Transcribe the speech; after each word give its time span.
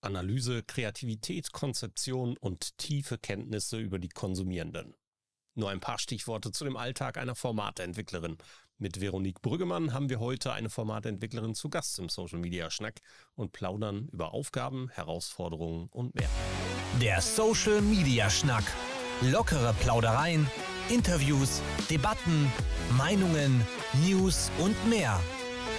Analyse, 0.00 0.62
Kreativität, 0.62 1.52
Konzeption 1.52 2.36
und 2.38 2.76
tiefe 2.78 3.18
Kenntnisse 3.18 3.78
über 3.78 3.98
die 3.98 4.08
Konsumierenden. 4.08 4.94
Nur 5.54 5.70
ein 5.70 5.80
paar 5.80 5.98
Stichworte 5.98 6.52
zu 6.52 6.64
dem 6.64 6.76
Alltag 6.76 7.18
einer 7.18 7.34
Formatentwicklerin. 7.34 8.38
Mit 8.78 9.00
Veronique 9.00 9.42
Brüggemann 9.42 9.92
haben 9.92 10.08
wir 10.08 10.20
heute 10.20 10.52
eine 10.52 10.70
Formatentwicklerin 10.70 11.54
zu 11.54 11.68
Gast 11.68 11.98
im 11.98 12.08
Social 12.08 12.38
Media 12.38 12.70
Schnack 12.70 13.00
und 13.34 13.52
plaudern 13.52 14.08
über 14.10 14.32
Aufgaben, 14.32 14.88
Herausforderungen 14.88 15.88
und 15.90 16.14
mehr. 16.14 16.30
Der 17.00 17.20
Social 17.20 17.82
Media 17.82 18.30
Schnack. 18.30 18.64
Lockere 19.20 19.74
Plaudereien, 19.80 20.46
Interviews, 20.88 21.60
Debatten, 21.90 22.50
Meinungen, 22.96 23.66
News 24.02 24.50
und 24.58 24.74
mehr. 24.88 25.20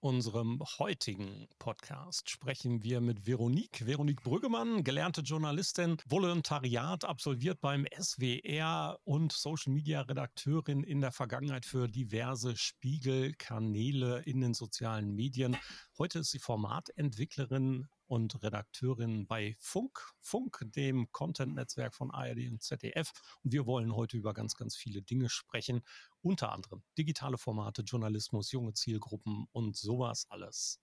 unserem 0.00 0.62
heutigen 0.78 1.48
Podcast 1.58 2.30
sprechen 2.30 2.82
wir 2.82 3.00
mit 3.00 3.26
Veronique. 3.26 3.84
Veronique 3.84 4.22
Brüggemann, 4.22 4.84
gelernte 4.84 5.22
Journalistin, 5.22 5.96
Volontariat 6.06 7.04
absolviert 7.04 7.60
beim 7.60 7.86
SWR 7.98 8.98
und 9.04 9.32
Social 9.32 9.72
Media 9.72 10.02
Redakteurin 10.02 10.84
in 10.84 11.00
der 11.00 11.12
Vergangenheit 11.12 11.66
für 11.66 11.88
diverse 11.88 12.56
Spiegelkanäle 12.56 14.22
in 14.24 14.40
den 14.40 14.54
sozialen 14.54 15.14
Medien. 15.14 15.56
Heute 15.98 16.20
ist 16.20 16.30
sie 16.30 16.38
Formatentwicklerin 16.38 17.88
und 18.08 18.42
Redakteurin 18.42 19.26
bei 19.26 19.54
Funk, 19.60 20.00
Funk, 20.20 20.64
dem 20.74 21.12
Content-Netzwerk 21.12 21.94
von 21.94 22.10
ARD 22.10 22.48
und 22.50 22.62
ZDF. 22.62 23.12
Und 23.44 23.52
wir 23.52 23.66
wollen 23.66 23.94
heute 23.94 24.16
über 24.16 24.34
ganz, 24.34 24.56
ganz 24.56 24.76
viele 24.76 25.02
Dinge 25.02 25.28
sprechen, 25.28 25.82
unter 26.22 26.52
anderem 26.52 26.82
digitale 26.96 27.38
Formate, 27.38 27.82
Journalismus, 27.82 28.50
junge 28.50 28.72
Zielgruppen 28.72 29.46
und 29.52 29.76
sowas 29.76 30.26
alles. 30.30 30.80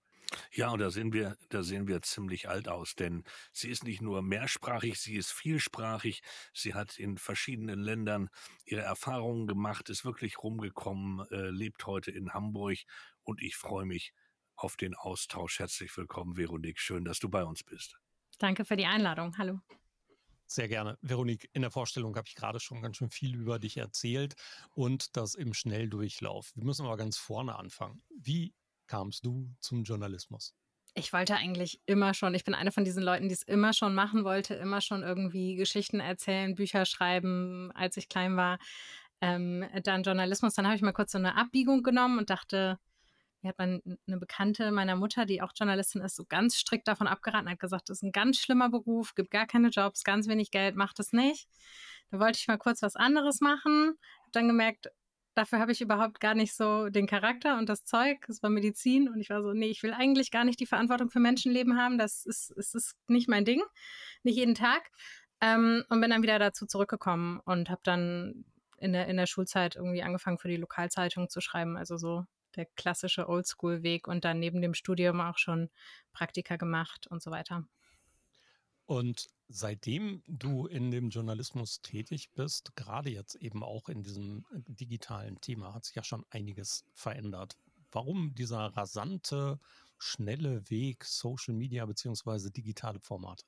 Ja, 0.52 0.70
und 0.70 0.80
da 0.80 0.90
sehen 0.90 1.12
wir, 1.12 1.36
da 1.50 1.62
sehen 1.62 1.86
wir 1.86 2.02
ziemlich 2.02 2.48
alt 2.48 2.68
aus, 2.68 2.94
denn 2.96 3.24
sie 3.52 3.68
ist 3.68 3.84
nicht 3.84 4.02
nur 4.02 4.22
mehrsprachig, 4.22 4.98
sie 4.98 5.16
ist 5.16 5.30
vielsprachig. 5.30 6.22
Sie 6.52 6.74
hat 6.74 6.98
in 6.98 7.18
verschiedenen 7.18 7.80
Ländern 7.80 8.28
ihre 8.64 8.82
Erfahrungen 8.82 9.46
gemacht, 9.46 9.88
ist 9.88 10.04
wirklich 10.04 10.42
rumgekommen, 10.42 11.26
äh, 11.30 11.50
lebt 11.50 11.86
heute 11.86 12.10
in 12.10 12.32
Hamburg 12.32 12.78
und 13.22 13.40
ich 13.40 13.56
freue 13.56 13.86
mich, 13.86 14.12
auf 14.56 14.76
den 14.76 14.94
Austausch. 14.94 15.58
Herzlich 15.58 15.96
willkommen, 15.96 16.36
Veronique. 16.36 16.80
Schön, 16.80 17.04
dass 17.04 17.18
du 17.18 17.28
bei 17.28 17.44
uns 17.44 17.62
bist. 17.62 17.98
Danke 18.38 18.64
für 18.64 18.76
die 18.76 18.86
Einladung. 18.86 19.36
Hallo. 19.38 19.60
Sehr 20.46 20.68
gerne. 20.68 20.96
Veronique, 21.02 21.48
in 21.52 21.62
der 21.62 21.70
Vorstellung 21.70 22.16
habe 22.16 22.28
ich 22.28 22.36
gerade 22.36 22.60
schon 22.60 22.80
ganz 22.80 22.96
schön 22.96 23.10
viel 23.10 23.34
über 23.34 23.58
dich 23.58 23.76
erzählt 23.76 24.34
und 24.74 25.16
das 25.16 25.34
im 25.34 25.54
Schnelldurchlauf. 25.54 26.52
Wir 26.54 26.64
müssen 26.64 26.86
aber 26.86 26.96
ganz 26.96 27.16
vorne 27.16 27.56
anfangen. 27.56 28.02
Wie 28.16 28.54
kamst 28.86 29.26
du 29.26 29.52
zum 29.58 29.82
Journalismus? 29.82 30.54
Ich 30.94 31.12
wollte 31.12 31.34
eigentlich 31.34 31.80
immer 31.84 32.14
schon, 32.14 32.34
ich 32.34 32.44
bin 32.44 32.54
eine 32.54 32.72
von 32.72 32.84
diesen 32.84 33.02
Leuten, 33.02 33.28
die 33.28 33.34
es 33.34 33.42
immer 33.42 33.72
schon 33.74 33.94
machen 33.94 34.24
wollte, 34.24 34.54
immer 34.54 34.80
schon 34.80 35.02
irgendwie 35.02 35.56
Geschichten 35.56 36.00
erzählen, 36.00 36.54
Bücher 36.54 36.86
schreiben, 36.86 37.70
als 37.74 37.96
ich 37.96 38.08
klein 38.08 38.36
war. 38.36 38.58
Ähm, 39.20 39.66
dann 39.82 40.04
Journalismus, 40.04 40.54
dann 40.54 40.66
habe 40.66 40.76
ich 40.76 40.82
mal 40.82 40.92
kurz 40.92 41.12
so 41.12 41.18
eine 41.18 41.36
Abbiegung 41.36 41.82
genommen 41.82 42.18
und 42.18 42.30
dachte, 42.30 42.78
mir 43.46 43.50
hat 43.50 43.58
man 43.58 43.80
eine 44.06 44.18
Bekannte 44.18 44.70
meiner 44.72 44.96
Mutter, 44.96 45.24
die 45.24 45.40
auch 45.40 45.52
Journalistin 45.54 46.02
ist, 46.02 46.16
so 46.16 46.24
ganz 46.24 46.56
strikt 46.56 46.88
davon 46.88 47.06
abgeraten, 47.06 47.48
hat 47.48 47.60
gesagt, 47.60 47.88
das 47.88 47.98
ist 47.98 48.02
ein 48.02 48.12
ganz 48.12 48.38
schlimmer 48.38 48.68
Beruf, 48.68 49.14
gibt 49.14 49.30
gar 49.30 49.46
keine 49.46 49.68
Jobs, 49.68 50.04
ganz 50.04 50.28
wenig 50.28 50.50
Geld, 50.50 50.76
macht 50.76 50.98
es 50.98 51.12
nicht. 51.12 51.48
Da 52.10 52.18
wollte 52.20 52.38
ich 52.38 52.48
mal 52.48 52.58
kurz 52.58 52.82
was 52.82 52.96
anderes 52.96 53.40
machen, 53.40 53.96
habe 54.20 54.32
dann 54.32 54.48
gemerkt, 54.48 54.88
dafür 55.34 55.60
habe 55.60 55.72
ich 55.72 55.80
überhaupt 55.80 56.20
gar 56.20 56.34
nicht 56.34 56.54
so 56.54 56.88
den 56.88 57.06
Charakter 57.06 57.58
und 57.58 57.68
das 57.68 57.84
Zeug. 57.84 58.18
Es 58.28 58.42
war 58.42 58.50
Medizin 58.50 59.08
und 59.08 59.20
ich 59.20 59.30
war 59.30 59.42
so, 59.42 59.52
nee, 59.52 59.68
ich 59.68 59.82
will 59.82 59.92
eigentlich 59.92 60.30
gar 60.30 60.44
nicht 60.44 60.58
die 60.60 60.66
Verantwortung 60.66 61.10
für 61.10 61.20
Menschenleben 61.20 61.78
haben. 61.78 61.98
Das 61.98 62.24
ist, 62.24 62.50
ist, 62.52 62.74
ist 62.74 62.96
nicht 63.08 63.28
mein 63.28 63.44
Ding, 63.44 63.62
nicht 64.22 64.36
jeden 64.36 64.54
Tag. 64.54 64.90
Ähm, 65.42 65.84
und 65.90 66.00
bin 66.00 66.10
dann 66.10 66.22
wieder 66.22 66.38
dazu 66.38 66.64
zurückgekommen 66.64 67.40
und 67.44 67.68
habe 67.68 67.82
dann 67.84 68.46
in 68.78 68.92
der, 68.92 69.08
in 69.08 69.18
der 69.18 69.26
Schulzeit 69.26 69.76
irgendwie 69.76 70.02
angefangen 70.02 70.38
für 70.38 70.48
die 70.48 70.56
Lokalzeitung 70.56 71.28
zu 71.28 71.40
schreiben. 71.40 71.76
Also 71.76 71.98
so 71.98 72.24
der 72.56 72.66
klassische 72.66 73.28
Oldschool-Weg 73.28 74.08
und 74.08 74.24
dann 74.24 74.38
neben 74.38 74.60
dem 74.60 74.74
Studium 74.74 75.20
auch 75.20 75.38
schon 75.38 75.70
Praktika 76.12 76.56
gemacht 76.56 77.06
und 77.06 77.22
so 77.22 77.30
weiter. 77.30 77.66
Und 78.86 79.28
seitdem 79.48 80.22
du 80.26 80.66
in 80.66 80.90
dem 80.90 81.10
Journalismus 81.10 81.82
tätig 81.82 82.30
bist, 82.34 82.74
gerade 82.76 83.10
jetzt 83.10 83.34
eben 83.36 83.62
auch 83.62 83.88
in 83.88 84.02
diesem 84.02 84.44
äh, 84.52 84.60
digitalen 84.68 85.40
Thema, 85.40 85.74
hat 85.74 85.84
sich 85.84 85.96
ja 85.96 86.04
schon 86.04 86.24
einiges 86.30 86.84
verändert. 86.94 87.56
Warum 87.90 88.34
dieser 88.34 88.66
rasante, 88.76 89.58
schnelle 89.98 90.68
Weg 90.70 91.04
Social 91.04 91.54
Media 91.54 91.84
beziehungsweise 91.86 92.50
digitale 92.50 93.00
Formate? 93.00 93.44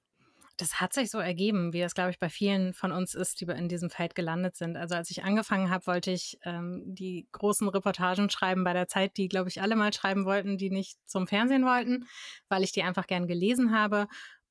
Das 0.59 0.81
hat 0.81 0.93
sich 0.93 1.11
so 1.11 1.19
ergeben, 1.19 1.73
wie 1.73 1.83
es, 1.83 1.95
glaube 1.95 2.11
ich, 2.11 2.19
bei 2.19 2.29
vielen 2.29 2.75
von 2.75 2.91
uns 2.91 3.15
ist, 3.15 3.41
die 3.41 3.45
in 3.45 3.69
diesem 3.69 3.91
Feld 3.91 4.17
gelandet 4.17 4.57
sind. 4.57 4.77
Also 4.77 4.97
als 4.97 5.09
ich 5.11 5.23
angefangen 5.23 5.71
habe, 5.71 5.87
wollte 5.87 6.11
ich 6.11 6.37
ähm, 6.43 6.83
die 6.85 7.29
großen 7.31 7.69
Reportagen 7.69 8.29
schreiben 8.29 8.65
bei 8.65 8.73
der 8.73 8.89
Zeit, 8.89 9.17
die, 9.17 9.29
glaube 9.29 9.49
ich, 9.49 9.63
alle 9.63 9.77
mal 9.77 9.93
schreiben 9.93 10.25
wollten, 10.25 10.59
die 10.59 10.71
nicht 10.71 10.99
zum 11.09 11.29
Fernsehen 11.29 11.65
wollten, 11.65 12.07
weil 12.49 12.65
ich 12.65 12.73
die 12.73 12.83
einfach 12.83 13.07
gern 13.07 13.29
gelesen 13.29 13.73
habe. 13.73 14.09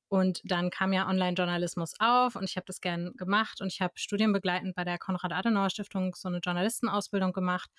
Und 0.08 0.40
dann 0.44 0.70
kam 0.70 0.94
ja 0.94 1.06
Online-Journalismus 1.06 1.92
auf 1.98 2.34
und 2.34 2.44
ich 2.44 2.56
habe 2.56 2.64
das 2.66 2.80
gern 2.80 3.14
gemacht 3.16 3.60
und 3.60 3.66
ich 3.66 3.82
habe 3.82 3.92
studienbegleitend 3.96 4.74
bei 4.74 4.84
der 4.84 4.98
Konrad-Adenauer-Stiftung 4.98 6.14
so 6.14 6.28
eine 6.28 6.38
Journalistenausbildung 6.38 7.34
gemacht. 7.34 7.70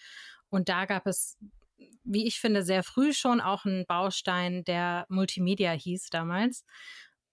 Und 0.49 0.69
da 0.69 0.85
gab 0.85 1.07
es, 1.07 1.39
wie 2.03 2.27
ich 2.27 2.39
finde, 2.39 2.61
sehr 2.61 2.83
früh 2.83 3.13
schon 3.13 3.41
auch 3.41 3.65
einen 3.65 3.87
Baustein, 3.87 4.63
der 4.63 5.07
Multimedia 5.09 5.71
hieß 5.71 6.09
damals. 6.11 6.65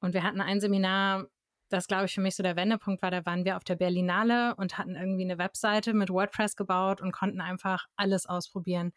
Und 0.01 0.15
wir 0.15 0.23
hatten 0.23 0.41
ein 0.41 0.61
Seminar, 0.61 1.27
das 1.69 1.87
glaube 1.87 2.07
ich 2.07 2.15
für 2.15 2.21
mich 2.21 2.37
so 2.37 2.43
der 2.43 2.57
Wendepunkt 2.57 3.03
war, 3.03 3.11
da 3.11 3.27
waren 3.27 3.45
wir 3.45 3.57
auf 3.57 3.65
der 3.65 3.77
Berlinale 3.77 4.55
und 4.57 4.79
hatten 4.79 4.95
irgendwie 4.95 5.25
eine 5.25 5.39
Webseite 5.39 5.95
mit 5.95 6.11
WordPress 6.11 6.57
gebaut 6.57 7.01
und 7.01 7.13
konnten 7.13 7.41
einfach 7.41 7.87
alles 7.97 8.27
ausprobieren. 8.27 8.93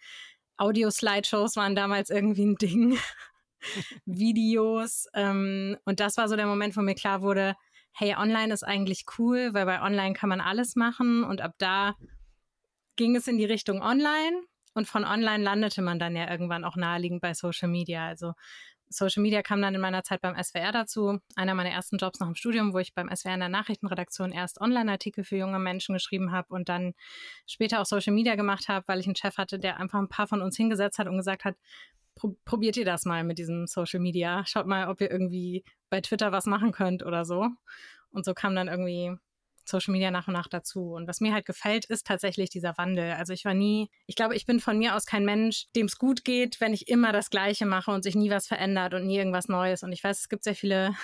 Audio-Slideshows 0.57 1.55
waren 1.55 1.75
damals 1.75 2.09
irgendwie 2.09 2.45
ein 2.45 2.55
Ding. 2.55 2.97
Videos. 4.05 5.07
Ähm, 5.13 5.77
und 5.85 5.99
das 5.99 6.17
war 6.17 6.27
so 6.27 6.35
der 6.35 6.45
Moment, 6.45 6.75
wo 6.77 6.81
mir 6.81 6.95
klar 6.95 7.21
wurde, 7.21 7.55
hey, 7.91 8.15
online 8.15 8.53
ist 8.53 8.63
eigentlich 8.63 9.05
cool, 9.17 9.53
weil 9.53 9.65
bei 9.65 9.81
online 9.81 10.13
kann 10.13 10.29
man 10.29 10.41
alles 10.41 10.75
machen. 10.75 11.23
Und 11.23 11.41
ab 11.41 11.53
da 11.57 11.95
ging 12.95 13.15
es 13.15 13.27
in 13.27 13.38
die 13.38 13.45
Richtung 13.45 13.81
online. 13.81 14.43
Und 14.73 14.88
von 14.88 15.03
online 15.03 15.43
landete 15.43 15.81
man 15.81 15.99
dann 15.99 16.15
ja 16.15 16.29
irgendwann 16.29 16.63
auch 16.63 16.75
naheliegend 16.75 17.21
bei 17.21 17.33
Social 17.33 17.67
Media. 17.67 18.07
Also 18.07 18.33
Social 18.89 19.22
Media 19.22 19.44
kam 19.44 19.61
dann 19.61 19.75
in 19.75 19.81
meiner 19.81 20.03
Zeit 20.03 20.22
beim 20.22 20.35
SWR 20.41 20.72
dazu. 20.72 21.19
Einer 21.35 21.53
meiner 21.53 21.69
ersten 21.69 21.97
Jobs 21.97 22.19
nach 22.19 22.27
dem 22.27 22.35
Studium, 22.35 22.73
wo 22.73 22.79
ich 22.79 22.94
beim 22.94 23.09
SWR 23.16 23.35
in 23.35 23.39
der 23.39 23.50
Nachrichtenredaktion 23.50 24.31
erst 24.31 24.59
Online-Artikel 24.59 25.23
für 25.23 25.38
junge 25.38 25.59
Menschen 25.59 25.94
geschrieben 25.94 26.31
habe 26.31 26.53
und 26.53 26.69
dann 26.69 26.94
später 27.45 27.81
auch 27.81 27.85
Social 27.85 28.13
Media 28.13 28.35
gemacht 28.35 28.67
habe, 28.67 28.88
weil 28.88 29.00
ich 29.00 29.05
einen 29.05 29.16
Chef 29.16 29.38
hatte, 29.38 29.59
der 29.59 29.79
einfach 29.79 30.00
ein 30.00 30.09
paar 30.09 30.27
von 30.27 30.41
uns 30.41 30.57
hingesetzt 30.57 30.97
hat 30.97 31.07
und 31.07 31.17
gesagt 31.17 31.45
hat, 31.45 31.55
probiert 32.45 32.77
ihr 32.77 32.85
das 32.85 33.05
mal 33.05 33.23
mit 33.23 33.38
diesem 33.38 33.67
Social 33.67 34.00
Media. 34.00 34.44
Schaut 34.45 34.66
mal, 34.66 34.89
ob 34.89 35.01
ihr 35.01 35.09
irgendwie 35.09 35.63
bei 35.89 36.01
Twitter 36.01 36.31
was 36.31 36.45
machen 36.45 36.71
könnt 36.71 37.03
oder 37.03 37.25
so. 37.25 37.47
Und 38.11 38.25
so 38.25 38.33
kam 38.33 38.56
dann 38.56 38.67
irgendwie 38.67 39.16
Social 39.69 39.91
Media 39.91 40.12
nach 40.12 40.28
und 40.28 40.34
nach 40.34 40.47
dazu. 40.47 40.94
Und 40.94 41.07
was 41.07 41.22
mir 41.22 41.34
halt 41.34 41.46
gefällt, 41.46 41.85
ist 41.85 42.06
tatsächlich 42.06 42.50
dieser 42.50 42.78
Wandel. 42.78 43.12
Also 43.13 43.34
ich 43.34 43.46
war 43.46 43.53
nie, 43.53 43.89
ich 44.07 44.16
glaube, 44.16 44.36
ich 44.36 44.45
bin 44.45 44.60
von 44.60 44.77
mir 44.77 44.95
aus 44.95 45.06
kein 45.06 45.25
Mensch, 45.25 45.68
dem 45.75 45.86
es 45.86 45.98
gut 45.98 46.25
geht, 46.25 46.60
wenn 46.62 46.74
ich 46.74 46.88
immer 46.88 47.12
das 47.12 47.30
Gleiche 47.30 47.66
mache 47.66 47.92
und 47.92 48.04
sich 48.04 48.16
nie 48.16 48.30
was 48.30 48.48
verändert 48.48 48.94
und 48.94 49.06
nie 49.06 49.18
irgendwas 49.18 49.48
Neues. 49.48 49.83
Und 49.83 49.92
ich 49.92 50.04
weiß, 50.04 50.19
es 50.19 50.30
gibt 50.30 50.44
sehr 50.44 50.56
viele 50.56 50.95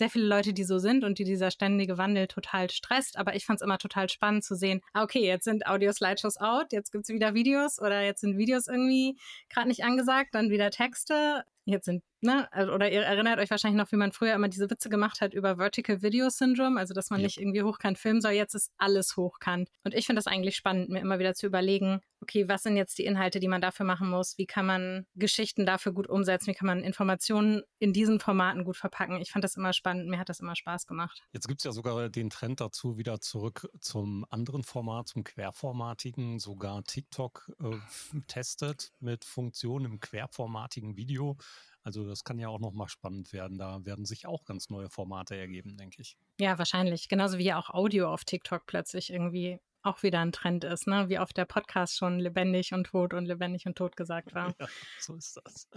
sehr 0.00 0.10
viele 0.10 0.26
Leute, 0.26 0.54
die 0.54 0.64
so 0.64 0.78
sind 0.78 1.04
und 1.04 1.18
die 1.18 1.24
dieser 1.24 1.50
ständige 1.50 1.98
Wandel 1.98 2.26
total 2.26 2.70
stresst. 2.70 3.18
Aber 3.18 3.36
ich 3.36 3.44
fand 3.44 3.60
es 3.60 3.64
immer 3.64 3.76
total 3.76 4.08
spannend 4.08 4.42
zu 4.42 4.56
sehen, 4.56 4.80
ah, 4.94 5.02
okay, 5.02 5.24
jetzt 5.24 5.44
sind 5.44 5.66
Audio-Slideshows 5.66 6.38
out, 6.38 6.72
jetzt 6.72 6.90
gibt 6.90 7.04
es 7.04 7.14
wieder 7.14 7.34
Videos 7.34 7.78
oder 7.78 8.02
jetzt 8.02 8.22
sind 8.22 8.38
Videos 8.38 8.66
irgendwie 8.66 9.18
gerade 9.50 9.68
nicht 9.68 9.84
angesagt, 9.84 10.34
dann 10.34 10.48
wieder 10.48 10.70
Texte. 10.70 11.44
jetzt 11.66 11.84
sind, 11.84 12.02
ne, 12.22 12.48
also, 12.50 12.72
oder 12.72 12.90
ihr 12.90 13.02
erinnert 13.02 13.38
euch 13.38 13.50
wahrscheinlich 13.50 13.78
noch, 13.78 13.92
wie 13.92 13.96
man 13.96 14.12
früher 14.12 14.34
immer 14.34 14.48
diese 14.48 14.70
Witze 14.70 14.88
gemacht 14.88 15.20
hat 15.20 15.34
über 15.34 15.56
Vertical 15.56 16.00
Video 16.00 16.30
Syndrome, 16.30 16.80
also 16.80 16.94
dass 16.94 17.10
man 17.10 17.20
ja. 17.20 17.26
nicht 17.26 17.38
irgendwie 17.38 17.62
hochkant 17.62 17.98
filmen 17.98 18.22
soll, 18.22 18.32
jetzt 18.32 18.54
ist 18.54 18.72
alles 18.78 19.18
hochkant. 19.18 19.68
Und 19.84 19.94
ich 19.94 20.06
finde 20.06 20.18
das 20.18 20.26
eigentlich 20.26 20.56
spannend, 20.56 20.88
mir 20.88 21.00
immer 21.00 21.18
wieder 21.18 21.34
zu 21.34 21.46
überlegen, 21.46 22.00
okay, 22.30 22.48
was 22.48 22.62
sind 22.62 22.76
jetzt 22.76 22.96
die 22.98 23.04
Inhalte, 23.04 23.40
die 23.40 23.48
man 23.48 23.60
dafür 23.60 23.84
machen 23.84 24.08
muss? 24.08 24.38
Wie 24.38 24.46
kann 24.46 24.64
man 24.64 25.06
Geschichten 25.16 25.66
dafür 25.66 25.92
gut 25.92 26.06
umsetzen? 26.06 26.46
Wie 26.46 26.54
kann 26.54 26.66
man 26.66 26.84
Informationen 26.84 27.62
in 27.80 27.92
diesen 27.92 28.20
Formaten 28.20 28.64
gut 28.64 28.76
verpacken? 28.76 29.20
Ich 29.20 29.32
fand 29.32 29.42
das 29.42 29.56
immer 29.56 29.72
spannend, 29.72 30.08
mir 30.08 30.18
hat 30.18 30.28
das 30.28 30.38
immer 30.38 30.54
Spaß 30.54 30.86
gemacht. 30.86 31.22
Jetzt 31.32 31.48
gibt 31.48 31.60
es 31.60 31.64
ja 31.64 31.72
sogar 31.72 32.08
den 32.08 32.30
Trend 32.30 32.60
dazu, 32.60 32.96
wieder 32.96 33.20
zurück 33.20 33.68
zum 33.80 34.24
anderen 34.30 34.62
Format, 34.62 35.08
zum 35.08 35.24
querformatigen, 35.24 36.38
sogar 36.38 36.84
TikTok 36.84 37.50
äh, 37.60 38.20
testet 38.28 38.92
mit 39.00 39.24
Funktionen 39.24 39.86
im 39.86 40.00
querformatigen 40.00 40.96
Video. 40.96 41.36
Also 41.82 42.06
das 42.06 42.22
kann 42.24 42.38
ja 42.38 42.48
auch 42.48 42.60
nochmal 42.60 42.88
spannend 42.88 43.32
werden. 43.32 43.58
Da 43.58 43.84
werden 43.84 44.04
sich 44.04 44.26
auch 44.26 44.44
ganz 44.44 44.70
neue 44.70 44.88
Formate 44.90 45.34
ergeben, 45.34 45.76
denke 45.76 46.02
ich. 46.02 46.16
Ja, 46.38 46.58
wahrscheinlich. 46.58 47.08
Genauso 47.08 47.38
wie 47.38 47.44
ja 47.44 47.58
auch 47.58 47.70
Audio 47.70 48.12
auf 48.12 48.24
TikTok 48.24 48.66
plötzlich 48.66 49.10
irgendwie 49.10 49.58
auch 49.82 50.02
wieder 50.02 50.20
ein 50.20 50.32
Trend 50.32 50.64
ist, 50.64 50.86
ne? 50.86 51.08
wie 51.08 51.18
oft 51.18 51.36
der 51.36 51.44
Podcast 51.44 51.96
schon 51.96 52.18
lebendig 52.18 52.72
und 52.72 52.84
tot 52.84 53.14
und 53.14 53.26
lebendig 53.26 53.66
und 53.66 53.76
tot 53.76 53.96
gesagt 53.96 54.34
war. 54.34 54.54
Ja, 54.58 54.68
so 54.98 55.14
ist 55.14 55.40
das. 55.44 55.68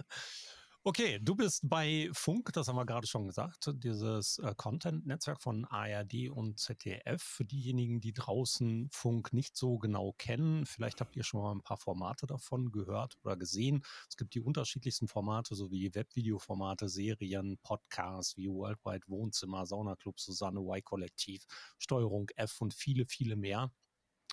Okay, 0.86 1.18
du 1.18 1.34
bist 1.34 1.66
bei 1.66 2.10
Funk, 2.12 2.52
das 2.52 2.68
haben 2.68 2.76
wir 2.76 2.84
gerade 2.84 3.06
schon 3.06 3.26
gesagt, 3.26 3.70
dieses 3.72 4.38
äh, 4.40 4.52
Content-Netzwerk 4.54 5.40
von 5.40 5.64
ARD 5.64 6.28
und 6.28 6.58
ZDF. 6.58 7.22
Für 7.22 7.46
diejenigen, 7.46 8.02
die 8.02 8.12
draußen 8.12 8.90
Funk 8.92 9.32
nicht 9.32 9.56
so 9.56 9.78
genau 9.78 10.12
kennen, 10.18 10.66
vielleicht 10.66 11.00
habt 11.00 11.16
ihr 11.16 11.24
schon 11.24 11.40
mal 11.40 11.52
ein 11.52 11.62
paar 11.62 11.78
Formate 11.78 12.26
davon 12.26 12.70
gehört 12.70 13.16
oder 13.24 13.38
gesehen. 13.38 13.82
Es 14.10 14.18
gibt 14.18 14.34
die 14.34 14.42
unterschiedlichsten 14.42 15.08
Formate, 15.08 15.54
so 15.54 15.70
wie 15.70 15.94
Webvideoformate, 15.94 16.90
Serien, 16.90 17.56
Podcasts 17.62 18.36
wie 18.36 18.50
Worldwide 18.50 19.08
Wohnzimmer, 19.08 19.64
Saunaclub, 19.64 20.20
Susanne 20.20 20.60
Y-Kollektiv, 20.60 21.46
Steuerung 21.78 22.28
F 22.36 22.60
und 22.60 22.74
viele, 22.74 23.06
viele 23.06 23.36
mehr. 23.36 23.72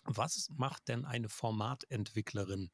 Was 0.04 0.50
macht 0.56 0.88
denn 0.88 1.06
eine 1.06 1.30
Formatentwicklerin 1.30 2.72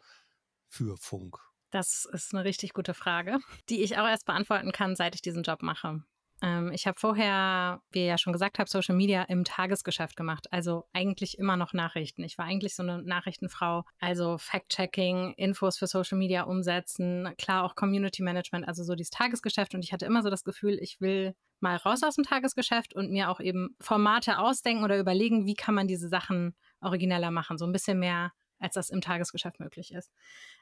für 0.68 0.98
Funk? 0.98 1.40
Das 1.72 2.06
ist 2.06 2.34
eine 2.34 2.46
richtig 2.46 2.74
gute 2.74 2.94
Frage, 2.94 3.40
die 3.70 3.84
ich 3.84 3.98
auch 3.98 4.08
erst 4.08 4.26
beantworten 4.26 4.72
kann, 4.72 4.96
seit 4.96 5.16
ich 5.16 5.22
diesen 5.22 5.44
Job 5.44 5.62
mache. 5.62 6.04
Ähm, 6.42 6.72
ich 6.72 6.86
habe 6.86 7.00
vorher, 7.00 7.82
wie 7.92 8.00
ihr 8.00 8.06
ja 8.06 8.18
schon 8.18 8.34
gesagt 8.34 8.60
habt, 8.60 8.70
Social 8.70 8.96
Media 8.96 9.24
im 9.24 9.44
Tagesgeschäft 9.44 10.16
gemacht. 10.16 10.48
Also 10.52 10.86
eigentlich 10.94 11.38
immer 11.38 11.58
noch 11.58 11.74
Nachrichten. 11.74 12.24
Ich 12.24 12.38
war 12.38 12.46
eigentlich 12.46 12.76
so 12.76 12.84
eine 12.84 13.02
Nachrichtenfrau. 13.02 13.84
Also 14.00 14.38
Fact-Checking, 14.38 15.34
Infos 15.34 15.78
für 15.78 15.88
Social 15.88 16.18
Media 16.18 16.44
umsetzen, 16.44 17.34
klar 17.38 17.64
auch 17.64 17.76
Community 17.76 18.22
Management, 18.22 18.68
also 18.68 18.84
so 18.84 18.96
dieses 18.96 19.10
Tagesgeschäft. 19.10 19.74
Und 19.74 19.84
ich 19.84 19.92
hatte 19.92 20.06
immer 20.06 20.22
so 20.22 20.30
das 20.30 20.44
Gefühl, 20.44 20.78
ich 20.80 21.02
will 21.02 21.36
mal 21.60 21.76
raus 21.76 22.04
aus 22.04 22.16
dem 22.16 22.24
Tagesgeschäft 22.24 22.94
und 22.94 23.10
mir 23.10 23.30
auch 23.30 23.40
eben 23.40 23.76
Formate 23.82 24.38
ausdenken 24.38 24.84
oder 24.84 25.00
überlegen, 25.00 25.48
wie 25.48 25.56
kann 25.56 25.74
man 25.74 25.88
diese 25.88 26.08
Sachen 26.08 26.56
origineller 26.82 27.32
machen. 27.32 27.58
So 27.58 27.66
ein 27.66 27.72
bisschen 27.72 28.00
mehr 28.00 28.32
als 28.60 28.74
das 28.74 28.90
im 28.90 29.02
Tagesgeschäft 29.02 29.60
möglich 29.60 29.94
ist. 29.94 30.12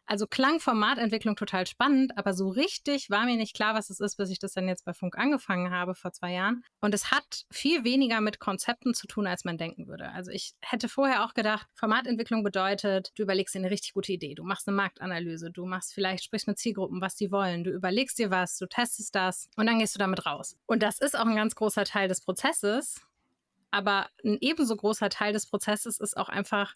Also 0.06 0.28
klang 0.28 0.60
Formatentwicklung 0.60 1.36
total 1.36 1.66
spannend, 1.66 2.18
aber 2.18 2.34
so 2.34 2.50
richtig 2.50 3.10
war 3.10 3.26
mir 3.26 3.38
nicht 3.38 3.56
klar, 3.56 3.74
was 3.74 3.90
es 3.90 4.00
ist, 4.00 4.18
bis 4.18 4.30
ich 4.30 4.40
das 4.40 4.54
dann 4.54 4.68
jetzt 4.68 4.86
bei 4.86 4.94
Funk 4.94 5.18
angefangen 5.18 5.72
habe 5.72 5.96
vor 5.96 6.12
zwei 6.12 6.34
Jahren. 6.34 6.64
Und 6.80 6.94
es 6.94 7.12
hat 7.12 7.46
viel 7.52 7.84
weniger 7.84 8.22
mit 8.22 8.40
Konzepten 8.40 8.94
zu 8.94 9.08
tun, 9.08 9.26
als 9.26 9.46
man 9.46 9.58
denken 9.58 9.88
würde. 9.88 10.12
Also 10.12 10.32
ich 10.32 10.54
hätte 10.62 10.90
vorher 10.90 11.26
auch 11.26 11.34
gedacht, 11.34 11.68
Formatentwicklung 11.74 12.44
bedeutet, 12.44 13.12
du 13.16 13.24
überlegst 13.24 13.56
dir 13.56 13.60
eine 13.60 13.72
richtig 13.72 13.94
gute 13.94 14.14
Idee, 14.14 14.36
du 14.36 14.44
machst 14.44 14.68
eine 14.68 14.78
Marktanalyse, 14.78 15.52
du 15.52 15.66
machst 15.66 15.94
vielleicht, 15.94 16.24
sprichst 16.24 16.48
mit 16.48 16.60
Zielgruppen, 16.60 17.02
was 17.02 17.16
die 17.16 17.32
wollen, 17.32 17.64
du 17.64 17.72
überlegst 17.72 18.20
dir 18.20 18.30
was, 18.30 18.58
du 18.58 18.68
testest 18.68 19.16
das 19.16 19.50
und 19.56 19.66
dann 19.66 19.80
gehst 19.80 19.96
du 19.96 20.00
damit 20.00 20.26
raus. 20.26 20.56
Und 20.68 20.84
das 20.84 21.00
ist 21.00 21.18
auch 21.18 21.26
ein 21.26 21.36
ganz 21.36 21.56
großer 21.56 21.86
Teil 21.86 22.08
des 22.08 22.22
Prozesses. 22.22 23.02
Aber 23.76 24.08
ein 24.24 24.38
ebenso 24.40 24.74
großer 24.78 25.10
Teil 25.10 25.34
des 25.34 25.48
Prozesses 25.48 26.00
ist 26.00 26.16
auch 26.16 26.30
einfach 26.30 26.76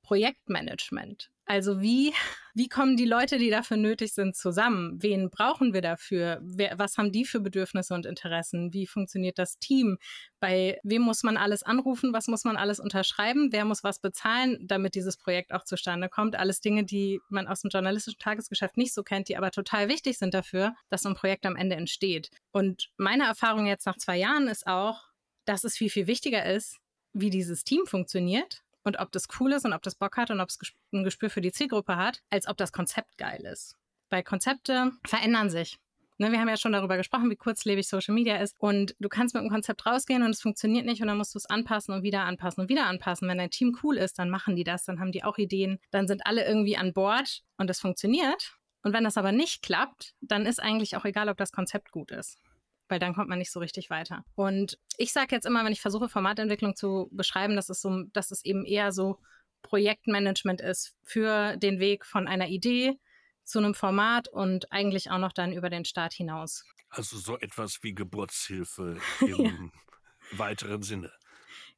Projektmanagement. 0.00 1.28
Also 1.44 1.82
wie, 1.82 2.14
wie 2.54 2.70
kommen 2.70 2.96
die 2.96 3.04
Leute, 3.04 3.36
die 3.36 3.50
dafür 3.50 3.76
nötig 3.76 4.14
sind, 4.14 4.34
zusammen? 4.34 4.96
Wen 5.02 5.28
brauchen 5.28 5.74
wir 5.74 5.82
dafür? 5.82 6.40
Wer, 6.40 6.78
was 6.78 6.96
haben 6.96 7.12
die 7.12 7.26
für 7.26 7.40
Bedürfnisse 7.40 7.92
und 7.92 8.06
Interessen? 8.06 8.72
Wie 8.72 8.86
funktioniert 8.86 9.38
das 9.38 9.58
Team? 9.58 9.98
Bei 10.40 10.78
wem 10.82 11.02
muss 11.02 11.22
man 11.22 11.36
alles 11.36 11.62
anrufen? 11.62 12.14
Was 12.14 12.28
muss 12.28 12.44
man 12.44 12.56
alles 12.56 12.80
unterschreiben? 12.80 13.48
Wer 13.52 13.66
muss 13.66 13.84
was 13.84 14.00
bezahlen, 14.00 14.56
damit 14.66 14.94
dieses 14.94 15.18
Projekt 15.18 15.52
auch 15.52 15.64
zustande 15.64 16.08
kommt? 16.08 16.34
Alles 16.34 16.62
Dinge, 16.62 16.84
die 16.84 17.20
man 17.28 17.46
aus 17.46 17.60
dem 17.60 17.68
journalistischen 17.68 18.20
Tagesgeschäft 18.20 18.78
nicht 18.78 18.94
so 18.94 19.02
kennt, 19.02 19.28
die 19.28 19.36
aber 19.36 19.50
total 19.50 19.90
wichtig 19.90 20.16
sind 20.16 20.32
dafür, 20.32 20.74
dass 20.88 21.02
so 21.02 21.10
ein 21.10 21.14
Projekt 21.14 21.44
am 21.44 21.56
Ende 21.56 21.76
entsteht. 21.76 22.30
Und 22.52 22.88
meine 22.96 23.24
Erfahrung 23.24 23.66
jetzt 23.66 23.84
nach 23.84 23.98
zwei 23.98 24.16
Jahren 24.16 24.48
ist 24.48 24.66
auch, 24.66 25.07
dass 25.48 25.64
es 25.64 25.76
viel, 25.76 25.90
viel 25.90 26.06
wichtiger 26.06 26.44
ist, 26.44 26.78
wie 27.12 27.30
dieses 27.30 27.64
Team 27.64 27.86
funktioniert 27.86 28.62
und 28.84 28.98
ob 28.98 29.10
das 29.12 29.26
cool 29.40 29.52
ist 29.52 29.64
und 29.64 29.72
ob 29.72 29.82
das 29.82 29.94
Bock 29.94 30.16
hat 30.16 30.30
und 30.30 30.40
ob 30.40 30.50
es 30.50 30.58
ein 30.92 31.04
Gespür 31.04 31.30
für 31.30 31.40
die 31.40 31.52
Zielgruppe 31.52 31.96
hat, 31.96 32.22
als 32.30 32.46
ob 32.46 32.56
das 32.56 32.72
Konzept 32.72 33.16
geil 33.16 33.40
ist. 33.50 33.76
Weil 34.10 34.22
Konzepte 34.22 34.92
verändern 35.06 35.50
sich. 35.50 35.78
Ne, 36.20 36.32
wir 36.32 36.40
haben 36.40 36.48
ja 36.48 36.56
schon 36.56 36.72
darüber 36.72 36.96
gesprochen, 36.96 37.30
wie 37.30 37.36
kurzlebig 37.36 37.86
Social 37.86 38.12
Media 38.14 38.38
ist. 38.38 38.56
Und 38.58 38.96
du 38.98 39.08
kannst 39.08 39.34
mit 39.34 39.40
einem 39.40 39.50
Konzept 39.50 39.86
rausgehen 39.86 40.22
und 40.22 40.30
es 40.30 40.42
funktioniert 40.42 40.84
nicht 40.84 41.00
und 41.00 41.06
dann 41.06 41.16
musst 41.16 41.34
du 41.34 41.38
es 41.38 41.46
anpassen 41.46 41.94
und 41.94 42.02
wieder 42.02 42.22
anpassen 42.24 42.62
und 42.62 42.68
wieder 42.68 42.86
anpassen. 42.86 43.28
Wenn 43.28 43.38
dein 43.38 43.50
Team 43.50 43.78
cool 43.82 43.96
ist, 43.96 44.18
dann 44.18 44.28
machen 44.28 44.56
die 44.56 44.64
das, 44.64 44.84
dann 44.84 44.98
haben 44.98 45.12
die 45.12 45.22
auch 45.22 45.38
Ideen, 45.38 45.78
dann 45.92 46.08
sind 46.08 46.26
alle 46.26 46.44
irgendwie 46.44 46.76
an 46.76 46.92
Bord 46.92 47.44
und 47.56 47.70
es 47.70 47.78
funktioniert. 47.78 48.56
Und 48.82 48.92
wenn 48.92 49.04
das 49.04 49.16
aber 49.16 49.32
nicht 49.32 49.62
klappt, 49.62 50.14
dann 50.20 50.44
ist 50.44 50.60
eigentlich 50.60 50.96
auch 50.96 51.04
egal, 51.04 51.28
ob 51.28 51.36
das 51.36 51.52
Konzept 51.52 51.92
gut 51.92 52.10
ist 52.10 52.38
weil 52.88 52.98
dann 52.98 53.14
kommt 53.14 53.28
man 53.28 53.38
nicht 53.38 53.52
so 53.52 53.60
richtig 53.60 53.90
weiter. 53.90 54.24
Und 54.34 54.78
ich 54.96 55.12
sage 55.12 55.34
jetzt 55.34 55.46
immer, 55.46 55.64
wenn 55.64 55.72
ich 55.72 55.80
versuche, 55.80 56.08
Formatentwicklung 56.08 56.74
zu 56.74 57.08
beschreiben, 57.12 57.56
dass 57.56 57.68
es, 57.68 57.80
so, 57.80 58.04
dass 58.12 58.30
es 58.30 58.44
eben 58.44 58.64
eher 58.64 58.92
so 58.92 59.18
Projektmanagement 59.62 60.60
ist 60.60 60.96
für 61.02 61.56
den 61.56 61.78
Weg 61.78 62.06
von 62.06 62.28
einer 62.28 62.48
Idee 62.48 62.98
zu 63.44 63.58
einem 63.58 63.74
Format 63.74 64.28
und 64.28 64.70
eigentlich 64.72 65.10
auch 65.10 65.18
noch 65.18 65.32
dann 65.32 65.52
über 65.52 65.70
den 65.70 65.84
Start 65.84 66.12
hinaus. 66.12 66.64
Also 66.90 67.18
so 67.18 67.38
etwas 67.38 67.82
wie 67.82 67.94
Geburtshilfe 67.94 68.98
im 69.20 69.44
ja. 69.44 70.38
weiteren 70.38 70.82
Sinne. 70.82 71.12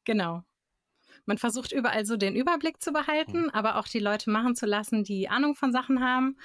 Genau. 0.05 0.45
Man 1.27 1.39
versucht 1.39 1.73
überall 1.73 2.07
so 2.07 2.17
den 2.17 2.35
Überblick 2.35 2.83
zu 2.83 2.93
behalten, 2.93 3.45
hm. 3.45 3.51
aber 3.51 3.77
auch 3.77 3.87
die 3.87 3.99
Leute 3.99 4.31
machen 4.31 4.57
zu 4.57 4.67
lassen, 4.67 5.05
die 5.05 5.29
Ahnung 5.29 5.55
von 5.55 5.73
Sachen 5.73 6.01
haben 6.01 6.37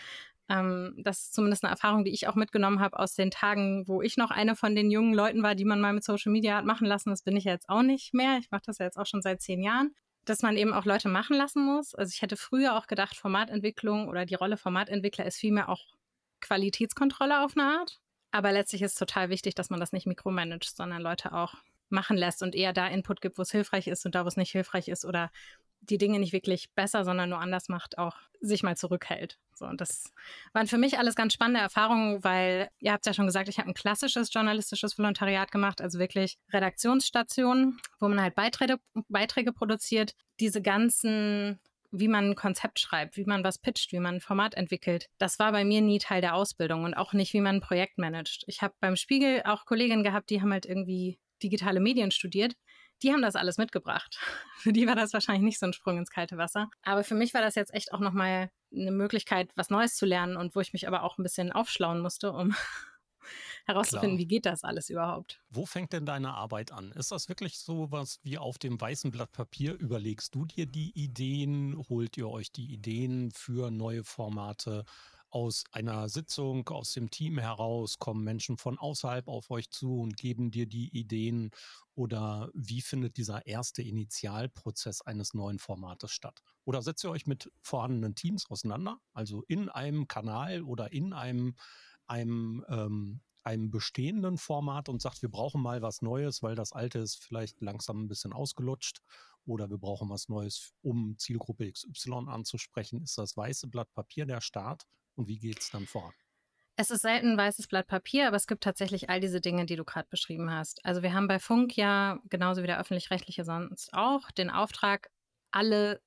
ähm, 0.47 0.93
das 0.97 1.23
ist 1.23 1.33
zumindest 1.33 1.63
eine 1.63 1.71
Erfahrung, 1.71 2.03
die 2.03 2.13
ich 2.13 2.27
auch 2.27 2.35
mitgenommen 2.35 2.79
habe 2.79 2.99
aus 2.99 3.15
den 3.15 3.31
Tagen, 3.31 3.87
wo 3.87 4.01
ich 4.01 4.17
noch 4.17 4.31
eine 4.31 4.55
von 4.55 4.75
den 4.75 4.91
jungen 4.91 5.13
Leuten 5.13 5.41
war, 5.41 5.55
die 5.55 5.65
man 5.65 5.81
mal 5.81 5.93
mit 5.93 6.03
Social 6.03 6.31
Media 6.31 6.57
hat 6.57 6.65
machen 6.65 6.85
lassen. 6.85 7.09
Das 7.09 7.23
bin 7.23 7.35
ich 7.35 7.45
ja 7.45 7.53
jetzt 7.53 7.69
auch 7.69 7.81
nicht 7.81 8.13
mehr. 8.13 8.37
Ich 8.39 8.51
mache 8.51 8.63
das 8.65 8.77
ja 8.77 8.85
jetzt 8.85 8.97
auch 8.97 9.07
schon 9.07 9.21
seit 9.21 9.41
zehn 9.41 9.63
Jahren. 9.63 9.95
Dass 10.25 10.41
man 10.41 10.57
eben 10.57 10.73
auch 10.73 10.85
Leute 10.85 11.07
machen 11.09 11.37
lassen 11.37 11.63
muss. 11.63 11.93
Also 11.95 12.11
ich 12.11 12.21
hätte 12.21 12.37
früher 12.37 12.77
auch 12.77 12.87
gedacht, 12.87 13.15
Formatentwicklung 13.15 14.07
oder 14.07 14.25
die 14.25 14.35
Rolle 14.35 14.57
Formatentwickler 14.57 15.25
ist 15.25 15.37
vielmehr 15.37 15.69
auch 15.69 15.81
Qualitätskontrolle 16.41 17.43
auf 17.43 17.55
eine 17.55 17.79
Art. 17.79 17.99
Aber 18.31 18.51
letztlich 18.51 18.81
ist 18.81 18.93
es 18.93 18.97
total 18.99 19.29
wichtig, 19.29 19.55
dass 19.55 19.69
man 19.69 19.79
das 19.79 19.93
nicht 19.93 20.07
mikromanagt, 20.07 20.75
sondern 20.75 21.01
Leute 21.01 21.33
auch 21.33 21.55
machen 21.89 22.17
lässt 22.17 22.43
und 22.43 22.55
eher 22.55 22.73
da 22.73 22.87
Input 22.87 23.21
gibt, 23.21 23.37
wo 23.37 23.43
es 23.43 23.51
hilfreich 23.51 23.87
ist 23.87 24.05
und 24.05 24.15
da, 24.15 24.23
wo 24.25 24.27
es 24.27 24.37
nicht 24.37 24.51
hilfreich 24.51 24.87
ist 24.87 25.05
oder 25.05 25.31
die 25.89 25.97
Dinge 25.97 26.19
nicht 26.19 26.33
wirklich 26.33 26.71
besser, 26.73 27.03
sondern 27.03 27.29
nur 27.29 27.39
anders 27.39 27.69
macht, 27.69 27.97
auch 27.97 28.15
sich 28.41 28.63
mal 28.63 28.77
zurückhält. 28.77 29.37
So, 29.53 29.65
und 29.65 29.79
das 29.79 30.11
waren 30.53 30.67
für 30.67 30.77
mich 30.77 30.99
alles 30.99 31.15
ganz 31.15 31.33
spannende 31.33 31.61
Erfahrungen, 31.61 32.23
weil 32.23 32.69
ihr 32.79 32.91
habt 32.91 33.05
ja 33.05 33.13
schon 33.13 33.25
gesagt, 33.25 33.47
ich 33.47 33.57
habe 33.57 33.69
ein 33.69 33.73
klassisches 33.73 34.33
journalistisches 34.33 34.97
Volontariat 34.97 35.51
gemacht, 35.51 35.81
also 35.81 35.97
wirklich 35.97 36.37
Redaktionsstationen, 36.51 37.79
wo 37.99 38.07
man 38.07 38.21
halt 38.21 38.35
Beiträge, 38.35 38.77
Beiträge 39.07 39.53
produziert. 39.53 40.13
Diese 40.39 40.61
ganzen 40.61 41.59
wie 41.97 42.07
man 42.09 42.31
ein 42.31 42.35
Konzept 42.35 42.79
schreibt, 42.79 43.15
wie 43.15 43.23
man 43.23 43.45
was 43.45 43.57
pitcht, 43.57 43.93
wie 43.93 43.99
man 43.99 44.15
ein 44.15 44.21
Format 44.21 44.55
entwickelt. 44.55 45.07
Das 45.17 45.39
war 45.39 45.53
bei 45.53 45.63
mir 45.63 45.79
nie 45.79 45.99
Teil 45.99 46.19
der 46.19 46.35
Ausbildung 46.35 46.83
und 46.83 46.93
auch 46.93 47.13
nicht, 47.13 47.31
wie 47.33 47.39
man 47.39 47.55
ein 47.55 47.61
Projekt 47.61 47.97
managt. 47.97 48.43
Ich 48.47 48.61
habe 48.61 48.73
beim 48.81 48.97
Spiegel 48.97 49.43
auch 49.45 49.65
Kolleginnen 49.65 50.03
gehabt, 50.03 50.29
die 50.29 50.41
haben 50.41 50.51
halt 50.51 50.65
irgendwie 50.65 51.19
digitale 51.41 51.79
Medien 51.79 52.11
studiert 52.11 52.55
die 53.05 53.13
haben 53.13 53.21
das 53.21 53.35
alles 53.35 53.57
mitgebracht. 53.57 54.17
Für 54.57 54.73
die 54.73 54.87
war 54.87 54.95
das 54.95 55.13
wahrscheinlich 55.13 55.43
nicht 55.43 55.59
so 55.59 55.67
ein 55.67 55.73
Sprung 55.73 55.99
ins 55.99 56.09
kalte 56.09 56.37
Wasser. 56.37 56.69
Aber 56.81 57.03
für 57.03 57.13
mich 57.13 57.35
war 57.35 57.41
das 57.41 57.53
jetzt 57.53 57.71
echt 57.73 57.93
auch 57.93 57.99
nochmal 57.99 58.49
eine 58.73 58.91
Möglichkeit, 58.91 59.51
was 59.55 59.69
Neues 59.69 59.95
zu 59.95 60.07
lernen 60.07 60.37
und 60.37 60.55
wo 60.55 60.59
ich 60.59 60.73
mich 60.73 60.87
aber 60.87 61.03
auch 61.03 61.19
ein 61.19 61.23
bisschen 61.23 61.51
aufschlauen 61.51 62.01
musste, 62.01 62.33
um 62.33 62.55
herauszufinden, 63.65 64.17
Klar. 64.17 64.19
wie 64.19 64.27
geht 64.27 64.47
das 64.47 64.63
alles 64.63 64.89
überhaupt. 64.89 65.39
Wo 65.49 65.67
fängt 65.67 65.93
denn 65.93 66.07
deine 66.07 66.33
Arbeit 66.33 66.71
an? 66.71 66.91
Ist 66.93 67.11
das 67.11 67.29
wirklich 67.29 67.59
so 67.59 67.91
was 67.91 68.19
wie 68.23 68.39
auf 68.39 68.57
dem 68.57 68.81
weißen 68.81 69.11
Blatt 69.11 69.31
Papier? 69.31 69.79
Überlegst 69.79 70.33
du 70.33 70.45
dir 70.45 70.65
die 70.65 70.91
Ideen? 70.95 71.77
Holt 71.87 72.17
ihr 72.17 72.27
euch 72.27 72.51
die 72.51 72.73
Ideen 72.73 73.29
für 73.31 73.69
neue 73.69 74.03
Formate? 74.03 74.83
Aus 75.35 75.65
einer 75.73 76.07
Sitzung, 76.07 76.69
aus 76.69 76.93
dem 76.93 77.11
Team 77.11 77.37
heraus, 77.37 77.99
kommen 77.99 78.23
Menschen 78.23 78.57
von 78.57 78.79
außerhalb 78.79 79.27
auf 79.27 79.51
euch 79.51 79.69
zu 79.69 79.99
und 79.99 80.15
geben 80.15 80.49
dir 80.49 80.65
die 80.65 80.97
Ideen? 80.97 81.51
Oder 81.93 82.49
wie 82.53 82.79
findet 82.81 83.17
dieser 83.17 83.45
erste 83.45 83.81
Initialprozess 83.81 85.01
eines 85.01 85.33
neuen 85.33 85.59
Formates 85.59 86.11
statt? 86.11 86.41
Oder 86.63 86.81
setzt 86.81 87.03
ihr 87.03 87.09
euch 87.09 87.27
mit 87.27 87.51
vorhandenen 87.61 88.15
Teams 88.15 88.49
auseinander, 88.49 89.01
also 89.11 89.43
in 89.49 89.67
einem 89.67 90.07
Kanal 90.07 90.63
oder 90.63 90.93
in 90.93 91.11
einem 91.11 91.55
einem, 92.07 92.63
ähm, 92.69 93.19
einem 93.43 93.71
bestehenden 93.71 94.37
Format 94.37 94.87
und 94.87 95.01
sagt, 95.01 95.21
wir 95.21 95.29
brauchen 95.29 95.61
mal 95.61 95.81
was 95.81 96.01
Neues, 96.01 96.43
weil 96.43 96.55
das 96.55 96.71
alte 96.71 96.99
ist 96.99 97.21
vielleicht 97.21 97.61
langsam 97.61 98.03
ein 98.03 98.07
bisschen 98.07 98.31
ausgelutscht 98.31 99.01
oder 99.45 99.69
wir 99.69 99.77
brauchen 99.77 100.09
was 100.09 100.29
Neues, 100.29 100.73
um 100.81 101.17
Zielgruppe 101.17 101.71
XY 101.71 102.27
anzusprechen, 102.27 103.01
ist 103.03 103.17
das 103.17 103.35
weiße 103.37 103.67
Blatt 103.67 103.91
Papier 103.93 104.25
der 104.25 104.41
Start 104.41 104.83
und 105.15 105.27
wie 105.27 105.39
geht 105.39 105.59
es 105.59 105.69
dann 105.69 105.85
voran? 105.85 106.13
Es 106.77 106.91
ist 106.91 107.03
selten 107.03 107.31
ein 107.31 107.37
weißes 107.37 107.67
Blatt 107.67 107.87
Papier, 107.87 108.27
aber 108.27 108.35
es 108.35 108.47
gibt 108.47 108.63
tatsächlich 108.63 109.09
all 109.09 109.21
diese 109.21 109.39
Dinge, 109.39 109.65
die 109.65 109.77
du 109.77 109.85
gerade 109.85 110.09
beschrieben 110.09 110.51
hast. 110.51 110.83
Also 110.83 111.01
wir 111.03 111.13
haben 111.13 111.27
bei 111.27 111.39
Funk 111.39 111.77
ja, 111.77 112.19
genauso 112.29 112.63
wie 112.63 112.67
der 112.67 112.79
öffentlich-rechtliche 112.79 113.45
sonst 113.45 113.93
auch, 113.93 114.29
den 114.31 114.49
Auftrag, 114.49 115.09
alle 115.51 116.01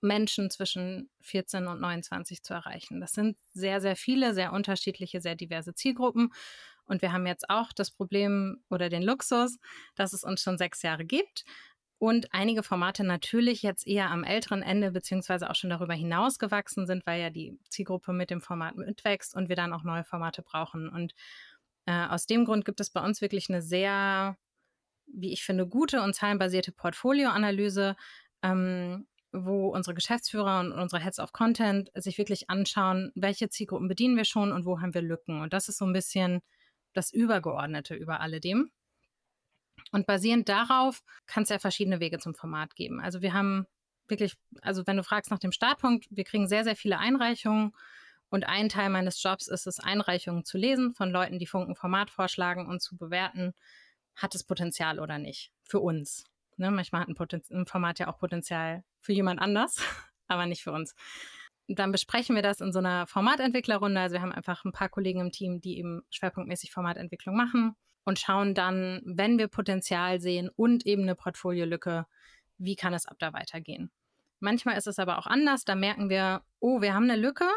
Menschen 0.00 0.50
zwischen 0.50 1.10
14 1.20 1.66
und 1.66 1.80
29 1.80 2.42
zu 2.42 2.54
erreichen. 2.54 3.00
Das 3.00 3.12
sind 3.12 3.36
sehr, 3.52 3.80
sehr 3.80 3.96
viele, 3.96 4.32
sehr 4.34 4.52
unterschiedliche, 4.52 5.20
sehr 5.20 5.34
diverse 5.34 5.74
Zielgruppen. 5.74 6.32
Und 6.86 7.02
wir 7.02 7.12
haben 7.12 7.26
jetzt 7.26 7.48
auch 7.48 7.72
das 7.72 7.90
Problem 7.90 8.62
oder 8.70 8.88
den 8.88 9.02
Luxus, 9.02 9.58
dass 9.94 10.12
es 10.12 10.22
uns 10.22 10.42
schon 10.42 10.58
sechs 10.58 10.82
Jahre 10.82 11.04
gibt 11.04 11.44
und 11.98 12.34
einige 12.34 12.62
Formate 12.62 13.04
natürlich 13.04 13.62
jetzt 13.62 13.86
eher 13.86 14.10
am 14.10 14.24
älteren 14.24 14.62
Ende 14.62 14.90
beziehungsweise 14.90 15.48
auch 15.48 15.54
schon 15.54 15.70
darüber 15.70 15.94
hinaus 15.94 16.38
gewachsen 16.38 16.86
sind, 16.86 17.06
weil 17.06 17.20
ja 17.20 17.30
die 17.30 17.58
Zielgruppe 17.70 18.12
mit 18.12 18.30
dem 18.30 18.40
Format 18.40 18.76
mitwächst 18.76 19.34
und 19.34 19.48
wir 19.48 19.56
dann 19.56 19.72
auch 19.72 19.84
neue 19.84 20.04
Formate 20.04 20.42
brauchen. 20.42 20.88
Und 20.88 21.14
äh, 21.86 22.06
aus 22.06 22.26
dem 22.26 22.44
Grund 22.44 22.64
gibt 22.64 22.80
es 22.80 22.90
bei 22.90 23.02
uns 23.02 23.20
wirklich 23.20 23.48
eine 23.48 23.62
sehr, 23.62 24.36
wie 25.06 25.32
ich 25.32 25.44
finde, 25.44 25.66
gute 25.66 26.02
und 26.02 26.14
zahlenbasierte 26.14 26.72
Portfolioanalyse, 26.72 27.96
ähm, 28.42 29.06
wo 29.32 29.68
unsere 29.68 29.94
Geschäftsführer 29.94 30.60
und 30.60 30.72
unsere 30.72 31.02
Heads 31.02 31.18
of 31.20 31.32
Content 31.32 31.90
sich 31.94 32.18
wirklich 32.18 32.50
anschauen, 32.50 33.12
welche 33.14 33.48
Zielgruppen 33.48 33.88
bedienen 33.88 34.16
wir 34.16 34.24
schon 34.24 34.52
und 34.52 34.64
wo 34.64 34.80
haben 34.80 34.94
wir 34.94 35.02
Lücken. 35.02 35.40
Und 35.40 35.52
das 35.52 35.68
ist 35.68 35.78
so 35.78 35.86
ein 35.86 35.92
bisschen 35.92 36.40
das 36.92 37.12
Übergeordnete 37.12 37.94
über 37.94 38.20
alledem. 38.20 38.70
Und 39.92 40.06
basierend 40.06 40.48
darauf 40.48 41.02
kann 41.26 41.44
es 41.44 41.48
ja 41.48 41.58
verschiedene 41.58 42.00
Wege 42.00 42.18
zum 42.18 42.34
Format 42.34 42.74
geben. 42.74 43.00
Also 43.00 43.22
wir 43.22 43.32
haben 43.32 43.66
wirklich, 44.08 44.36
also 44.62 44.86
wenn 44.86 44.96
du 44.96 45.04
fragst 45.04 45.30
nach 45.30 45.38
dem 45.38 45.52
Startpunkt, 45.52 46.06
wir 46.10 46.24
kriegen 46.24 46.48
sehr, 46.48 46.64
sehr 46.64 46.76
viele 46.76 46.98
Einreichungen. 46.98 47.72
Und 48.28 48.44
ein 48.48 48.68
Teil 48.68 48.90
meines 48.90 49.22
Jobs 49.22 49.46
ist 49.46 49.66
es, 49.66 49.78
Einreichungen 49.78 50.44
zu 50.44 50.58
lesen 50.58 50.92
von 50.92 51.10
Leuten, 51.10 51.38
die 51.38 51.46
Funken 51.46 51.76
Format 51.76 52.10
vorschlagen 52.10 52.66
und 52.66 52.82
zu 52.82 52.96
bewerten, 52.96 53.54
hat 54.16 54.34
es 54.34 54.44
Potenzial 54.44 54.98
oder 54.98 55.18
nicht 55.18 55.52
für 55.62 55.78
uns. 55.78 56.24
Ne? 56.56 56.70
Manchmal 56.70 57.02
hat 57.02 57.32
ein, 57.32 57.42
ein 57.50 57.66
Format 57.66 57.98
ja 57.98 58.08
auch 58.08 58.18
Potenzial 58.18 58.82
für 59.00 59.12
jemand 59.12 59.40
anders, 59.40 59.76
aber 60.26 60.46
nicht 60.46 60.62
für 60.62 60.72
uns. 60.72 60.94
Dann 61.68 61.92
besprechen 61.92 62.34
wir 62.34 62.42
das 62.42 62.60
in 62.60 62.72
so 62.72 62.80
einer 62.80 63.06
Formatentwicklerrunde. 63.06 64.00
Also 64.00 64.14
wir 64.14 64.22
haben 64.22 64.32
einfach 64.32 64.64
ein 64.64 64.72
paar 64.72 64.88
Kollegen 64.88 65.20
im 65.20 65.32
Team, 65.32 65.60
die 65.60 65.78
eben 65.78 66.02
schwerpunktmäßig 66.10 66.72
Formatentwicklung 66.72 67.36
machen 67.36 67.76
und 68.04 68.18
schauen 68.18 68.54
dann, 68.54 69.00
wenn 69.04 69.38
wir 69.38 69.48
Potenzial 69.48 70.20
sehen 70.20 70.50
und 70.54 70.86
eben 70.86 71.02
eine 71.02 71.14
Portfoliolücke, 71.14 72.06
wie 72.58 72.76
kann 72.76 72.94
es 72.94 73.06
ab 73.06 73.16
da 73.18 73.32
weitergehen. 73.32 73.90
Manchmal 74.40 74.76
ist 74.76 74.86
es 74.86 74.98
aber 74.98 75.18
auch 75.18 75.26
anders, 75.26 75.64
da 75.64 75.74
merken 75.74 76.10
wir, 76.10 76.42
oh, 76.60 76.80
wir 76.80 76.94
haben 76.94 77.10
eine 77.10 77.20
Lücke 77.20 77.48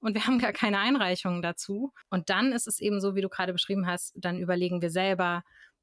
und 0.00 0.14
wir 0.14 0.26
haben 0.26 0.38
gar 0.38 0.52
keine 0.52 0.78
Einreichungen 0.78 1.42
dazu. 1.42 1.92
Und 2.10 2.30
dann 2.30 2.52
ist 2.52 2.66
es 2.66 2.80
eben 2.80 3.00
so, 3.00 3.14
wie 3.14 3.22
du 3.22 3.28
gerade 3.28 3.52
beschrieben 3.52 3.86
hast, 3.86 4.12
dann 4.16 4.38
überlegen 4.38 4.82
wir 4.82 4.90
selber, 4.90 5.42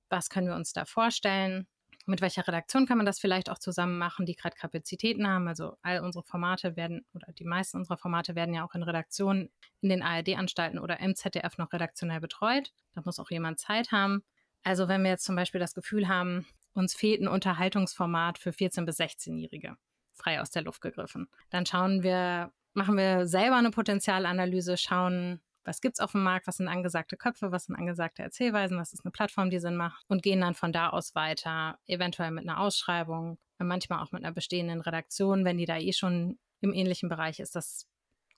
was 0.09 0.29
können 0.29 0.47
wir 0.47 0.55
uns 0.55 0.73
da 0.73 0.85
vorstellen, 0.85 1.67
mit 2.05 2.21
welcher 2.21 2.47
Redaktion 2.47 2.85
kann 2.85 2.97
man 2.97 3.05
das 3.05 3.19
vielleicht 3.19 3.49
auch 3.49 3.59
zusammen 3.59 3.97
machen, 3.97 4.25
die 4.25 4.35
gerade 4.35 4.55
Kapazitäten 4.55 5.27
haben. 5.27 5.47
Also 5.47 5.77
all 5.81 6.01
unsere 6.01 6.23
Formate 6.23 6.75
werden 6.75 7.05
oder 7.13 7.31
die 7.31 7.45
meisten 7.45 7.77
unserer 7.77 7.97
Formate 7.97 8.35
werden 8.35 8.53
ja 8.53 8.65
auch 8.65 8.75
in 8.75 8.83
Redaktionen 8.83 9.49
in 9.81 9.89
den 9.89 10.03
ARD-Anstalten 10.03 10.79
oder 10.79 10.99
im 10.99 11.15
ZDF 11.15 11.57
noch 11.57 11.71
redaktionell 11.71 12.19
betreut. 12.19 12.73
Da 12.93 13.01
muss 13.05 13.19
auch 13.19 13.31
jemand 13.31 13.59
Zeit 13.59 13.91
haben. 13.91 14.23
Also 14.63 14.87
wenn 14.87 15.03
wir 15.03 15.11
jetzt 15.11 15.25
zum 15.25 15.35
Beispiel 15.35 15.59
das 15.59 15.73
Gefühl 15.73 16.07
haben, 16.07 16.45
uns 16.73 16.93
fehlt 16.93 17.21
ein 17.21 17.27
Unterhaltungsformat 17.27 18.37
für 18.37 18.49
14- 18.49 18.85
bis 18.85 18.99
16-Jährige, 18.99 19.77
frei 20.13 20.41
aus 20.41 20.51
der 20.51 20.63
Luft 20.63 20.81
gegriffen, 20.81 21.27
dann 21.49 21.65
schauen 21.65 22.03
wir, 22.03 22.51
machen 22.73 22.97
wir 22.97 23.27
selber 23.27 23.57
eine 23.57 23.71
Potenzialanalyse, 23.71 24.77
schauen, 24.77 25.41
was 25.65 25.81
gibt 25.81 25.95
es 25.95 25.99
auf 25.99 26.11
dem 26.11 26.23
Markt, 26.23 26.47
was 26.47 26.57
sind 26.57 26.67
angesagte 26.67 27.17
Köpfe, 27.17 27.51
was 27.51 27.65
sind 27.65 27.75
angesagte 27.75 28.23
Erzählweisen, 28.23 28.77
was 28.77 28.93
ist 28.93 29.05
eine 29.05 29.11
Plattform, 29.11 29.49
die 29.49 29.59
Sinn 29.59 29.75
macht 29.75 30.05
und 30.07 30.23
gehen 30.23 30.41
dann 30.41 30.55
von 30.55 30.71
da 30.71 30.89
aus 30.89 31.15
weiter, 31.15 31.79
eventuell 31.87 32.31
mit 32.31 32.43
einer 32.43 32.59
Ausschreibung, 32.59 33.37
manchmal 33.59 34.03
auch 34.03 34.11
mit 34.11 34.23
einer 34.23 34.33
bestehenden 34.33 34.81
Redaktion, 34.81 35.45
wenn 35.45 35.57
die 35.57 35.65
da 35.65 35.77
eh 35.77 35.93
schon 35.93 36.37
im 36.61 36.73
ähnlichen 36.73 37.09
Bereich 37.09 37.39
ist. 37.39 37.55
Das 37.55 37.87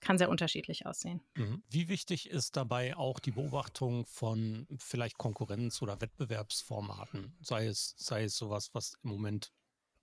kann 0.00 0.18
sehr 0.18 0.28
unterschiedlich 0.28 0.86
aussehen. 0.86 1.20
Mhm. 1.34 1.62
Wie 1.68 1.88
wichtig 1.88 2.30
ist 2.30 2.56
dabei 2.56 2.96
auch 2.96 3.18
die 3.18 3.30
Beobachtung 3.30 4.06
von 4.06 4.66
vielleicht 4.78 5.18
Konkurrenz- 5.18 5.82
oder 5.82 6.00
Wettbewerbsformaten? 6.00 7.36
Sei 7.40 7.66
es, 7.66 7.94
sei 7.96 8.24
es 8.24 8.36
sowas, 8.36 8.70
was 8.72 8.98
im 9.02 9.10
Moment 9.10 9.52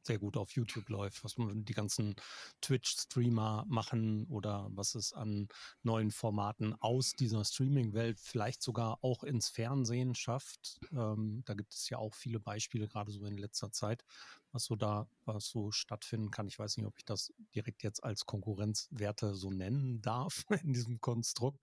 sehr 0.06 0.20
gut 0.20 0.38
auf 0.38 0.52
YouTube 0.52 0.90
läuft, 0.90 1.24
was 1.24 1.36
die 1.38 1.74
ganzen 1.74 2.16
Twitch-Streamer 2.62 3.66
machen 3.68 4.26
oder 4.28 4.68
was 4.72 4.96
es 4.96 5.14
an 5.14 5.48
neuen 5.82 6.12
Formaten 6.12 6.74
aus 6.80 7.14
dieser 7.14 7.46
Streaming-Welt 7.46 8.20
vielleicht 8.20 8.62
sogar 8.62 9.00
auch 9.02 9.24
ins 9.24 9.50
Fernsehen 9.50 10.16
schafft. 10.16 10.80
Ähm, 10.92 11.44
da 11.46 11.54
gibt 11.54 11.74
es 11.74 11.90
ja 11.90 11.98
auch 11.98 12.14
viele 12.14 12.40
Beispiele, 12.40 12.88
gerade 12.88 13.12
so 13.12 13.26
in 13.26 13.38
letzter 13.38 13.72
Zeit, 13.72 14.04
was 14.52 14.66
so 14.66 14.76
da, 14.76 15.08
was 15.26 15.48
so 15.48 15.72
stattfinden 15.72 16.32
kann. 16.32 16.48
Ich 16.48 16.60
weiß 16.60 16.78
nicht, 16.78 16.86
ob 16.86 16.98
ich 16.98 17.06
das 17.06 17.34
direkt 17.56 17.84
jetzt 17.84 18.04
als 18.04 18.26
Konkurrenzwerte 18.26 19.36
so 19.36 19.52
nennen 19.52 20.02
darf 20.02 20.46
in 20.64 20.74
diesem 20.74 21.02
Konstrukt 21.02 21.60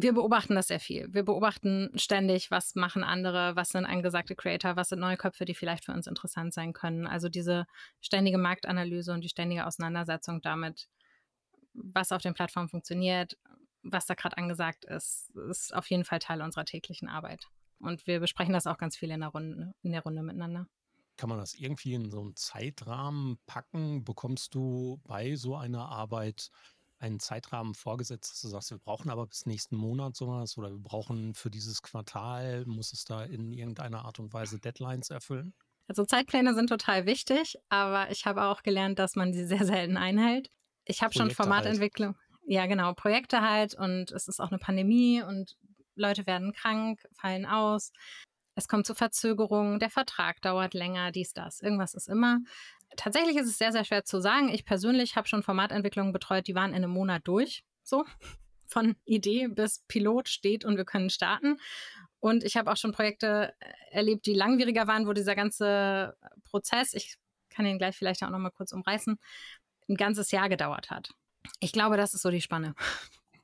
wir 0.00 0.12
beobachten 0.12 0.54
das 0.54 0.68
sehr 0.68 0.78
viel. 0.78 1.12
Wir 1.12 1.24
beobachten 1.24 1.90
ständig, 1.96 2.52
was 2.52 2.76
machen 2.76 3.02
andere, 3.02 3.56
was 3.56 3.70
sind 3.70 3.84
angesagte 3.84 4.36
Creator, 4.36 4.76
was 4.76 4.90
sind 4.90 5.00
neue 5.00 5.16
Köpfe, 5.16 5.44
die 5.44 5.56
vielleicht 5.56 5.84
für 5.84 5.92
uns 5.92 6.06
interessant 6.06 6.54
sein 6.54 6.72
können. 6.72 7.08
Also 7.08 7.28
diese 7.28 7.66
ständige 8.00 8.38
Marktanalyse 8.38 9.12
und 9.12 9.22
die 9.22 9.28
ständige 9.28 9.66
Auseinandersetzung 9.66 10.40
damit, 10.40 10.88
was 11.74 12.12
auf 12.12 12.22
den 12.22 12.34
Plattformen 12.34 12.68
funktioniert, 12.68 13.36
was 13.82 14.06
da 14.06 14.14
gerade 14.14 14.36
angesagt 14.36 14.84
ist, 14.84 15.34
ist 15.50 15.74
auf 15.74 15.90
jeden 15.90 16.04
Fall 16.04 16.20
Teil 16.20 16.42
unserer 16.42 16.64
täglichen 16.64 17.08
Arbeit. 17.08 17.48
Und 17.80 18.06
wir 18.06 18.20
besprechen 18.20 18.52
das 18.52 18.68
auch 18.68 18.78
ganz 18.78 18.96
viel 18.96 19.10
in 19.10 19.20
der 19.20 19.30
Runde, 19.30 19.74
in 19.82 19.90
der 19.90 20.04
Runde 20.04 20.22
miteinander. 20.22 20.68
Kann 21.16 21.28
man 21.28 21.38
das 21.38 21.54
irgendwie 21.54 21.94
in 21.94 22.08
so 22.08 22.20
einen 22.20 22.36
Zeitrahmen 22.36 23.40
packen? 23.46 24.04
Bekommst 24.04 24.54
du 24.54 25.00
bei 25.02 25.34
so 25.34 25.56
einer 25.56 25.88
Arbeit 25.88 26.50
einen 26.98 27.20
Zeitrahmen 27.20 27.74
vorgesetzt, 27.74 28.32
dass 28.32 28.40
du 28.40 28.48
sagst, 28.48 28.70
wir 28.70 28.78
brauchen 28.78 29.10
aber 29.10 29.26
bis 29.26 29.46
nächsten 29.46 29.76
Monat 29.76 30.16
sowas 30.16 30.58
oder 30.58 30.70
wir 30.70 30.82
brauchen 30.82 31.34
für 31.34 31.50
dieses 31.50 31.82
Quartal, 31.82 32.64
muss 32.66 32.92
es 32.92 33.04
da 33.04 33.24
in 33.24 33.52
irgendeiner 33.52 34.04
Art 34.04 34.18
und 34.18 34.32
Weise 34.32 34.58
Deadlines 34.58 35.10
erfüllen? 35.10 35.54
Also 35.86 36.04
Zeitpläne 36.04 36.54
sind 36.54 36.68
total 36.68 37.06
wichtig, 37.06 37.56
aber 37.68 38.10
ich 38.10 38.26
habe 38.26 38.44
auch 38.44 38.62
gelernt, 38.62 38.98
dass 38.98 39.16
man 39.16 39.32
sie 39.32 39.46
sehr 39.46 39.64
selten 39.64 39.96
einhält. 39.96 40.50
Ich 40.84 41.02
habe 41.02 41.14
schon 41.14 41.30
Formatentwicklung. 41.30 42.14
Halt. 42.14 42.26
Ja, 42.46 42.66
genau, 42.66 42.94
Projekte 42.94 43.42
halt 43.42 43.74
und 43.74 44.10
es 44.10 44.26
ist 44.26 44.40
auch 44.40 44.48
eine 44.48 44.58
Pandemie 44.58 45.22
und 45.22 45.56
Leute 45.94 46.26
werden 46.26 46.52
krank, 46.52 47.00
fallen 47.12 47.46
aus. 47.46 47.92
Es 48.54 48.68
kommt 48.68 48.86
zu 48.86 48.94
Verzögerungen, 48.94 49.78
der 49.78 49.90
Vertrag 49.90 50.40
dauert 50.42 50.74
länger, 50.74 51.12
dies, 51.12 51.32
das. 51.32 51.60
Irgendwas 51.60 51.94
ist 51.94 52.08
immer 52.08 52.38
tatsächlich 52.98 53.36
ist 53.36 53.46
es 53.46 53.56
sehr, 53.56 53.72
sehr 53.72 53.84
schwer 53.84 54.04
zu 54.04 54.20
sagen. 54.20 54.50
Ich 54.50 54.66
persönlich 54.66 55.16
habe 55.16 55.28
schon 55.28 55.42
Formatentwicklungen 55.42 56.12
betreut, 56.12 56.46
die 56.46 56.54
waren 56.54 56.70
in 56.70 56.76
einem 56.76 56.90
Monat 56.90 57.22
durch. 57.24 57.64
So, 57.82 58.04
von 58.66 58.96
Idee 59.06 59.48
bis 59.48 59.82
Pilot 59.88 60.28
steht 60.28 60.64
und 60.64 60.76
wir 60.76 60.84
können 60.84 61.08
starten. 61.08 61.56
Und 62.20 62.44
ich 62.44 62.56
habe 62.56 62.70
auch 62.70 62.76
schon 62.76 62.92
Projekte 62.92 63.54
äh, 63.60 63.72
erlebt, 63.92 64.26
die 64.26 64.34
langwieriger 64.34 64.86
waren, 64.86 65.06
wo 65.06 65.12
dieser 65.12 65.34
ganze 65.34 66.16
Prozess, 66.44 66.92
ich 66.92 67.16
kann 67.48 67.64
ihn 67.64 67.78
gleich 67.78 67.96
vielleicht 67.96 68.22
auch 68.22 68.30
noch 68.30 68.38
mal 68.38 68.50
kurz 68.50 68.72
umreißen, 68.72 69.18
ein 69.88 69.96
ganzes 69.96 70.30
Jahr 70.30 70.48
gedauert 70.48 70.90
hat. 70.90 71.14
Ich 71.60 71.72
glaube, 71.72 71.96
das 71.96 72.12
ist 72.12 72.22
so 72.22 72.30
die 72.30 72.42
Spanne. 72.42 72.74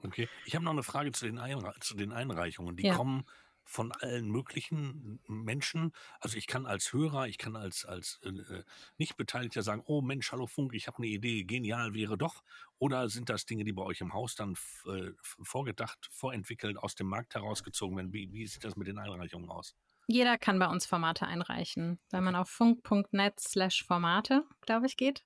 Okay, 0.06 0.28
ich 0.44 0.54
habe 0.54 0.62
noch 0.66 0.72
eine 0.72 0.82
Frage 0.82 1.12
zu 1.12 1.24
den, 1.24 1.38
Einre 1.38 1.72
zu 1.80 1.96
den 1.96 2.12
Einreichungen. 2.12 2.76
Die 2.76 2.84
ja. 2.84 2.94
kommen 2.94 3.24
von 3.64 3.92
allen 3.92 4.30
möglichen 4.30 5.20
Menschen. 5.26 5.92
Also 6.20 6.36
ich 6.36 6.46
kann 6.46 6.66
als 6.66 6.92
Hörer, 6.92 7.28
ich 7.28 7.38
kann 7.38 7.56
als, 7.56 7.84
als 7.84 8.20
äh, 8.22 8.28
äh 8.28 8.64
Nicht-Beteiligter 8.98 9.62
sagen, 9.62 9.82
oh 9.86 10.02
Mensch, 10.02 10.30
hallo 10.32 10.46
Funk, 10.46 10.74
ich 10.74 10.86
habe 10.86 10.98
eine 10.98 11.06
Idee, 11.06 11.44
genial 11.44 11.94
wäre 11.94 12.18
doch. 12.18 12.42
Oder 12.78 13.08
sind 13.08 13.28
das 13.30 13.46
Dinge, 13.46 13.64
die 13.64 13.72
bei 13.72 13.82
euch 13.82 14.00
im 14.00 14.12
Haus 14.12 14.34
dann 14.34 14.56
äh, 14.86 15.10
vorgedacht, 15.42 16.08
vorentwickelt, 16.10 16.76
aus 16.78 16.94
dem 16.94 17.06
Markt 17.06 17.34
herausgezogen 17.34 17.96
werden? 17.96 18.12
Wie, 18.12 18.32
wie 18.32 18.46
sieht 18.46 18.64
das 18.64 18.76
mit 18.76 18.86
den 18.86 18.98
Einreichungen 18.98 19.50
aus? 19.50 19.74
Jeder 20.06 20.36
kann 20.36 20.58
bei 20.58 20.66
uns 20.66 20.84
Formate 20.84 21.26
einreichen. 21.26 21.98
Wenn 22.10 22.24
man 22.24 22.36
auf 22.36 22.50
funk.net 22.50 23.40
slash 23.40 23.84
Formate, 23.84 24.44
glaube 24.60 24.86
ich, 24.86 24.96
geht, 24.96 25.24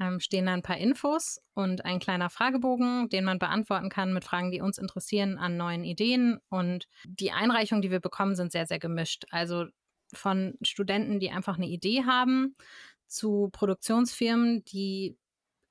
ähm, 0.00 0.20
stehen 0.20 0.46
da 0.46 0.52
ein 0.52 0.62
paar 0.62 0.78
Infos 0.78 1.40
und 1.54 1.84
ein 1.84 1.98
kleiner 1.98 2.30
Fragebogen, 2.30 3.08
den 3.08 3.24
man 3.24 3.38
beantworten 3.38 3.88
kann 3.88 4.12
mit 4.12 4.24
Fragen, 4.24 4.50
die 4.50 4.60
uns 4.60 4.78
interessieren 4.78 5.38
an 5.38 5.56
neuen 5.56 5.84
Ideen. 5.84 6.38
Und 6.48 6.88
die 7.04 7.32
Einreichungen, 7.32 7.82
die 7.82 7.90
wir 7.90 8.00
bekommen, 8.00 8.34
sind 8.34 8.52
sehr, 8.52 8.66
sehr 8.66 8.78
gemischt. 8.78 9.24
Also 9.30 9.66
von 10.12 10.54
Studenten, 10.62 11.20
die 11.20 11.30
einfach 11.30 11.56
eine 11.56 11.68
Idee 11.68 12.04
haben, 12.04 12.56
zu 13.06 13.50
Produktionsfirmen, 13.52 14.64
die 14.64 15.16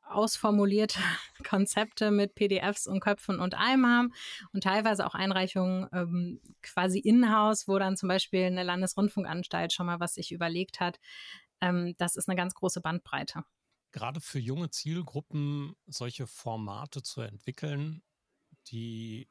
ausformulierte 0.04 1.00
Konzepte 1.48 2.12
mit 2.12 2.36
PDFs 2.36 2.88
und 2.88 3.00
Köpfen 3.00 3.40
und 3.40 3.58
allem 3.58 3.86
haben 3.86 4.14
und 4.54 4.64
teilweise 4.64 5.06
auch 5.06 5.16
Einreichungen 5.16 5.88
ähm, 5.94 6.42
quasi 6.62 7.00
in-house, 7.00 7.68
wo 7.68 7.80
dann 7.80 7.98
zum 7.98 8.10
Beispiel 8.10 8.44
eine 8.44 8.64
Landesrundfunkanstalt 8.64 9.74
schon 9.74 9.86
mal 9.86 10.00
was 10.00 10.16
sich 10.16 10.32
überlegt 10.32 10.80
hat. 10.80 11.00
Ähm, 11.62 11.96
das 11.98 12.16
ist 12.16 12.28
eine 12.30 12.36
ganz 12.36 12.54
große 12.54 12.82
Bandbreite. 12.82 13.44
Gerade 13.92 14.22
für 14.22 14.40
junge 14.40 14.70
Zielgruppen 14.70 15.76
solche 15.86 16.28
Formate 16.28 17.04
zu 17.04 17.22
entwickeln, 17.22 18.04
die 18.68 19.28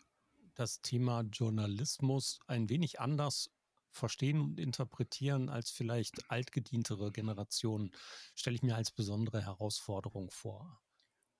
das 0.54 0.82
Thema 0.82 1.22
Journalismus 1.22 2.40
ein 2.46 2.68
wenig 2.68 3.00
anders 3.00 3.50
verstehen 3.90 4.40
und 4.40 4.60
interpretieren 4.60 5.48
als 5.48 5.70
vielleicht 5.70 6.30
altgedientere 6.30 7.10
Generationen, 7.10 7.90
stelle 8.34 8.56
ich 8.56 8.62
mir 8.62 8.76
als 8.76 8.90
besondere 8.90 9.42
Herausforderung 9.42 10.30
vor. 10.30 10.80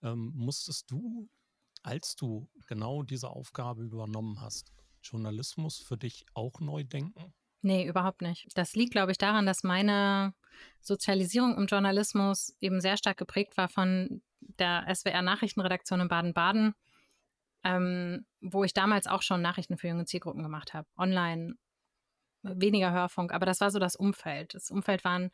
Ähm, 0.03 0.33
musstest 0.35 0.91
du, 0.91 1.29
als 1.83 2.17
du 2.17 2.49
genau 2.67 3.03
diese 3.03 3.31
Aufgabe 3.31 3.83
übernommen 3.83 4.41
hast, 4.41 4.73
Journalismus 5.03 5.79
für 5.79 5.97
dich 5.97 6.27
auch 6.35 6.61
neu 6.61 6.85
denken? 6.85 7.33
Nee, 7.63 7.87
überhaupt 7.87 8.23
nicht. 8.23 8.49
Das 8.55 8.75
liegt, 8.75 8.93
glaube 8.93 9.13
ich, 9.13 9.19
daran, 9.19 9.45
dass 9.45 9.63
meine 9.63 10.35
Sozialisierung 10.81 11.57
im 11.57 11.67
Journalismus 11.67 12.57
eben 12.61 12.81
sehr 12.81 12.97
stark 12.97 13.19
geprägt 13.19 13.57
war 13.57 13.69
von 13.69 14.23
der 14.41 14.87
SWR-Nachrichtenredaktion 14.93 16.01
in 16.01 16.09
Baden-Baden, 16.09 16.75
ähm, 17.65 18.27
wo 18.41 18.65
ich 18.65 18.73
damals 18.73 19.07
auch 19.07 19.23
schon 19.23 19.43
Nachrichten 19.43 19.77
für 19.77 19.89
junge 19.89 20.07
Zielgruppen 20.07 20.43
gemacht 20.43 20.73
habe. 20.73 20.89
Online, 20.97 21.57
weniger 22.43 22.93
Hörfunk, 22.93 23.33
aber 23.33 23.45
das 23.45 23.61
war 23.61 23.71
so 23.71 23.79
das 23.79 23.97
Umfeld. 23.97 24.55
Das 24.55 24.71
Umfeld 24.71 25.05
waren 25.05 25.31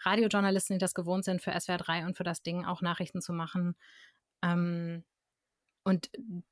Radiojournalisten, 0.00 0.76
die 0.76 0.82
das 0.82 0.94
gewohnt 0.94 1.24
sind, 1.24 1.42
für 1.42 1.58
SWR 1.58 1.78
3 1.78 2.06
und 2.06 2.16
für 2.16 2.24
das 2.24 2.42
Ding 2.42 2.64
auch 2.64 2.80
Nachrichten 2.80 3.20
zu 3.20 3.34
machen. 3.34 3.76
Ähm, 4.42 5.04
und 5.84 6.10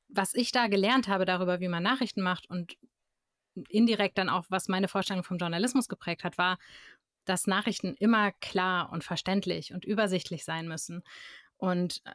was 0.08 0.34
ich 0.34 0.52
da 0.52 0.68
gelernt 0.68 1.08
habe 1.08 1.24
darüber, 1.24 1.60
wie 1.60 1.68
man 1.68 1.82
Nachrichten 1.82 2.20
macht 2.20 2.48
und 2.48 2.76
indirekt 3.68 4.18
dann 4.18 4.28
auch, 4.28 4.44
was 4.48 4.68
meine 4.68 4.88
Vorstellung 4.88 5.24
vom 5.24 5.38
Journalismus 5.38 5.88
geprägt 5.88 6.24
hat, 6.24 6.38
war, 6.38 6.58
dass 7.24 7.46
Nachrichten 7.46 7.94
immer 7.94 8.32
klar 8.32 8.92
und 8.92 9.04
verständlich 9.04 9.72
und 9.72 9.84
übersichtlich 9.84 10.44
sein 10.44 10.68
müssen. 10.68 11.02
Und 11.56 12.02
äh, 12.04 12.12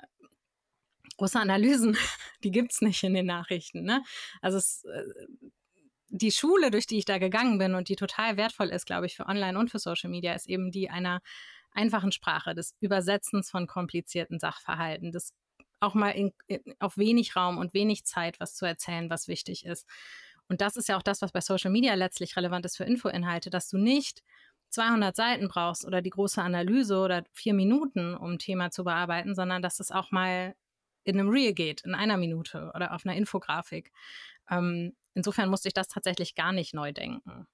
große 1.18 1.40
Analysen, 1.40 1.98
die 2.44 2.52
gibt 2.52 2.72
es 2.72 2.82
nicht 2.82 3.04
in 3.04 3.14
den 3.14 3.26
Nachrichten. 3.26 3.84
Ne? 3.84 4.04
Also 4.42 4.58
es, 4.58 4.84
äh, 4.86 5.04
die 6.10 6.32
Schule, 6.32 6.72
durch 6.72 6.88
die 6.88 6.98
ich 6.98 7.06
da 7.06 7.18
gegangen 7.18 7.58
bin 7.60 7.76
und 7.76 7.90
die 7.90 7.96
total 7.96 8.36
wertvoll 8.38 8.70
ist, 8.70 8.86
glaube 8.86 9.06
ich, 9.06 9.16
für 9.16 9.28
Online 9.28 9.58
und 9.58 9.70
für 9.70 9.80
Social 9.80 10.10
Media, 10.10 10.34
ist 10.34 10.48
eben 10.48 10.72
die 10.72 10.90
einer 10.90 11.22
einfachen 11.72 12.12
Sprache, 12.12 12.56
des 12.56 12.76
Übersetzens 12.80 13.52
von 13.52 13.68
komplizierten 13.68 14.40
Sachverhalten, 14.40 15.12
des 15.12 15.34
auch 15.80 15.94
mal 15.94 16.10
in, 16.10 16.34
in, 16.48 16.62
auf 16.80 16.98
wenig 16.98 17.36
Raum 17.36 17.58
und 17.58 17.74
wenig 17.74 18.06
Zeit 18.06 18.40
was 18.40 18.56
zu 18.56 18.66
erzählen, 18.66 19.10
was 19.10 19.28
wichtig 19.28 19.66
ist. 19.66 19.88
Und 20.50 20.62
das 20.62 20.76
ist 20.76 20.90
ja 20.90 20.98
auch 20.98 21.04
das, 21.04 21.22
was 21.22 21.32
bei 21.32 21.42
Social 21.42 21.72
Media 21.72 21.94
letztlich 21.94 22.36
relevant 22.36 22.66
ist 22.66 22.78
für 22.78 22.84
Infoinhalte, 22.84 23.50
dass 23.50 23.70
du 23.70 23.78
nicht 23.78 24.24
200 24.70 25.16
Seiten 25.16 25.48
brauchst 25.48 25.86
oder 25.86 26.02
die 26.02 26.10
große 26.10 26.42
Analyse 26.42 26.98
oder 26.98 27.24
vier 27.32 27.54
Minuten, 27.54 28.16
um 28.16 28.34
ein 28.34 28.40
Thema 28.40 28.72
zu 28.72 28.84
bearbeiten, 28.84 29.36
sondern 29.36 29.62
dass 29.62 29.80
es 29.80 29.92
auch 29.92 30.12
mal 30.12 30.56
in 31.04 31.20
einem 31.20 31.30
Reel 31.30 31.54
geht, 31.54 31.82
in 31.82 31.96
einer 31.96 32.18
Minute 32.18 32.72
oder 32.76 32.94
auf 32.94 33.06
einer 33.06 33.16
Infografik. 33.16 33.92
Ähm, 34.50 34.96
insofern 35.14 35.50
musste 35.50 35.70
ich 35.70 35.74
das 35.74 35.88
tatsächlich 35.88 36.36
gar 36.36 36.52
nicht 36.52 36.74
neu 36.74 36.92
denken. 36.92 37.48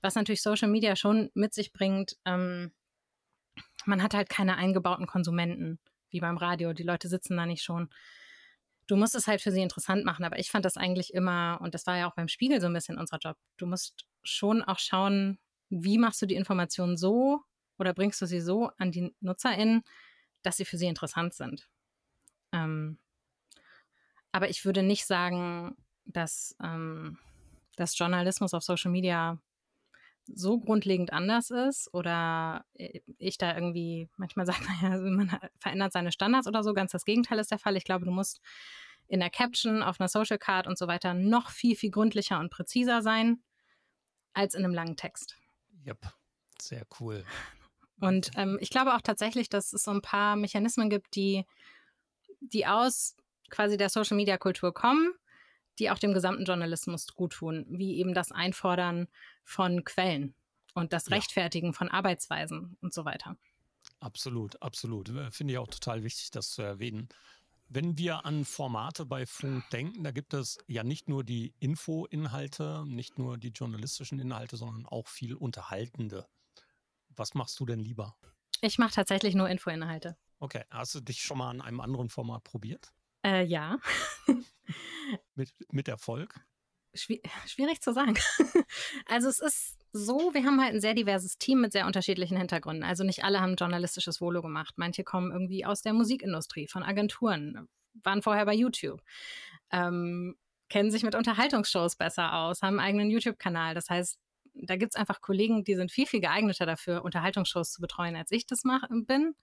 Was 0.00 0.14
natürlich 0.14 0.42
Social 0.42 0.68
Media 0.68 0.96
schon 0.96 1.30
mit 1.34 1.52
sich 1.52 1.72
bringt, 1.72 2.16
ähm, 2.24 2.72
man 3.84 4.02
hat 4.02 4.14
halt 4.14 4.28
keine 4.28 4.56
eingebauten 4.56 5.06
Konsumenten 5.06 5.78
wie 6.10 6.20
beim 6.20 6.36
Radio. 6.36 6.72
Die 6.72 6.82
Leute 6.82 7.08
sitzen 7.08 7.36
da 7.36 7.46
nicht 7.46 7.62
schon 7.62 7.88
du 8.86 8.96
musst 8.96 9.14
es 9.14 9.26
halt 9.26 9.40
für 9.40 9.50
sie 9.50 9.62
interessant 9.62 10.04
machen. 10.04 10.24
Aber 10.24 10.38
ich 10.38 10.50
fand 10.50 10.64
das 10.64 10.76
eigentlich 10.76 11.12
immer, 11.14 11.58
und 11.62 11.74
das 11.74 11.86
war 11.86 11.96
ja 11.96 12.08
auch 12.08 12.14
beim 12.14 12.28
Spiegel 12.28 12.60
so 12.60 12.66
ein 12.66 12.72
bisschen 12.72 12.98
unser 12.98 13.18
Job, 13.18 13.36
du 13.56 13.66
musst 13.66 14.06
schon 14.22 14.62
auch 14.62 14.78
schauen, 14.78 15.38
wie 15.68 15.98
machst 15.98 16.22
du 16.22 16.26
die 16.26 16.34
Informationen 16.34 16.96
so 16.96 17.42
oder 17.78 17.92
bringst 17.92 18.20
du 18.22 18.26
sie 18.26 18.40
so 18.40 18.70
an 18.78 18.92
die 18.92 19.14
NutzerInnen, 19.20 19.82
dass 20.42 20.56
sie 20.56 20.64
für 20.64 20.78
sie 20.78 20.86
interessant 20.86 21.34
sind. 21.34 21.68
Ähm, 22.52 22.98
aber 24.32 24.48
ich 24.48 24.64
würde 24.64 24.82
nicht 24.82 25.06
sagen, 25.06 25.76
dass, 26.04 26.56
ähm, 26.62 27.18
dass 27.76 27.98
Journalismus 27.98 28.54
auf 28.54 28.62
Social 28.62 28.90
Media 28.90 29.40
so 30.26 30.58
grundlegend 30.58 31.12
anders 31.12 31.50
ist 31.50 31.92
oder 31.94 32.64
ich 33.18 33.38
da 33.38 33.54
irgendwie, 33.54 34.08
manchmal 34.16 34.46
sagt 34.46 34.62
man 34.66 34.76
ja, 34.82 34.98
man 34.98 35.38
verändert 35.58 35.92
seine 35.92 36.12
Standards 36.12 36.46
oder 36.46 36.62
so, 36.62 36.74
ganz 36.74 36.92
das 36.92 37.04
Gegenteil 37.04 37.38
ist 37.38 37.50
der 37.50 37.58
Fall. 37.58 37.76
Ich 37.76 37.84
glaube, 37.84 38.04
du 38.04 38.10
musst 38.10 38.40
in 39.08 39.20
der 39.20 39.30
Caption, 39.30 39.82
auf 39.82 40.00
einer 40.00 40.08
Social 40.08 40.38
Card 40.38 40.66
und 40.66 40.76
so 40.78 40.88
weiter 40.88 41.14
noch 41.14 41.50
viel, 41.50 41.76
viel 41.76 41.90
gründlicher 41.90 42.40
und 42.40 42.50
präziser 42.50 43.02
sein 43.02 43.42
als 44.32 44.54
in 44.54 44.64
einem 44.64 44.74
langen 44.74 44.96
Text. 44.96 45.36
Yep, 45.86 46.12
sehr 46.60 46.86
cool. 47.00 47.24
Und 47.98 48.32
ähm, 48.36 48.58
ich 48.60 48.68
glaube 48.68 48.94
auch 48.94 49.00
tatsächlich, 49.00 49.48
dass 49.48 49.72
es 49.72 49.84
so 49.84 49.90
ein 49.90 50.02
paar 50.02 50.36
Mechanismen 50.36 50.90
gibt, 50.90 51.14
die, 51.16 51.46
die 52.40 52.66
aus 52.66 53.16
quasi 53.48 53.78
der 53.78 53.88
Social 53.88 54.18
Media 54.18 54.36
Kultur 54.36 54.74
kommen, 54.74 55.14
die 55.78 55.90
auch 55.90 55.98
dem 55.98 56.14
gesamten 56.14 56.44
Journalismus 56.44 57.14
gut 57.14 57.34
tun, 57.34 57.66
wie 57.68 57.96
eben 57.98 58.14
das 58.14 58.32
Einfordern 58.32 59.08
von 59.44 59.84
Quellen 59.84 60.34
und 60.74 60.92
das 60.92 61.10
Rechtfertigen 61.10 61.68
ja. 61.68 61.72
von 61.72 61.88
Arbeitsweisen 61.88 62.76
und 62.80 62.92
so 62.92 63.04
weiter. 63.04 63.36
Absolut, 64.00 64.60
absolut. 64.62 65.08
Finde 65.30 65.54
ich 65.54 65.58
auch 65.58 65.68
total 65.68 66.02
wichtig, 66.02 66.30
das 66.30 66.50
zu 66.50 66.62
erwähnen. 66.62 67.08
Wenn 67.68 67.98
wir 67.98 68.24
an 68.24 68.44
Formate 68.44 69.04
bei 69.06 69.26
Funk 69.26 69.68
denken, 69.70 70.04
da 70.04 70.12
gibt 70.12 70.34
es 70.34 70.58
ja 70.68 70.84
nicht 70.84 71.08
nur 71.08 71.24
die 71.24 71.52
Info-Inhalte, 71.58 72.84
nicht 72.86 73.18
nur 73.18 73.38
die 73.38 73.48
journalistischen 73.48 74.20
Inhalte, 74.20 74.56
sondern 74.56 74.86
auch 74.86 75.08
viel 75.08 75.34
unterhaltende. 75.34 76.28
Was 77.16 77.34
machst 77.34 77.58
du 77.58 77.66
denn 77.66 77.80
lieber? 77.80 78.16
Ich 78.60 78.78
mache 78.78 78.94
tatsächlich 78.94 79.34
nur 79.34 79.48
Info-Inhalte. 79.48 80.16
Okay, 80.38 80.64
hast 80.70 80.94
du 80.94 81.00
dich 81.00 81.22
schon 81.22 81.38
mal 81.38 81.50
an 81.50 81.60
einem 81.60 81.80
anderen 81.80 82.08
Format 82.08 82.44
probiert? 82.44 82.92
Äh, 83.26 83.44
ja. 83.44 83.78
mit, 85.34 85.52
mit 85.72 85.88
Erfolg? 85.88 86.34
schwierig 86.94 87.82
zu 87.82 87.92
sagen. 87.92 88.14
also 89.06 89.28
es 89.28 89.40
ist 89.40 89.76
so, 89.92 90.32
wir 90.32 90.44
haben 90.44 90.62
halt 90.62 90.74
ein 90.74 90.80
sehr 90.80 90.94
diverses 90.94 91.36
Team 91.36 91.60
mit 91.60 91.72
sehr 91.72 91.86
unterschiedlichen 91.86 92.38
Hintergründen. 92.38 92.84
Also 92.84 93.04
nicht 93.04 93.24
alle 93.24 93.40
haben 93.40 93.56
journalistisches 93.56 94.20
Volo 94.20 94.40
gemacht. 94.40 94.74
Manche 94.76 95.04
kommen 95.04 95.30
irgendwie 95.30 95.66
aus 95.66 95.82
der 95.82 95.92
Musikindustrie, 95.92 96.68
von 96.68 96.82
Agenturen, 96.82 97.68
waren 98.02 98.22
vorher 98.22 98.46
bei 98.46 98.54
YouTube, 98.54 99.02
ähm, 99.70 100.36
kennen 100.70 100.90
sich 100.90 101.02
mit 101.02 101.14
Unterhaltungsshows 101.14 101.96
besser 101.96 102.32
aus, 102.32 102.62
haben 102.62 102.78
einen 102.78 102.88
eigenen 102.88 103.10
YouTube-Kanal. 103.10 103.74
Das 103.74 103.90
heißt, 103.90 104.18
da 104.54 104.76
gibt 104.76 104.94
es 104.94 105.00
einfach 105.00 105.20
Kollegen, 105.20 105.64
die 105.64 105.74
sind 105.74 105.92
viel, 105.92 106.06
viel 106.06 106.20
geeigneter 106.20 106.64
dafür, 106.64 107.04
Unterhaltungsshows 107.04 107.72
zu 107.72 107.80
betreuen, 107.82 108.16
als 108.16 108.30
ich 108.30 108.46
das 108.46 108.64
mach, 108.64 108.84
bin. 108.88 109.34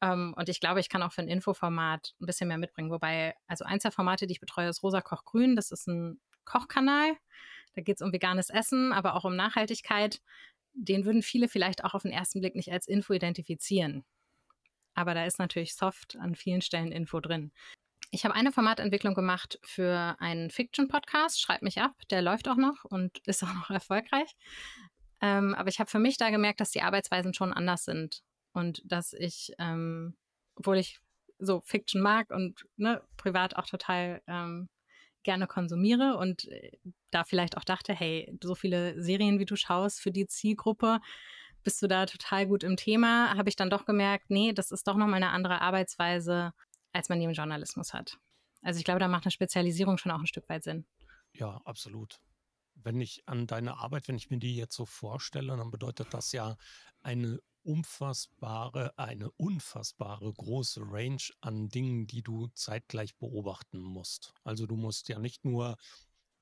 Um, 0.00 0.08
ähm, 0.10 0.34
und 0.36 0.48
ich 0.48 0.60
glaube, 0.60 0.78
ich 0.80 0.88
kann 0.88 1.02
auch 1.02 1.12
für 1.12 1.22
ein 1.22 1.28
Infoformat 1.28 2.14
ein 2.20 2.26
bisschen 2.26 2.48
mehr 2.48 2.58
mitbringen. 2.58 2.90
Wobei, 2.90 3.34
also 3.48 3.64
eins 3.64 3.82
der 3.82 3.90
Formate, 3.92 4.26
die 4.26 4.32
ich 4.32 4.40
betreue, 4.40 4.68
ist 4.68 4.82
Rosa 4.82 5.00
Koch 5.00 5.24
Grün. 5.24 5.56
Das 5.56 5.72
ist 5.72 5.88
ein 5.88 6.20
Kochkanal. 6.44 7.16
Da 7.74 7.82
geht 7.82 7.96
es 7.96 8.02
um 8.02 8.12
veganes 8.12 8.50
Essen, 8.50 8.92
aber 8.92 9.14
auch 9.14 9.24
um 9.24 9.34
Nachhaltigkeit. 9.34 10.20
Den 10.72 11.04
würden 11.04 11.22
viele 11.22 11.48
vielleicht 11.48 11.84
auch 11.84 11.94
auf 11.94 12.02
den 12.02 12.12
ersten 12.12 12.40
Blick 12.40 12.54
nicht 12.54 12.70
als 12.72 12.86
Info 12.86 13.12
identifizieren. 13.12 14.04
Aber 14.94 15.14
da 15.14 15.24
ist 15.24 15.38
natürlich 15.38 15.74
soft 15.74 16.16
an 16.16 16.34
vielen 16.36 16.62
Stellen 16.62 16.92
Info 16.92 17.20
drin. 17.20 17.52
Ich 18.10 18.24
habe 18.24 18.34
eine 18.34 18.52
Formatentwicklung 18.52 19.14
gemacht 19.14 19.58
für 19.62 20.16
einen 20.18 20.50
Fiction-Podcast. 20.50 21.40
Schreibt 21.40 21.62
mich 21.62 21.80
ab, 21.80 21.92
der 22.10 22.22
läuft 22.22 22.48
auch 22.48 22.56
noch 22.56 22.84
und 22.84 23.18
ist 23.26 23.42
auch 23.42 23.52
noch 23.52 23.70
erfolgreich. 23.70 24.36
Ähm, 25.20 25.54
aber 25.56 25.68
ich 25.68 25.80
habe 25.80 25.90
für 25.90 25.98
mich 25.98 26.16
da 26.16 26.30
gemerkt, 26.30 26.60
dass 26.60 26.70
die 26.70 26.82
Arbeitsweisen 26.82 27.34
schon 27.34 27.52
anders 27.52 27.84
sind 27.84 28.22
und 28.58 28.82
dass 28.84 29.12
ich, 29.12 29.52
ähm, 29.58 30.16
obwohl 30.56 30.78
ich 30.78 31.00
so 31.38 31.60
Fiction 31.60 32.02
mag 32.02 32.30
und 32.30 32.66
ne, 32.76 33.00
privat 33.16 33.56
auch 33.56 33.66
total 33.66 34.20
ähm, 34.26 34.68
gerne 35.22 35.46
konsumiere 35.46 36.16
und 36.16 36.48
äh, 36.48 36.72
da 37.10 37.24
vielleicht 37.24 37.56
auch 37.56 37.64
dachte, 37.64 37.94
hey, 37.94 38.36
so 38.42 38.54
viele 38.54 39.00
Serien, 39.00 39.38
wie 39.38 39.44
du 39.44 39.56
schaust 39.56 40.00
für 40.00 40.10
die 40.10 40.26
Zielgruppe, 40.26 41.00
bist 41.62 41.80
du 41.82 41.86
da 41.86 42.06
total 42.06 42.46
gut 42.46 42.64
im 42.64 42.76
Thema, 42.76 43.36
habe 43.36 43.48
ich 43.48 43.56
dann 43.56 43.70
doch 43.70 43.84
gemerkt, 43.84 44.30
nee, 44.30 44.52
das 44.52 44.70
ist 44.70 44.86
doch 44.88 44.96
nochmal 44.96 45.22
eine 45.22 45.30
andere 45.30 45.60
Arbeitsweise, 45.60 46.52
als 46.92 47.08
man 47.08 47.18
die 47.20 47.26
im 47.26 47.32
Journalismus 47.32 47.92
hat. 47.92 48.18
Also 48.62 48.78
ich 48.78 48.84
glaube, 48.84 49.00
da 49.00 49.08
macht 49.08 49.24
eine 49.24 49.30
Spezialisierung 49.30 49.98
schon 49.98 50.12
auch 50.12 50.18
ein 50.20 50.26
Stück 50.26 50.48
weit 50.48 50.64
Sinn. 50.64 50.86
Ja, 51.32 51.60
absolut. 51.64 52.18
Wenn 52.74 53.00
ich 53.00 53.22
an 53.26 53.46
deine 53.46 53.78
Arbeit, 53.78 54.08
wenn 54.08 54.16
ich 54.16 54.30
mir 54.30 54.38
die 54.38 54.56
jetzt 54.56 54.74
so 54.74 54.86
vorstelle, 54.86 55.56
dann 55.56 55.70
bedeutet 55.70 56.12
das 56.12 56.32
ja 56.32 56.56
eine 57.02 57.40
unfassbare, 57.62 58.98
eine 58.98 59.30
unfassbare 59.32 60.32
große 60.32 60.80
Range 60.84 61.22
an 61.40 61.68
Dingen, 61.68 62.06
die 62.06 62.22
du 62.22 62.48
zeitgleich 62.48 63.16
beobachten 63.16 63.80
musst. 63.80 64.34
Also 64.44 64.66
du 64.66 64.76
musst 64.76 65.08
ja 65.08 65.18
nicht 65.18 65.44
nur 65.44 65.76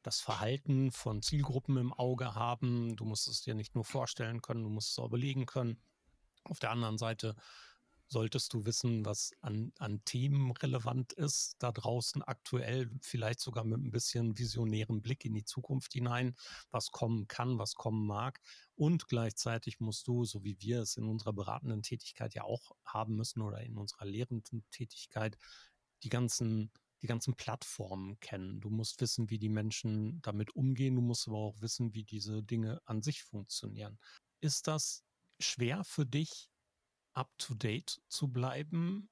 das 0.03 0.21
Verhalten 0.21 0.93
von 0.93 1.21
Zielgruppen 1.21 1.77
im 1.79 1.93
Auge 1.93 2.35
haben, 2.35 2.95
du 2.97 3.05
musst 3.05 3.27
es 3.27 3.43
dir 3.43 3.55
nicht 3.55 3.75
nur 3.75 3.85
vorstellen 3.85 4.41
können, 4.41 4.63
du 4.63 4.71
musst 4.71 4.93
es 4.93 4.99
auch 4.99 5.11
belegen 5.11 5.47
können. 5.47 5.83
Auf 6.45 6.61
der 6.61 6.71
anderen 6.71 6.97
Seite 6.97 7.35
solltest 8.09 8.53
du 8.53 8.65
wissen, 8.65 9.05
was 9.05 9.33
an, 9.41 9.73
an 9.79 10.05
Themen 10.05 10.53
relevant 10.53 11.13
ist, 11.13 11.57
da 11.59 11.73
draußen 11.73 12.23
aktuell, 12.23 12.91
vielleicht 13.01 13.41
sogar 13.41 13.65
mit 13.65 13.81
ein 13.81 13.91
bisschen 13.91 14.39
visionären 14.39 15.03
Blick 15.03 15.25
in 15.25 15.35
die 15.35 15.45
Zukunft 15.45 15.93
hinein, 15.93 16.37
was 16.71 16.91
kommen 16.91 17.27
kann, 17.27 17.59
was 17.59 17.75
kommen 17.75 18.07
mag. 18.07 18.41
Und 18.75 19.09
gleichzeitig 19.09 19.81
musst 19.81 20.07
du, 20.07 20.25
so 20.25 20.45
wie 20.45 20.61
wir 20.61 20.83
es 20.83 20.97
in 20.97 21.09
unserer 21.09 21.33
beratenden 21.33 21.83
Tätigkeit 21.83 22.35
ja 22.35 22.45
auch 22.45 22.73
haben 22.85 23.17
müssen 23.17 23.43
oder 23.43 23.61
in 23.63 23.77
unserer 23.77 24.05
lehrenden 24.05 24.65
Tätigkeit, 24.71 25.37
die 26.03 26.09
ganzen 26.09 26.71
die 27.03 27.07
ganzen 27.07 27.35
Plattformen 27.35 28.19
kennen. 28.21 28.61
Du 28.61 28.71
musst 28.71 29.01
wissen, 29.01 29.29
wie 29.29 29.39
die 29.39 29.51
Menschen 29.51 30.21
damit 30.23 30.57
umgehen. 30.57 30.95
Du 30.95 31.03
musst 31.03 31.29
aber 31.29 31.37
auch 31.37 31.61
wissen, 31.61 31.95
wie 31.95 32.05
diese 32.05 32.43
Dinge 32.43 32.81
an 32.87 33.03
sich 33.03 33.23
funktionieren. 33.23 33.99
Ist 34.41 34.67
das 34.67 35.05
schwer 35.39 35.85
für 35.85 36.07
dich, 36.07 36.49
up-to-date 37.17 38.01
zu 38.09 38.29
bleiben? 38.29 39.09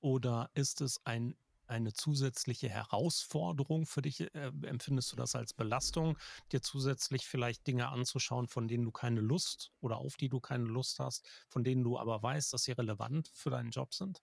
Oder 0.00 0.50
ist 0.54 0.80
es 0.80 1.04
ein, 1.06 1.36
eine 1.66 1.92
zusätzliche 1.92 2.68
Herausforderung 2.68 3.86
für 3.86 4.02
dich? 4.02 4.20
Äh, 4.34 4.52
empfindest 4.62 5.12
du 5.12 5.16
das 5.16 5.34
als 5.34 5.54
Belastung, 5.54 6.18
dir 6.52 6.62
zusätzlich 6.62 7.26
vielleicht 7.26 7.66
Dinge 7.66 7.88
anzuschauen, 7.88 8.48
von 8.48 8.68
denen 8.68 8.84
du 8.84 8.92
keine 8.92 9.20
Lust 9.20 9.72
oder 9.80 9.98
auf 9.98 10.16
die 10.16 10.28
du 10.28 10.40
keine 10.40 10.64
Lust 10.64 11.00
hast, 11.00 11.28
von 11.48 11.64
denen 11.64 11.84
du 11.84 11.98
aber 11.98 12.22
weißt, 12.22 12.52
dass 12.52 12.64
sie 12.64 12.72
relevant 12.72 13.30
für 13.34 13.50
deinen 13.50 13.70
Job 13.70 13.94
sind? 13.94 14.22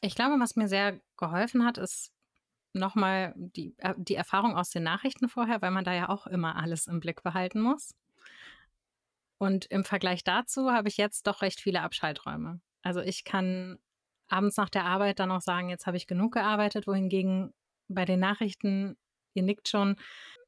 Ich 0.00 0.14
glaube, 0.14 0.38
was 0.40 0.56
mir 0.56 0.68
sehr 0.68 1.00
geholfen 1.16 1.64
hat, 1.64 1.78
ist 1.78 2.12
nochmal 2.74 3.34
die, 3.36 3.74
äh, 3.78 3.94
die 3.96 4.14
Erfahrung 4.14 4.56
aus 4.56 4.70
den 4.70 4.82
Nachrichten 4.82 5.28
vorher, 5.28 5.62
weil 5.62 5.70
man 5.70 5.84
da 5.84 5.92
ja 5.94 6.08
auch 6.08 6.26
immer 6.26 6.56
alles 6.56 6.86
im 6.86 7.00
Blick 7.00 7.22
behalten 7.22 7.60
muss. 7.60 7.94
Und 9.42 9.64
im 9.70 9.82
Vergleich 9.82 10.22
dazu 10.22 10.70
habe 10.70 10.86
ich 10.86 10.96
jetzt 10.96 11.26
doch 11.26 11.42
recht 11.42 11.58
viele 11.58 11.80
Abschalträume. 11.80 12.60
Also 12.82 13.00
ich 13.00 13.24
kann 13.24 13.80
abends 14.28 14.56
nach 14.56 14.68
der 14.68 14.84
Arbeit 14.84 15.18
dann 15.18 15.32
auch 15.32 15.40
sagen, 15.40 15.68
jetzt 15.68 15.88
habe 15.88 15.96
ich 15.96 16.06
genug 16.06 16.34
gearbeitet, 16.34 16.86
wohingegen 16.86 17.52
bei 17.88 18.04
den 18.04 18.20
Nachrichten, 18.20 18.96
ihr 19.34 19.42
nickt 19.42 19.68
schon, 19.68 19.96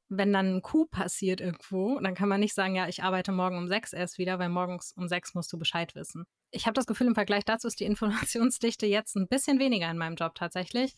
wenn 0.09 0.33
dann 0.33 0.59
ein 0.59 0.62
Coup 0.62 0.88
passiert 0.92 1.40
irgendwo, 1.40 1.98
dann 1.98 2.14
kann 2.14 2.28
man 2.28 2.38
nicht 2.38 2.54
sagen, 2.54 2.76
ja, 2.76 2.87
ich 2.87 3.02
arbeite 3.02 3.33
morgen 3.33 3.59
um 3.59 3.66
sechs 3.66 3.92
erst 3.92 4.18
wieder, 4.18 4.38
weil 4.38 4.48
morgens 4.48 4.92
um 4.92 5.09
sechs 5.09 5.35
musst 5.35 5.52
du 5.52 5.59
Bescheid 5.59 5.96
wissen. 5.96 6.24
Ich 6.52 6.66
habe 6.66 6.74
das 6.74 6.87
Gefühl, 6.87 7.09
im 7.09 7.16
Vergleich 7.16 7.44
dazu 7.44 7.66
ist 7.66 7.80
die 7.80 7.87
Informationsdichte 7.87 8.87
jetzt 8.87 9.16
ein 9.16 9.26
bisschen 9.26 9.59
weniger 9.59 9.90
in 9.90 9.98
meinem 9.98 10.14
Job 10.14 10.37
tatsächlich. 10.37 10.94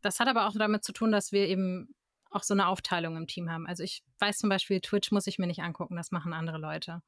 Das 0.00 0.18
hat 0.18 0.28
aber 0.28 0.46
auch 0.46 0.54
damit 0.54 0.82
zu 0.82 0.94
tun, 0.94 1.12
dass 1.12 1.30
wir 1.30 1.46
eben 1.46 1.94
auch 2.30 2.42
so 2.42 2.54
eine 2.54 2.66
Aufteilung 2.66 3.16
im 3.16 3.26
Team 3.26 3.50
haben. 3.50 3.66
Also 3.66 3.82
ich 3.82 4.02
weiß 4.18 4.38
zum 4.38 4.48
Beispiel, 4.48 4.80
Twitch 4.80 5.10
muss 5.12 5.26
ich 5.26 5.38
mir 5.38 5.46
nicht 5.46 5.62
angucken, 5.62 5.96
das 5.96 6.10
machen 6.10 6.32
andere 6.32 6.58
Leute. 6.58 7.02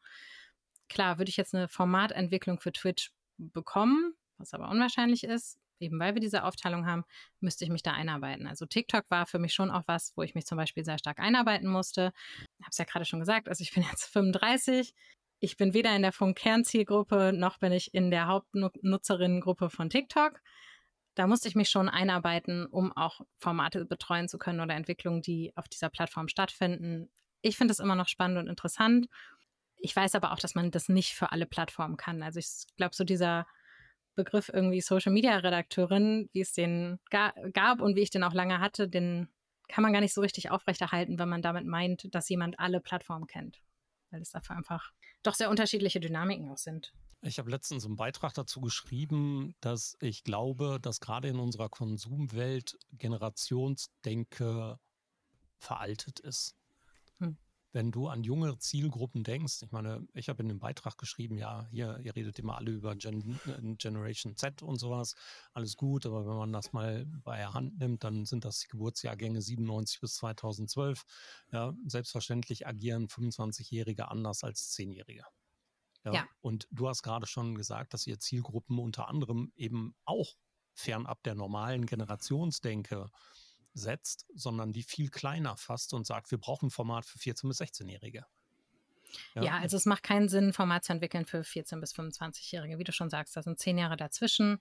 Klar, 0.88 1.18
würde 1.18 1.28
ich 1.28 1.36
jetzt 1.36 1.54
eine 1.54 1.68
Formatentwicklung 1.68 2.60
für 2.60 2.72
Twitch 2.72 3.12
bekommen, 3.38 4.14
was 4.38 4.54
aber 4.54 4.68
unwahrscheinlich 4.68 5.24
ist, 5.24 5.58
eben 5.78 5.98
weil 5.98 6.14
wir 6.14 6.20
diese 6.20 6.44
Aufteilung 6.44 6.86
haben, 6.86 7.04
müsste 7.40 7.64
ich 7.64 7.70
mich 7.70 7.82
da 7.82 7.92
einarbeiten. 7.92 8.46
Also 8.46 8.66
TikTok 8.66 9.04
war 9.08 9.26
für 9.26 9.38
mich 9.38 9.54
schon 9.54 9.70
auch 9.70 9.82
was, 9.86 10.12
wo 10.16 10.22
ich 10.22 10.34
mich 10.34 10.46
zum 10.46 10.56
Beispiel 10.56 10.84
sehr 10.84 10.98
stark 10.98 11.18
einarbeiten 11.20 11.68
musste. 11.68 12.12
Ich 12.58 12.64
habe 12.64 12.70
es 12.70 12.78
ja 12.78 12.84
gerade 12.84 13.04
schon 13.04 13.20
gesagt, 13.20 13.48
also 13.48 13.62
ich 13.62 13.72
bin 13.72 13.82
jetzt 13.90 14.04
35. 14.04 14.94
Ich 15.42 15.56
bin 15.56 15.72
weder 15.72 15.94
in 15.96 16.02
der 16.02 16.12
Funk-Kernzielgruppe 16.12 17.32
noch 17.34 17.58
bin 17.58 17.72
ich 17.72 17.94
in 17.94 18.10
der 18.10 18.26
Hauptnutzerinnengruppe 18.26 19.70
von 19.70 19.88
TikTok. 19.88 20.40
Da 21.14 21.26
musste 21.26 21.48
ich 21.48 21.54
mich 21.54 21.68
schon 21.68 21.88
einarbeiten, 21.88 22.66
um 22.66 22.96
auch 22.96 23.20
Formate 23.38 23.84
betreuen 23.84 24.28
zu 24.28 24.38
können 24.38 24.60
oder 24.60 24.74
Entwicklungen, 24.74 25.22
die 25.22 25.52
auf 25.56 25.68
dieser 25.68 25.88
Plattform 25.88 26.28
stattfinden. 26.28 27.10
Ich 27.42 27.56
finde 27.56 27.72
es 27.72 27.80
immer 27.80 27.96
noch 27.96 28.08
spannend 28.08 28.38
und 28.38 28.48
interessant. 28.48 29.06
Ich 29.78 29.96
weiß 29.96 30.14
aber 30.14 30.32
auch, 30.32 30.38
dass 30.38 30.54
man 30.54 30.70
das 30.70 30.88
nicht 30.88 31.14
für 31.14 31.32
alle 31.32 31.46
Plattformen 31.46 31.96
kann. 31.96 32.22
Also 32.22 32.38
ich 32.38 32.46
glaube, 32.76 32.94
so 32.94 33.04
dieser 33.04 33.46
Begriff 34.14 34.50
irgendwie 34.52 34.80
Social 34.80 35.12
Media 35.12 35.36
Redakteurin, 35.36 36.28
wie 36.32 36.42
es 36.42 36.52
den 36.52 36.98
ga 37.10 37.32
gab 37.52 37.80
und 37.80 37.96
wie 37.96 38.02
ich 38.02 38.10
den 38.10 38.24
auch 38.24 38.34
lange 38.34 38.60
hatte, 38.60 38.88
den 38.88 39.28
kann 39.68 39.82
man 39.82 39.92
gar 39.92 40.00
nicht 40.00 40.14
so 40.14 40.20
richtig 40.20 40.50
aufrechterhalten, 40.50 41.18
wenn 41.18 41.28
man 41.28 41.42
damit 41.42 41.64
meint, 41.64 42.14
dass 42.14 42.28
jemand 42.28 42.58
alle 42.58 42.80
Plattformen 42.80 43.26
kennt. 43.26 43.62
Weil 44.10 44.20
es 44.20 44.30
dafür 44.30 44.56
einfach 44.56 44.90
doch 45.22 45.34
sehr 45.34 45.48
unterschiedliche 45.48 46.00
Dynamiken 46.00 46.50
auch 46.50 46.58
sind. 46.58 46.92
Ich 47.22 47.38
habe 47.38 47.50
letztens 47.50 47.84
einen 47.84 47.96
Beitrag 47.96 48.32
dazu 48.34 48.60
geschrieben, 48.60 49.54
dass 49.60 49.96
ich 50.00 50.24
glaube, 50.24 50.78
dass 50.80 51.00
gerade 51.00 51.28
in 51.28 51.38
unserer 51.38 51.68
Konsumwelt 51.68 52.78
Generationsdenke 52.92 54.78
veraltet 55.58 56.20
ist 56.20 56.56
wenn 57.72 57.92
du 57.92 58.08
an 58.08 58.24
junge 58.24 58.58
Zielgruppen 58.58 59.22
denkst, 59.22 59.62
ich 59.62 59.70
meine, 59.70 60.06
ich 60.12 60.28
habe 60.28 60.42
in 60.42 60.48
dem 60.48 60.58
Beitrag 60.58 60.98
geschrieben, 60.98 61.38
ja, 61.38 61.66
hier, 61.70 61.98
ihr 62.02 62.14
redet 62.16 62.38
immer 62.38 62.56
alle 62.56 62.72
über 62.72 62.96
Gen 62.96 63.38
äh, 63.46 63.74
Generation 63.76 64.36
Z 64.36 64.62
und 64.62 64.78
sowas, 64.78 65.14
alles 65.52 65.76
gut, 65.76 66.06
aber 66.06 66.26
wenn 66.26 66.36
man 66.36 66.52
das 66.52 66.72
mal 66.72 67.06
bei 67.06 67.36
der 67.36 67.54
Hand 67.54 67.78
nimmt, 67.78 68.04
dann 68.04 68.24
sind 68.24 68.44
das 68.44 68.60
die 68.60 68.68
Geburtsjahrgänge 68.68 69.40
97 69.40 70.00
bis 70.00 70.16
2012. 70.16 71.04
Ja, 71.52 71.74
selbstverständlich 71.86 72.66
agieren 72.66 73.06
25-Jährige 73.06 74.08
anders 74.08 74.42
als 74.42 74.76
10-Jährige. 74.76 75.24
Ja, 76.04 76.12
ja. 76.12 76.28
Und 76.40 76.66
du 76.70 76.88
hast 76.88 77.02
gerade 77.02 77.26
schon 77.26 77.54
gesagt, 77.54 77.94
dass 77.94 78.06
ihr 78.06 78.18
Zielgruppen 78.18 78.78
unter 78.78 79.08
anderem 79.08 79.52
eben 79.56 79.94
auch 80.04 80.36
fernab 80.74 81.22
der 81.24 81.34
normalen 81.34 81.86
Generationsdenke 81.86 83.10
setzt, 83.74 84.26
sondern 84.34 84.72
die 84.72 84.82
viel 84.82 85.10
kleiner 85.10 85.56
fasst 85.56 85.94
und 85.94 86.06
sagt, 86.06 86.30
wir 86.30 86.38
brauchen 86.38 86.66
ein 86.66 86.70
Format 86.70 87.04
für 87.04 87.18
14- 87.18 87.48
bis 87.48 87.60
16-Jährige. 87.60 88.24
Ja. 89.34 89.42
ja. 89.42 89.58
also 89.58 89.76
es 89.76 89.86
macht 89.86 90.02
keinen 90.02 90.28
Sinn, 90.28 90.48
ein 90.48 90.52
Format 90.52 90.84
zu 90.84 90.92
entwickeln 90.92 91.26
für 91.26 91.40
14- 91.40 91.80
bis 91.80 91.94
25-Jährige. 91.94 92.78
Wie 92.78 92.84
du 92.84 92.92
schon 92.92 93.10
sagst, 93.10 93.36
da 93.36 93.42
sind 93.42 93.58
zehn 93.58 93.78
Jahre 93.78 93.96
dazwischen. 93.96 94.60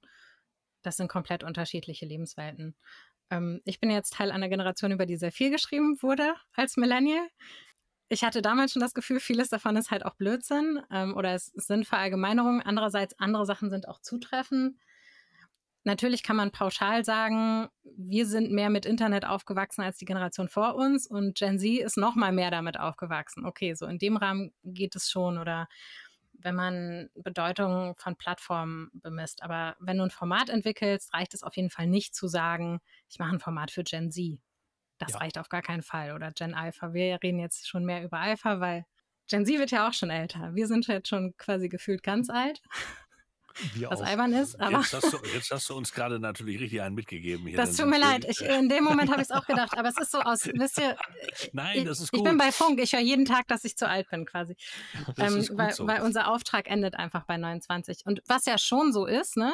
Das 0.81 0.97
sind 0.97 1.07
komplett 1.09 1.43
unterschiedliche 1.43 2.05
Lebenswelten. 2.05 2.75
Ähm, 3.29 3.61
ich 3.65 3.79
bin 3.79 3.91
jetzt 3.91 4.13
Teil 4.13 4.31
einer 4.31 4.49
Generation, 4.49 4.91
über 4.91 5.05
die 5.05 5.17
sehr 5.17 5.31
viel 5.31 5.51
geschrieben 5.51 6.01
wurde 6.01 6.33
als 6.53 6.77
Millennial. 6.77 7.27
Ich 8.11 8.23
hatte 8.23 8.41
damals 8.41 8.73
schon 8.73 8.81
das 8.81 8.95
Gefühl, 8.95 9.19
vieles 9.19 9.49
davon 9.49 9.75
ist 9.75 9.91
halt 9.91 10.03
auch 10.03 10.15
Blödsinn 10.15 10.81
ähm, 10.91 11.15
oder 11.15 11.35
es 11.35 11.45
sind 11.53 11.85
Verallgemeinerungen. 11.85 12.61
Andererseits, 12.61 13.17
andere 13.19 13.45
Sachen 13.45 13.69
sind 13.69 13.87
auch 13.87 14.01
zutreffend. 14.01 14.75
Natürlich 15.83 16.23
kann 16.23 16.35
man 16.35 16.51
pauschal 16.51 17.05
sagen, 17.05 17.69
wir 17.83 18.25
sind 18.25 18.51
mehr 18.51 18.69
mit 18.69 18.85
Internet 18.85 19.25
aufgewachsen 19.25 19.81
als 19.81 19.97
die 19.97 20.05
Generation 20.05 20.49
vor 20.49 20.75
uns 20.75 21.07
und 21.07 21.37
Gen 21.37 21.59
Z 21.59 21.79
ist 21.79 21.97
noch 21.97 22.15
mal 22.15 22.31
mehr 22.31 22.51
damit 22.51 22.79
aufgewachsen. 22.79 23.45
Okay, 23.45 23.75
so 23.75 23.85
in 23.85 23.99
dem 23.99 24.17
Rahmen 24.17 24.53
geht 24.63 24.95
es 24.95 25.09
schon 25.09 25.37
oder 25.37 25.67
wenn 26.33 26.55
man 26.55 27.09
Bedeutung 27.15 27.95
von 27.97 28.15
Plattformen 28.15 28.89
bemisst. 28.93 29.43
Aber 29.43 29.75
wenn 29.79 29.97
du 29.97 30.03
ein 30.03 30.11
Format 30.11 30.49
entwickelst, 30.49 31.13
reicht 31.13 31.33
es 31.33 31.43
auf 31.43 31.55
jeden 31.55 31.69
Fall 31.69 31.87
nicht 31.87 32.15
zu 32.15 32.27
sagen, 32.27 32.81
ich 33.07 33.19
mache 33.19 33.35
ein 33.35 33.39
Format 33.39 33.71
für 33.71 33.83
Gen 33.83 34.11
Z. 34.11 34.39
Das 34.99 35.13
ja. 35.13 35.17
reicht 35.19 35.37
auf 35.37 35.49
gar 35.49 35.61
keinen 35.61 35.81
Fall. 35.81 36.13
Oder 36.13 36.31
Gen 36.31 36.53
Alpha. 36.53 36.93
Wir 36.93 37.19
reden 37.23 37.39
jetzt 37.39 37.67
schon 37.67 37.85
mehr 37.85 38.03
über 38.03 38.19
Alpha, 38.19 38.59
weil 38.59 38.85
Gen 39.27 39.45
Z 39.45 39.57
wird 39.57 39.71
ja 39.71 39.87
auch 39.87 39.93
schon 39.93 40.09
älter. 40.09 40.53
Wir 40.53 40.67
sind 40.67 40.87
jetzt 40.87 41.07
schon 41.07 41.35
quasi 41.37 41.69
gefühlt 41.69 42.03
ganz 42.03 42.29
alt. 42.29 42.61
Wir 43.73 43.89
was 43.89 44.01
auch. 44.01 44.05
albern 44.05 44.31
ist. 44.31 44.57
Jetzt, 44.59 44.93
hast 44.93 45.13
du, 45.13 45.17
jetzt 45.33 45.51
hast 45.51 45.69
du 45.69 45.75
uns 45.75 45.91
gerade 45.91 46.19
natürlich 46.19 46.59
richtig 46.61 46.81
einen 46.81 46.95
mitgegeben. 46.95 47.47
Hier 47.47 47.57
das 47.57 47.75
tut 47.75 47.87
mir 47.87 47.99
leid. 47.99 48.25
Ich, 48.29 48.41
in 48.41 48.69
dem 48.69 48.83
Moment 48.83 49.11
habe 49.11 49.21
ich 49.21 49.29
es 49.29 49.31
auch 49.31 49.45
gedacht. 49.47 49.77
Aber 49.77 49.89
es 49.89 49.97
ist 49.97 50.11
so 50.11 50.19
aus, 50.19 50.45
wisst 50.45 50.77
ihr, 50.77 50.95
Nein, 51.51 51.85
das 51.85 51.99
ist 51.99 52.11
gut. 52.11 52.19
Ich 52.19 52.23
bin 52.23 52.37
bei 52.37 52.51
Funk. 52.51 52.79
Ich 52.79 52.93
höre 52.93 53.01
jeden 53.01 53.25
Tag, 53.25 53.47
dass 53.47 53.65
ich 53.65 53.75
zu 53.75 53.87
alt 53.87 54.09
bin 54.09 54.25
quasi. 54.25 54.55
Ähm, 55.17 55.45
weil, 55.51 55.73
so. 55.73 55.87
weil 55.87 56.01
unser 56.01 56.31
Auftrag 56.31 56.69
endet 56.69 56.95
einfach 56.95 57.25
bei 57.25 57.37
29. 57.37 58.05
Und 58.05 58.21
was 58.27 58.45
ja 58.45 58.57
schon 58.57 58.93
so 58.93 59.05
ist, 59.05 59.35
ne? 59.35 59.51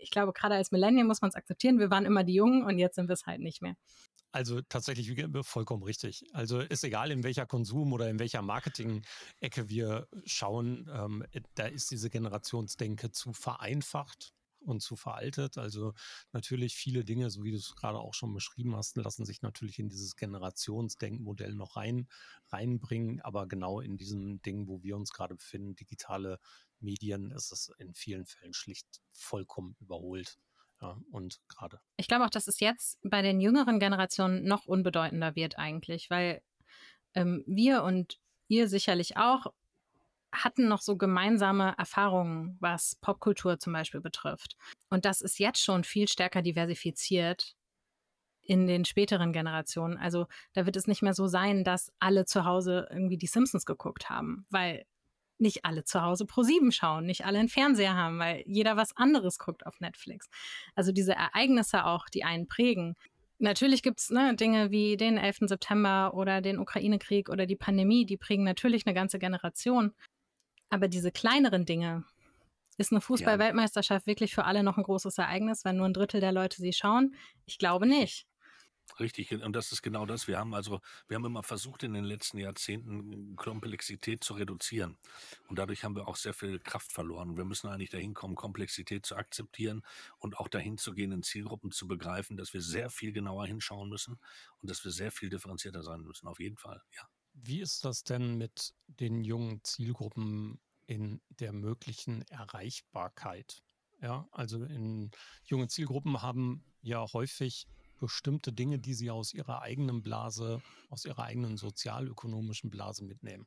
Ich 0.00 0.10
glaube, 0.10 0.32
gerade 0.32 0.54
als 0.54 0.70
Millennium 0.70 1.08
muss 1.08 1.20
man 1.20 1.28
es 1.28 1.34
akzeptieren. 1.34 1.78
Wir 1.78 1.90
waren 1.90 2.06
immer 2.06 2.24
die 2.24 2.34
Jungen 2.34 2.64
und 2.64 2.78
jetzt 2.78 2.94
sind 2.94 3.08
wir 3.08 3.14
es 3.14 3.26
halt 3.26 3.40
nicht 3.40 3.62
mehr. 3.62 3.74
Also 4.32 4.62
tatsächlich 4.62 5.14
vollkommen 5.42 5.82
richtig. 5.82 6.24
Also 6.32 6.60
ist 6.60 6.84
egal, 6.84 7.10
in 7.10 7.22
welcher 7.22 7.46
Konsum- 7.46 7.92
oder 7.92 8.08
in 8.08 8.18
welcher 8.18 8.40
Marketing-Ecke 8.40 9.68
wir 9.68 10.08
schauen, 10.24 10.90
ähm, 10.90 11.24
da 11.54 11.66
ist 11.66 11.90
diese 11.90 12.08
Generationsdenke 12.08 13.10
zu 13.10 13.34
vereinfacht 13.34 14.32
und 14.64 14.80
zu 14.80 14.96
veraltet. 14.96 15.58
Also 15.58 15.92
natürlich 16.32 16.74
viele 16.76 17.04
Dinge, 17.04 17.28
so 17.28 17.44
wie 17.44 17.50
du 17.50 17.58
es 17.58 17.74
gerade 17.76 17.98
auch 17.98 18.14
schon 18.14 18.32
beschrieben 18.32 18.74
hast, 18.74 18.96
lassen 18.96 19.26
sich 19.26 19.42
natürlich 19.42 19.78
in 19.78 19.90
dieses 19.90 20.16
Generationsdenkmodell 20.16 21.54
noch 21.54 21.76
rein, 21.76 22.08
reinbringen. 22.48 23.20
Aber 23.20 23.46
genau 23.46 23.80
in 23.80 23.98
diesem 23.98 24.40
Ding, 24.40 24.66
wo 24.66 24.82
wir 24.82 24.96
uns 24.96 25.12
gerade 25.12 25.34
befinden, 25.34 25.76
digitale 25.76 26.38
Medien, 26.80 27.32
ist 27.32 27.52
es 27.52 27.70
in 27.78 27.92
vielen 27.94 28.24
Fällen 28.24 28.54
schlicht 28.54 29.02
vollkommen 29.12 29.76
überholt. 29.78 30.38
Und 31.10 31.40
gerade. 31.48 31.80
Ich 31.96 32.08
glaube 32.08 32.24
auch, 32.24 32.30
dass 32.30 32.48
es 32.48 32.60
jetzt 32.60 32.98
bei 33.02 33.22
den 33.22 33.40
jüngeren 33.40 33.78
Generationen 33.78 34.44
noch 34.44 34.66
unbedeutender 34.66 35.34
wird 35.36 35.58
eigentlich, 35.58 36.10
weil 36.10 36.42
ähm, 37.14 37.44
wir 37.46 37.82
und 37.82 38.18
ihr 38.48 38.68
sicherlich 38.68 39.16
auch 39.16 39.46
hatten 40.32 40.66
noch 40.66 40.80
so 40.80 40.96
gemeinsame 40.96 41.74
Erfahrungen, 41.76 42.56
was 42.60 42.96
Popkultur 42.96 43.58
zum 43.58 43.74
Beispiel 43.74 44.00
betrifft. 44.00 44.56
Und 44.88 45.04
das 45.04 45.20
ist 45.20 45.38
jetzt 45.38 45.62
schon 45.62 45.84
viel 45.84 46.08
stärker 46.08 46.40
diversifiziert 46.40 47.54
in 48.40 48.66
den 48.66 48.84
späteren 48.84 49.32
Generationen. 49.32 49.98
Also 49.98 50.26
da 50.54 50.66
wird 50.66 50.76
es 50.76 50.86
nicht 50.86 51.02
mehr 51.02 51.14
so 51.14 51.26
sein, 51.26 51.64
dass 51.64 51.92
alle 52.00 52.24
zu 52.24 52.44
Hause 52.44 52.88
irgendwie 52.90 53.18
die 53.18 53.26
Simpsons 53.26 53.66
geguckt 53.66 54.10
haben, 54.10 54.46
weil 54.50 54.84
nicht 55.42 55.64
alle 55.64 55.84
zu 55.84 56.00
Hause 56.02 56.24
pro 56.24 56.42
sieben 56.42 56.72
schauen, 56.72 57.04
nicht 57.04 57.26
alle 57.26 57.38
einen 57.38 57.48
Fernseher 57.48 57.94
haben, 57.94 58.18
weil 58.18 58.42
jeder 58.46 58.76
was 58.76 58.96
anderes 58.96 59.38
guckt 59.38 59.66
auf 59.66 59.80
Netflix. 59.80 60.28
Also 60.74 60.92
diese 60.92 61.12
Ereignisse 61.12 61.84
auch, 61.84 62.08
die 62.08 62.24
einen 62.24 62.48
prägen. 62.48 62.94
Natürlich 63.38 63.82
gibt 63.82 64.00
es 64.00 64.10
ne, 64.10 64.34
Dinge 64.36 64.70
wie 64.70 64.96
den 64.96 65.18
11. 65.18 65.40
September 65.48 66.14
oder 66.14 66.40
den 66.40 66.58
Ukraine-Krieg 66.58 67.28
oder 67.28 67.44
die 67.44 67.56
Pandemie, 67.56 68.06
die 68.06 68.16
prägen 68.16 68.44
natürlich 68.44 68.86
eine 68.86 68.94
ganze 68.94 69.18
Generation. 69.18 69.92
Aber 70.70 70.88
diese 70.88 71.12
kleineren 71.12 71.66
Dinge, 71.66 72.04
ist 72.78 72.92
eine 72.92 73.00
Fußball-Weltmeisterschaft 73.00 74.06
wirklich 74.06 74.34
für 74.34 74.44
alle 74.44 74.62
noch 74.62 74.76
ein 74.76 74.82
großes 74.82 75.18
Ereignis, 75.18 75.64
wenn 75.64 75.76
nur 75.76 75.86
ein 75.86 75.92
Drittel 75.92 76.20
der 76.20 76.32
Leute 76.32 76.56
sie 76.56 76.72
schauen? 76.72 77.14
Ich 77.44 77.58
glaube 77.58 77.86
nicht. 77.86 78.26
Richtig, 79.00 79.32
und 79.32 79.52
das 79.54 79.72
ist 79.72 79.82
genau 79.82 80.06
das. 80.06 80.28
Wir 80.28 80.38
haben 80.38 80.54
also, 80.54 80.80
wir 81.08 81.16
haben 81.16 81.24
immer 81.24 81.42
versucht, 81.42 81.82
in 81.82 81.94
den 81.94 82.04
letzten 82.04 82.38
Jahrzehnten 82.38 83.36
Komplexität 83.36 84.22
zu 84.22 84.34
reduzieren. 84.34 84.98
Und 85.48 85.58
dadurch 85.58 85.84
haben 85.84 85.96
wir 85.96 86.08
auch 86.08 86.16
sehr 86.16 86.34
viel 86.34 86.58
Kraft 86.58 86.92
verloren. 86.92 87.36
Wir 87.36 87.44
müssen 87.44 87.68
eigentlich 87.68 87.90
dahin 87.90 88.14
kommen, 88.14 88.34
Komplexität 88.34 89.06
zu 89.06 89.16
akzeptieren 89.16 89.82
und 90.18 90.38
auch 90.38 90.48
dahin 90.48 90.78
zu 90.78 90.92
gehen, 90.92 91.12
in 91.12 91.22
Zielgruppen 91.22 91.70
zu 91.70 91.88
begreifen, 91.88 92.36
dass 92.36 92.52
wir 92.52 92.60
sehr 92.60 92.90
viel 92.90 93.12
genauer 93.12 93.46
hinschauen 93.46 93.88
müssen 93.88 94.18
und 94.60 94.70
dass 94.70 94.84
wir 94.84 94.90
sehr 94.90 95.10
viel 95.10 95.30
differenzierter 95.30 95.82
sein 95.82 96.02
müssen. 96.02 96.28
Auf 96.28 96.40
jeden 96.40 96.56
Fall, 96.56 96.82
ja. 96.96 97.08
Wie 97.34 97.60
ist 97.60 97.84
das 97.84 98.04
denn 98.04 98.36
mit 98.36 98.74
den 98.86 99.24
jungen 99.24 99.64
Zielgruppen 99.64 100.60
in 100.86 101.22
der 101.30 101.52
möglichen 101.52 102.22
Erreichbarkeit? 102.28 103.62
Ja, 104.02 104.28
also 104.32 104.62
in 104.64 105.10
junge 105.44 105.68
Zielgruppen 105.68 106.20
haben 106.20 106.64
ja 106.82 107.06
häufig 107.12 107.66
bestimmte 108.02 108.52
Dinge, 108.52 108.80
die 108.80 108.94
sie 108.94 109.12
aus 109.12 109.32
ihrer 109.32 109.62
eigenen 109.62 110.02
Blase, 110.02 110.60
aus 110.90 111.04
ihrer 111.04 111.22
eigenen 111.22 111.56
sozialökonomischen 111.56 112.68
Blase 112.68 113.04
mitnehmen. 113.04 113.46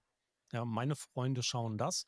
Ja, 0.54 0.64
meine 0.64 0.96
Freunde 0.96 1.44
schauen 1.44 1.78
das, 1.78 2.08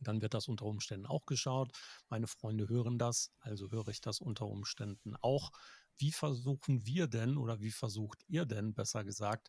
dann 0.00 0.20
wird 0.20 0.34
das 0.34 0.48
unter 0.48 0.64
Umständen 0.64 1.06
auch 1.06 1.26
geschaut. 1.26 1.70
Meine 2.08 2.26
Freunde 2.26 2.68
hören 2.68 2.98
das, 2.98 3.30
also 3.38 3.70
höre 3.70 3.86
ich 3.86 4.00
das 4.00 4.20
unter 4.20 4.48
Umständen 4.48 5.14
auch. 5.14 5.52
Wie 5.96 6.10
versuchen 6.10 6.84
wir 6.86 7.06
denn 7.06 7.36
oder 7.36 7.60
wie 7.60 7.70
versucht 7.70 8.24
ihr 8.26 8.46
denn, 8.46 8.74
besser 8.74 9.04
gesagt, 9.04 9.48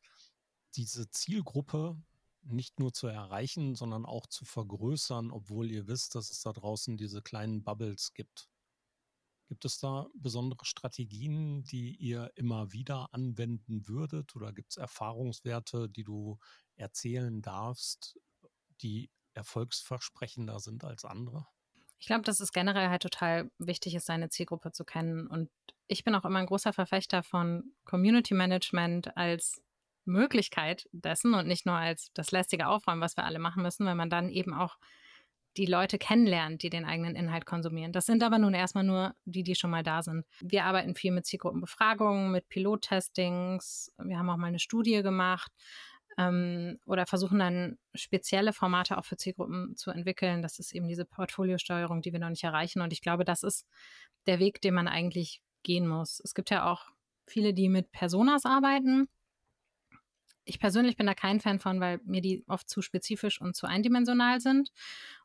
diese 0.75 1.09
Zielgruppe 1.09 1.99
nicht 2.43 2.79
nur 2.79 2.93
zu 2.93 3.07
erreichen, 3.07 3.73
sondern 3.73 4.05
auch 4.05 4.27
zu 4.27 4.45
vergrößern, 4.45 5.31
obwohl 5.31 5.71
ihr 5.71 5.87
wisst, 5.87 6.13
dass 6.13 6.29
es 6.29 6.43
da 6.43 6.53
draußen 6.53 6.97
diese 6.97 7.23
kleinen 7.23 7.63
Bubbles 7.63 8.13
gibt? 8.13 8.47
Gibt 9.47 9.65
es 9.65 9.77
da 9.77 10.07
besondere 10.15 10.65
Strategien, 10.65 11.63
die 11.63 11.95
ihr 11.95 12.31
immer 12.35 12.71
wieder 12.71 13.13
anwenden 13.13 13.87
würdet 13.87 14.35
oder 14.35 14.51
gibt 14.53 14.71
es 14.71 14.77
Erfahrungswerte, 14.77 15.87
die 15.89 16.03
du 16.03 16.39
erzählen 16.75 17.41
darfst, 17.41 18.17
die 18.81 19.11
erfolgsversprechender 19.33 20.59
sind 20.59 20.83
als 20.83 21.05
andere? 21.05 21.45
Ich 21.99 22.07
glaube, 22.07 22.23
dass 22.23 22.39
es 22.39 22.51
generell 22.51 22.89
halt 22.89 23.03
total 23.03 23.51
wichtig 23.57 23.95
ist, 23.95 24.05
seine 24.05 24.29
Zielgruppe 24.29 24.71
zu 24.71 24.83
kennen. 24.83 25.27
Und 25.27 25.49
ich 25.87 26.03
bin 26.03 26.15
auch 26.15 26.25
immer 26.25 26.39
ein 26.39 26.45
großer 26.45 26.73
Verfechter 26.73 27.23
von 27.23 27.71
Community 27.85 28.33
Management 28.33 29.15
als 29.15 29.61
Möglichkeit 30.05 30.87
dessen 30.91 31.33
und 31.33 31.47
nicht 31.47 31.65
nur 31.65 31.75
als 31.75 32.11
das 32.13 32.31
lästige 32.31 32.67
Aufräumen, 32.67 33.01
was 33.01 33.17
wir 33.17 33.23
alle 33.23 33.39
machen 33.39 33.63
müssen, 33.63 33.85
weil 33.85 33.95
man 33.95 34.09
dann 34.09 34.29
eben 34.29 34.53
auch 34.53 34.77
die 35.57 35.65
Leute 35.65 35.97
kennenlernt, 35.97 36.63
die 36.63 36.69
den 36.69 36.85
eigenen 36.85 37.15
Inhalt 37.15 37.45
konsumieren. 37.45 37.91
Das 37.91 38.05
sind 38.05 38.23
aber 38.23 38.37
nun 38.37 38.53
erstmal 38.53 38.83
nur 38.83 39.15
die, 39.25 39.43
die 39.43 39.55
schon 39.55 39.69
mal 39.69 39.83
da 39.83 40.03
sind. 40.03 40.25
Wir 40.41 40.65
arbeiten 40.65 40.95
viel 40.95 41.11
mit 41.11 41.25
Zielgruppenbefragungen, 41.25 42.31
mit 42.31 42.49
Pilottestings. 42.49 43.91
Wir 43.97 44.17
haben 44.17 44.29
auch 44.29 44.37
mal 44.37 44.47
eine 44.47 44.59
Studie 44.59 45.01
gemacht 45.01 45.51
ähm, 46.17 46.79
oder 46.85 47.05
versuchen 47.05 47.39
dann 47.39 47.77
spezielle 47.93 48.53
Formate 48.53 48.97
auch 48.97 49.05
für 49.05 49.17
Zielgruppen 49.17 49.75
zu 49.75 49.91
entwickeln. 49.91 50.41
Das 50.41 50.59
ist 50.59 50.73
eben 50.73 50.87
diese 50.87 51.05
Portfoliosteuerung, 51.05 52.01
die 52.01 52.11
wir 52.11 52.19
noch 52.19 52.29
nicht 52.29 52.43
erreichen. 52.43 52.81
Und 52.81 52.91
ich 52.91 53.01
glaube, 53.01 53.25
das 53.25 53.43
ist 53.43 53.65
der 54.27 54.39
Weg, 54.39 54.61
den 54.61 54.73
man 54.73 54.87
eigentlich 54.87 55.41
gehen 55.63 55.87
muss. 55.87 56.19
Es 56.23 56.33
gibt 56.33 56.49
ja 56.49 56.71
auch 56.71 56.89
viele, 57.27 57.53
die 57.53 57.69
mit 57.69 57.91
Personas 57.91 58.45
arbeiten 58.45 59.07
ich 60.45 60.59
persönlich 60.59 60.95
bin 60.95 61.07
da 61.07 61.15
kein 61.15 61.39
Fan 61.39 61.59
von, 61.59 61.79
weil 61.79 61.99
mir 62.05 62.21
die 62.21 62.43
oft 62.47 62.69
zu 62.69 62.81
spezifisch 62.81 63.41
und 63.41 63.55
zu 63.55 63.65
eindimensional 63.65 64.39
sind. 64.39 64.71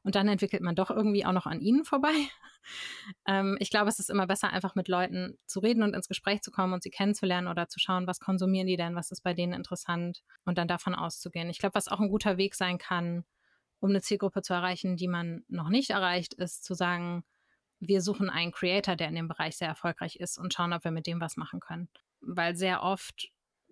Und 0.02 0.14
dann 0.14 0.28
entwickelt 0.28 0.62
man 0.62 0.74
doch 0.74 0.90
irgendwie 0.90 1.26
auch 1.26 1.32
noch 1.32 1.46
an 1.46 1.60
ihnen 1.60 1.84
vorbei. 1.84 2.12
ähm, 3.26 3.56
ich 3.60 3.70
glaube, 3.70 3.88
es 3.88 3.98
ist 3.98 4.10
immer 4.10 4.26
besser, 4.26 4.50
einfach 4.50 4.74
mit 4.74 4.88
Leuten 4.88 5.38
zu 5.46 5.60
reden 5.60 5.82
und 5.82 5.94
ins 5.94 6.08
Gespräch 6.08 6.40
zu 6.40 6.50
kommen 6.50 6.72
und 6.72 6.82
sie 6.82 6.90
kennenzulernen 6.90 7.48
oder 7.48 7.68
zu 7.68 7.78
schauen, 7.78 8.06
was 8.06 8.18
konsumieren 8.18 8.66
die 8.66 8.76
denn, 8.76 8.96
was 8.96 9.10
ist 9.10 9.22
bei 9.22 9.34
denen 9.34 9.52
interessant 9.52 10.22
und 10.44 10.56
dann 10.56 10.68
davon 10.68 10.94
auszugehen. 10.94 11.50
Ich 11.50 11.58
glaube, 11.58 11.74
was 11.74 11.88
auch 11.88 12.00
ein 12.00 12.08
guter 12.08 12.38
Weg 12.38 12.54
sein 12.54 12.78
kann, 12.78 13.24
um 13.78 13.90
eine 13.90 14.00
Zielgruppe 14.00 14.42
zu 14.42 14.54
erreichen, 14.54 14.96
die 14.96 15.08
man 15.08 15.44
noch 15.48 15.68
nicht 15.68 15.90
erreicht, 15.90 16.34
ist 16.34 16.64
zu 16.64 16.74
sagen, 16.74 17.24
wir 17.78 18.02
suchen 18.02 18.30
einen 18.30 18.52
Creator, 18.52 18.96
der 18.96 19.08
in 19.08 19.14
dem 19.14 19.28
Bereich 19.28 19.56
sehr 19.56 19.68
erfolgreich 19.68 20.16
ist 20.16 20.38
und 20.38 20.52
schauen, 20.52 20.72
ob 20.72 20.84
wir 20.84 20.90
mit 20.90 21.06
dem 21.06 21.20
was 21.20 21.36
machen 21.36 21.60
können. 21.60 21.88
Weil 22.20 22.54
sehr 22.56 22.82
oft 22.82 23.30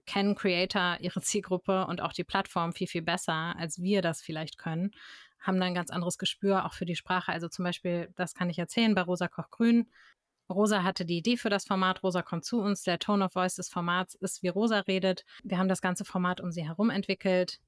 kennen 0.09 0.35
Creator 0.35 0.97
ihre 1.01 1.21
Zielgruppe 1.21 1.87
und 1.87 2.01
auch 2.01 2.15
die 2.15 2.25
Plattform 2.25 2.73
viel, 2.73 2.87
viel 2.87 3.03
besser, 3.03 3.55
als 3.59 3.81
wir 3.81 4.01
das 4.01 4.23
vielleicht 4.23 4.57
können, 4.57 4.91
haben 5.39 5.61
dann 5.61 5.69
ein 5.69 5.75
ganz 5.75 5.91
anderes 5.91 6.17
Gespür 6.17 6.65
auch 6.65 6.73
für 6.73 6.87
die 6.87 6.97
Sprache. 6.97 7.31
Also 7.31 7.49
zum 7.49 7.65
Beispiel, 7.65 8.13
das 8.17 8.35
kann 8.35 8.49
ich 8.49 8.59
erzählen, 8.59 8.95
bei 8.95 9.03
Rosa 9.03 9.29
Koch 9.29 9.51
Grün. 9.51 9.89
Rosa 10.51 10.83
hatte 10.83 11.05
die 11.05 11.19
Idee 11.19 11.37
für 11.37 11.51
das 11.51 11.67
Format. 11.67 12.03
Rosa 12.03 12.23
kommt 12.23 12.47
zu 12.47 12.59
uns. 12.59 12.83
Der 12.83 12.99
Tone 12.99 13.27
of 13.27 13.35
Voice 13.35 13.55
des 13.57 13.69
Formats 13.69 14.15
ist, 14.15 14.43
wie 14.43 14.49
Rosa 14.49 14.81
redet. 14.81 15.25
Wir 15.45 15.59
haben 15.59 15.69
das 15.69 15.83
ganze 15.83 16.07
Format 16.07 16.41
um 16.41 16.51
sie 16.53 16.67
herum 16.67 16.89
entwickelt, 16.89 17.61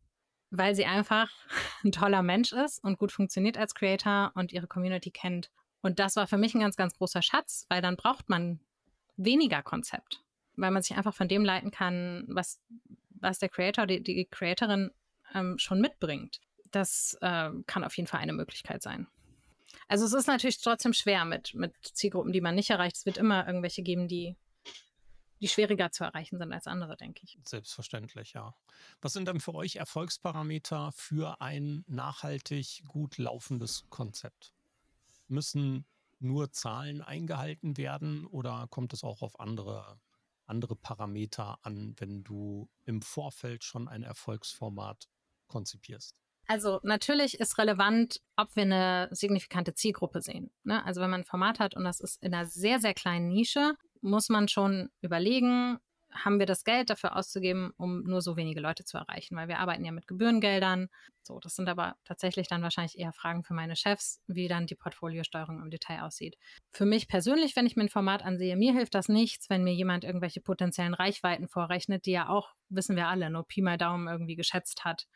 weil 0.50 0.74
sie 0.74 0.86
einfach 0.86 1.30
ein 1.84 1.92
toller 1.92 2.22
Mensch 2.22 2.52
ist 2.52 2.82
und 2.82 2.98
gut 2.98 3.12
funktioniert 3.12 3.58
als 3.58 3.74
Creator 3.74 4.32
und 4.34 4.50
ihre 4.50 4.66
Community 4.66 5.10
kennt. 5.10 5.50
Und 5.82 5.98
das 5.98 6.16
war 6.16 6.26
für 6.26 6.38
mich 6.38 6.54
ein 6.54 6.60
ganz, 6.60 6.76
ganz 6.76 6.96
großer 6.96 7.20
Schatz, 7.20 7.66
weil 7.68 7.82
dann 7.82 7.96
braucht 7.96 8.30
man 8.30 8.60
weniger 9.16 9.62
Konzept 9.62 10.24
weil 10.60 10.70
man 10.70 10.82
sich 10.82 10.96
einfach 10.96 11.14
von 11.14 11.28
dem 11.28 11.44
leiten 11.44 11.70
kann, 11.70 12.24
was, 12.28 12.60
was 13.10 13.38
der 13.38 13.48
Creator, 13.48 13.86
die, 13.86 14.02
die 14.02 14.26
Creatorin 14.30 14.90
ähm, 15.34 15.58
schon 15.58 15.80
mitbringt. 15.80 16.40
Das 16.70 17.16
äh, 17.20 17.50
kann 17.66 17.84
auf 17.84 17.96
jeden 17.96 18.06
Fall 18.06 18.20
eine 18.20 18.32
Möglichkeit 18.32 18.82
sein. 18.82 19.06
Also 19.88 20.04
es 20.04 20.12
ist 20.12 20.26
natürlich 20.26 20.60
trotzdem 20.60 20.92
schwer 20.92 21.24
mit, 21.24 21.54
mit 21.54 21.74
Zielgruppen, 21.82 22.32
die 22.32 22.40
man 22.40 22.54
nicht 22.54 22.70
erreicht. 22.70 22.96
Es 22.96 23.06
wird 23.06 23.18
immer 23.18 23.46
irgendwelche 23.46 23.82
geben, 23.82 24.06
die, 24.06 24.36
die 25.40 25.48
schwieriger 25.48 25.90
zu 25.90 26.04
erreichen 26.04 26.38
sind 26.38 26.52
als 26.52 26.66
andere, 26.66 26.96
denke 26.96 27.22
ich. 27.24 27.38
Selbstverständlich, 27.44 28.34
ja. 28.34 28.54
Was 29.00 29.14
sind 29.14 29.26
denn 29.26 29.40
für 29.40 29.54
euch 29.54 29.76
Erfolgsparameter 29.76 30.92
für 30.92 31.40
ein 31.40 31.84
nachhaltig 31.88 32.84
gut 32.86 33.18
laufendes 33.18 33.84
Konzept? 33.90 34.54
Müssen 35.26 35.86
nur 36.20 36.52
Zahlen 36.52 37.00
eingehalten 37.00 37.76
werden 37.76 38.26
oder 38.26 38.66
kommt 38.70 38.92
es 38.92 39.02
auch 39.02 39.22
auf 39.22 39.40
andere 39.40 39.98
andere 40.50 40.76
Parameter 40.76 41.58
an, 41.62 41.94
wenn 41.98 42.22
du 42.22 42.68
im 42.84 43.00
Vorfeld 43.00 43.64
schon 43.64 43.88
ein 43.88 44.02
Erfolgsformat 44.02 45.08
konzipierst? 45.46 46.20
Also 46.46 46.80
natürlich 46.82 47.38
ist 47.38 47.58
relevant, 47.58 48.20
ob 48.36 48.56
wir 48.56 48.64
eine 48.64 49.08
signifikante 49.12 49.72
Zielgruppe 49.72 50.20
sehen. 50.20 50.50
Ne? 50.64 50.84
Also 50.84 51.00
wenn 51.00 51.10
man 51.10 51.20
ein 51.20 51.24
Format 51.24 51.60
hat 51.60 51.76
und 51.76 51.84
das 51.84 52.00
ist 52.00 52.20
in 52.22 52.34
einer 52.34 52.46
sehr, 52.46 52.80
sehr 52.80 52.92
kleinen 52.92 53.28
Nische, 53.28 53.74
muss 54.00 54.28
man 54.28 54.48
schon 54.48 54.90
überlegen, 55.00 55.78
haben 56.12 56.38
wir 56.38 56.46
das 56.46 56.64
Geld 56.64 56.90
dafür 56.90 57.16
auszugeben, 57.16 57.72
um 57.76 58.02
nur 58.02 58.20
so 58.20 58.36
wenige 58.36 58.60
Leute 58.60 58.84
zu 58.84 58.96
erreichen, 58.96 59.36
weil 59.36 59.48
wir 59.48 59.58
arbeiten 59.58 59.84
ja 59.84 59.92
mit 59.92 60.06
Gebührengeldern. 60.06 60.88
So, 61.22 61.38
das 61.38 61.54
sind 61.54 61.68
aber 61.68 61.96
tatsächlich 62.04 62.48
dann 62.48 62.62
wahrscheinlich 62.62 62.98
eher 62.98 63.12
Fragen 63.12 63.44
für 63.44 63.54
meine 63.54 63.76
Chefs, 63.76 64.20
wie 64.26 64.48
dann 64.48 64.66
die 64.66 64.74
Portfoliosteuerung 64.74 65.60
im 65.60 65.70
Detail 65.70 66.02
aussieht. 66.02 66.36
Für 66.72 66.86
mich 66.86 67.08
persönlich, 67.08 67.56
wenn 67.56 67.66
ich 67.66 67.76
mir 67.76 67.84
ein 67.84 67.88
Format 67.88 68.22
ansehe, 68.24 68.56
mir 68.56 68.72
hilft 68.72 68.94
das 68.94 69.08
nichts, 69.08 69.50
wenn 69.50 69.64
mir 69.64 69.74
jemand 69.74 70.04
irgendwelche 70.04 70.40
potenziellen 70.40 70.94
Reichweiten 70.94 71.48
vorrechnet, 71.48 72.06
die 72.06 72.12
ja 72.12 72.28
auch, 72.28 72.50
wissen 72.68 72.96
wir 72.96 73.08
alle, 73.08 73.30
nur 73.30 73.46
Pi 73.46 73.62
mal 73.62 73.78
Daumen 73.78 74.08
irgendwie 74.08 74.36
geschätzt 74.36 74.84
hat. 74.84 75.06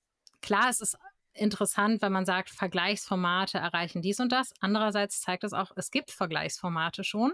Klar, 0.41 0.69
es 0.69 0.81
ist 0.81 0.99
interessant, 1.33 2.03
wenn 2.03 2.13
man 2.13 2.27
sagt, 2.27 2.51
Vergleichsformate 2.51 3.59
erreichen 3.59 4.03
dies 4.03 4.21
und 4.21 4.31
das. 4.31 4.53
Andererseits 4.61 5.21
zeigt 5.21 5.45
es 5.45 5.53
auch, 5.53 5.73
es 5.77 5.91
gibt 5.91 6.11
Vergleichsformate 6.11 7.03
schon 7.05 7.33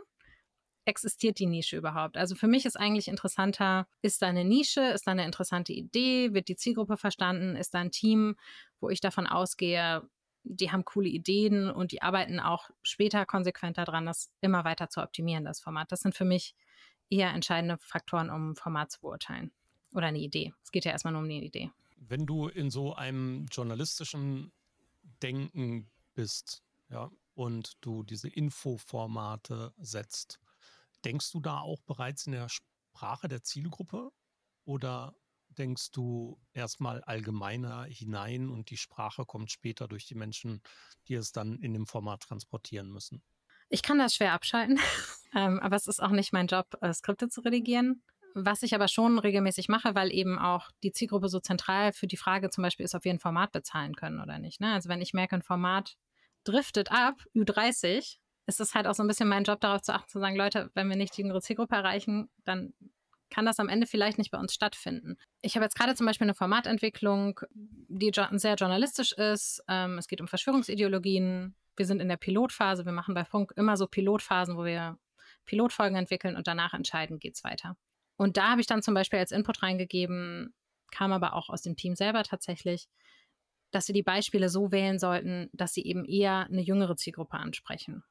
existiert 0.84 1.38
die 1.38 1.46
Nische 1.46 1.76
überhaupt? 1.76 2.16
Also 2.16 2.34
für 2.34 2.46
mich 2.46 2.66
ist 2.66 2.76
eigentlich 2.76 3.08
interessanter, 3.08 3.86
ist 4.02 4.22
da 4.22 4.26
eine 4.26 4.44
Nische, 4.44 4.80
ist 4.80 5.06
da 5.06 5.12
eine 5.12 5.24
interessante 5.24 5.72
Idee, 5.72 6.32
wird 6.34 6.48
die 6.48 6.56
Zielgruppe 6.56 6.96
verstanden, 6.96 7.56
ist 7.56 7.74
da 7.74 7.78
ein 7.80 7.90
Team, 7.90 8.36
wo 8.80 8.88
ich 8.88 9.00
davon 9.00 9.26
ausgehe, 9.26 10.08
die 10.42 10.72
haben 10.72 10.84
coole 10.84 11.08
Ideen 11.08 11.70
und 11.70 11.92
die 11.92 12.02
arbeiten 12.02 12.40
auch 12.40 12.70
später 12.82 13.26
konsequent 13.26 13.78
daran, 13.78 14.06
das 14.06 14.30
immer 14.40 14.64
weiter 14.64 14.88
zu 14.88 15.02
optimieren, 15.02 15.44
das 15.44 15.60
Format. 15.60 15.92
Das 15.92 16.00
sind 16.00 16.14
für 16.14 16.24
mich 16.24 16.54
eher 17.10 17.30
entscheidende 17.30 17.76
Faktoren, 17.78 18.30
um 18.30 18.52
ein 18.52 18.56
Format 18.56 18.90
zu 18.92 19.00
beurteilen. 19.00 19.52
Oder 19.92 20.06
eine 20.06 20.18
Idee. 20.20 20.54
Es 20.62 20.70
geht 20.70 20.84
ja 20.84 20.92
erstmal 20.92 21.12
nur 21.12 21.22
um 21.22 21.28
eine 21.28 21.42
Idee. 21.42 21.70
Wenn 21.96 22.24
du 22.24 22.48
in 22.48 22.70
so 22.70 22.94
einem 22.94 23.46
journalistischen 23.50 24.52
Denken 25.20 25.90
bist, 26.14 26.62
ja, 26.88 27.10
und 27.34 27.76
du 27.80 28.02
diese 28.02 28.28
Infoformate 28.28 29.72
setzt, 29.78 30.40
Denkst 31.04 31.30
du 31.32 31.40
da 31.40 31.60
auch 31.60 31.80
bereits 31.82 32.26
in 32.26 32.32
der 32.32 32.48
Sprache 32.48 33.28
der 33.28 33.42
Zielgruppe 33.42 34.10
oder 34.64 35.14
denkst 35.48 35.90
du 35.90 36.40
erstmal 36.52 37.02
allgemeiner 37.02 37.84
hinein 37.84 38.48
und 38.48 38.70
die 38.70 38.76
Sprache 38.76 39.24
kommt 39.24 39.50
später 39.50 39.88
durch 39.88 40.06
die 40.06 40.14
Menschen, 40.14 40.62
die 41.08 41.14
es 41.14 41.32
dann 41.32 41.58
in 41.58 41.72
dem 41.72 41.86
Format 41.86 42.22
transportieren 42.22 42.90
müssen? 42.90 43.22
Ich 43.68 43.82
kann 43.82 43.98
das 43.98 44.14
schwer 44.14 44.32
abschalten, 44.32 44.78
ähm, 45.34 45.60
aber 45.60 45.76
es 45.76 45.86
ist 45.86 46.02
auch 46.02 46.10
nicht 46.10 46.32
mein 46.32 46.46
Job, 46.46 46.76
äh, 46.80 46.92
Skripte 46.92 47.28
zu 47.28 47.40
redigieren. 47.42 48.02
Was 48.34 48.62
ich 48.62 48.76
aber 48.76 48.86
schon 48.86 49.18
regelmäßig 49.18 49.68
mache, 49.68 49.96
weil 49.96 50.12
eben 50.12 50.38
auch 50.38 50.70
die 50.84 50.92
Zielgruppe 50.92 51.28
so 51.28 51.40
zentral 51.40 51.92
für 51.92 52.06
die 52.06 52.16
Frage 52.16 52.50
zum 52.50 52.62
Beispiel 52.62 52.84
ist, 52.84 52.94
ob 52.94 53.04
wir 53.04 53.12
ein 53.12 53.18
Format 53.18 53.50
bezahlen 53.50 53.96
können 53.96 54.20
oder 54.20 54.38
nicht. 54.38 54.60
Ne? 54.60 54.72
Also 54.72 54.88
wenn 54.88 55.00
ich 55.00 55.14
merke, 55.14 55.34
ein 55.34 55.42
Format 55.42 55.96
driftet 56.44 56.92
ab, 56.92 57.16
Ü30, 57.34 58.18
ist 58.50 58.60
es 58.60 58.74
halt 58.74 58.86
auch 58.86 58.94
so 58.94 59.02
ein 59.02 59.06
bisschen 59.06 59.28
mein 59.28 59.44
Job, 59.44 59.60
darauf 59.60 59.82
zu 59.82 59.94
achten, 59.94 60.08
zu 60.08 60.18
sagen, 60.18 60.36
Leute, 60.36 60.70
wenn 60.74 60.88
wir 60.88 60.96
nicht 60.96 61.16
die 61.16 61.22
jüngere 61.22 61.40
Zielgruppe 61.40 61.76
erreichen, 61.76 62.28
dann 62.44 62.74
kann 63.30 63.46
das 63.46 63.60
am 63.60 63.68
Ende 63.68 63.86
vielleicht 63.86 64.18
nicht 64.18 64.32
bei 64.32 64.38
uns 64.38 64.52
stattfinden. 64.52 65.16
Ich 65.40 65.54
habe 65.54 65.64
jetzt 65.64 65.76
gerade 65.76 65.94
zum 65.94 66.06
Beispiel 66.06 66.24
eine 66.24 66.34
Formatentwicklung, 66.34 67.40
die 67.52 68.10
sehr 68.32 68.54
journalistisch 68.56 69.12
ist. 69.12 69.62
Ähm, 69.68 69.98
es 69.98 70.08
geht 70.08 70.20
um 70.20 70.28
Verschwörungsideologien. 70.28 71.54
Wir 71.76 71.86
sind 71.86 72.00
in 72.00 72.08
der 72.08 72.16
Pilotphase. 72.16 72.84
Wir 72.84 72.92
machen 72.92 73.14
bei 73.14 73.24
Funk 73.24 73.52
immer 73.56 73.76
so 73.76 73.86
Pilotphasen, 73.86 74.56
wo 74.56 74.64
wir 74.64 74.98
Pilotfolgen 75.46 75.96
entwickeln 75.96 76.36
und 76.36 76.48
danach 76.48 76.74
entscheiden, 76.74 77.18
geht 77.18 77.36
es 77.36 77.44
weiter. 77.44 77.76
Und 78.16 78.36
da 78.36 78.50
habe 78.50 78.60
ich 78.60 78.66
dann 78.66 78.82
zum 78.82 78.94
Beispiel 78.94 79.18
als 79.18 79.32
Input 79.32 79.62
reingegeben, 79.62 80.54
kam 80.90 81.12
aber 81.12 81.34
auch 81.34 81.48
aus 81.48 81.62
dem 81.62 81.76
Team 81.76 81.94
selber 81.94 82.22
tatsächlich, 82.24 82.88
dass 83.70 83.88
wir 83.88 83.94
die 83.94 84.02
Beispiele 84.02 84.48
so 84.48 84.72
wählen 84.72 84.98
sollten, 84.98 85.48
dass 85.52 85.72
sie 85.72 85.84
eben 85.84 86.04
eher 86.04 86.46
eine 86.46 86.60
jüngere 86.60 86.96
Zielgruppe 86.96 87.36
ansprechen. 87.36 88.02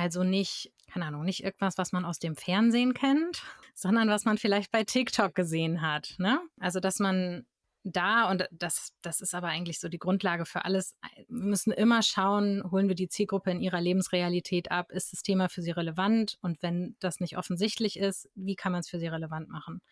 Also 0.00 0.24
nicht, 0.24 0.72
keine 0.90 1.04
Ahnung, 1.04 1.26
nicht 1.26 1.44
irgendwas, 1.44 1.76
was 1.76 1.92
man 1.92 2.06
aus 2.06 2.18
dem 2.18 2.34
Fernsehen 2.34 2.94
kennt, 2.94 3.42
sondern 3.74 4.08
was 4.08 4.24
man 4.24 4.38
vielleicht 4.38 4.72
bei 4.72 4.82
TikTok 4.82 5.34
gesehen 5.34 5.82
hat. 5.82 6.14
Ne? 6.16 6.40
Also, 6.58 6.80
dass 6.80 7.00
man 7.00 7.46
da, 7.84 8.30
und 8.30 8.48
das, 8.50 8.94
das 9.02 9.20
ist 9.20 9.34
aber 9.34 9.48
eigentlich 9.48 9.78
so 9.78 9.90
die 9.90 9.98
Grundlage 9.98 10.46
für 10.46 10.64
alles, 10.64 10.96
wir 11.28 11.44
müssen 11.44 11.70
immer 11.70 12.02
schauen, 12.02 12.62
holen 12.70 12.88
wir 12.88 12.94
die 12.94 13.08
Zielgruppe 13.08 13.50
in 13.50 13.60
ihrer 13.60 13.82
Lebensrealität 13.82 14.70
ab, 14.70 14.90
ist 14.90 15.12
das 15.12 15.20
Thema 15.20 15.50
für 15.50 15.60
sie 15.60 15.70
relevant 15.70 16.38
und 16.40 16.62
wenn 16.62 16.96
das 17.00 17.20
nicht 17.20 17.36
offensichtlich 17.36 17.98
ist, 17.98 18.26
wie 18.34 18.56
kann 18.56 18.72
man 18.72 18.80
es 18.80 18.88
für 18.88 18.98
sie 18.98 19.08
relevant 19.08 19.50
machen? 19.50 19.82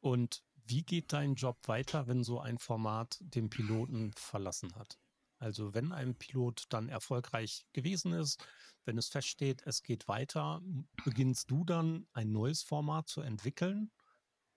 Und 0.00 0.42
wie 0.64 0.82
geht 0.82 1.12
dein 1.12 1.34
Job 1.34 1.58
weiter, 1.66 2.06
wenn 2.06 2.24
so 2.24 2.40
ein 2.40 2.56
Format 2.56 3.18
den 3.20 3.50
Piloten 3.50 4.12
verlassen 4.16 4.74
hat? 4.76 4.98
Also 5.38 5.74
wenn 5.74 5.92
ein 5.92 6.16
Pilot 6.16 6.64
dann 6.70 6.88
erfolgreich 6.88 7.66
gewesen 7.72 8.12
ist, 8.12 8.44
wenn 8.84 8.98
es 8.98 9.08
feststeht, 9.08 9.62
es 9.66 9.82
geht 9.82 10.08
weiter, 10.08 10.60
beginnst 11.04 11.50
du 11.50 11.64
dann 11.64 12.06
ein 12.12 12.32
neues 12.32 12.62
Format 12.62 13.08
zu 13.08 13.20
entwickeln 13.20 13.92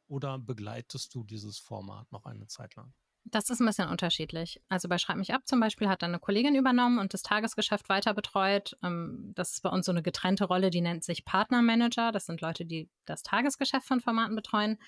oder 0.07 0.39
begleitest 0.39 1.13
du 1.15 1.23
dieses 1.23 1.59
Format 1.59 2.11
noch 2.11 2.25
eine 2.25 2.47
Zeit 2.47 2.75
lang? 2.75 2.93
Das 3.25 3.49
ist 3.49 3.59
ein 3.59 3.67
bisschen 3.67 3.87
unterschiedlich. 3.87 4.61
Also 4.67 4.89
bei 4.89 4.97
Schreib 4.97 5.17
mich 5.17 5.33
ab 5.33 5.43
zum 5.45 5.59
Beispiel 5.59 5.87
hat 5.87 6.01
dann 6.01 6.09
eine 6.11 6.19
Kollegin 6.19 6.55
übernommen 6.55 6.97
und 6.97 7.13
das 7.13 7.21
Tagesgeschäft 7.21 7.87
weiter 7.87 8.13
betreut. 8.13 8.75
Ähm, 8.83 9.31
das 9.35 9.53
ist 9.53 9.61
bei 9.61 9.69
uns 9.69 9.85
so 9.85 9.91
eine 9.91 10.01
getrennte 10.01 10.45
Rolle, 10.45 10.71
die 10.71 10.81
nennt 10.81 11.03
sich 11.03 11.23
Partnermanager. 11.23 12.11
Das 12.11 12.25
sind 12.25 12.41
Leute, 12.41 12.65
die 12.65 12.89
das 13.05 13.21
Tagesgeschäft 13.21 13.85
von 13.85 14.01
Formaten 14.01 14.35
betreuen. 14.35 14.79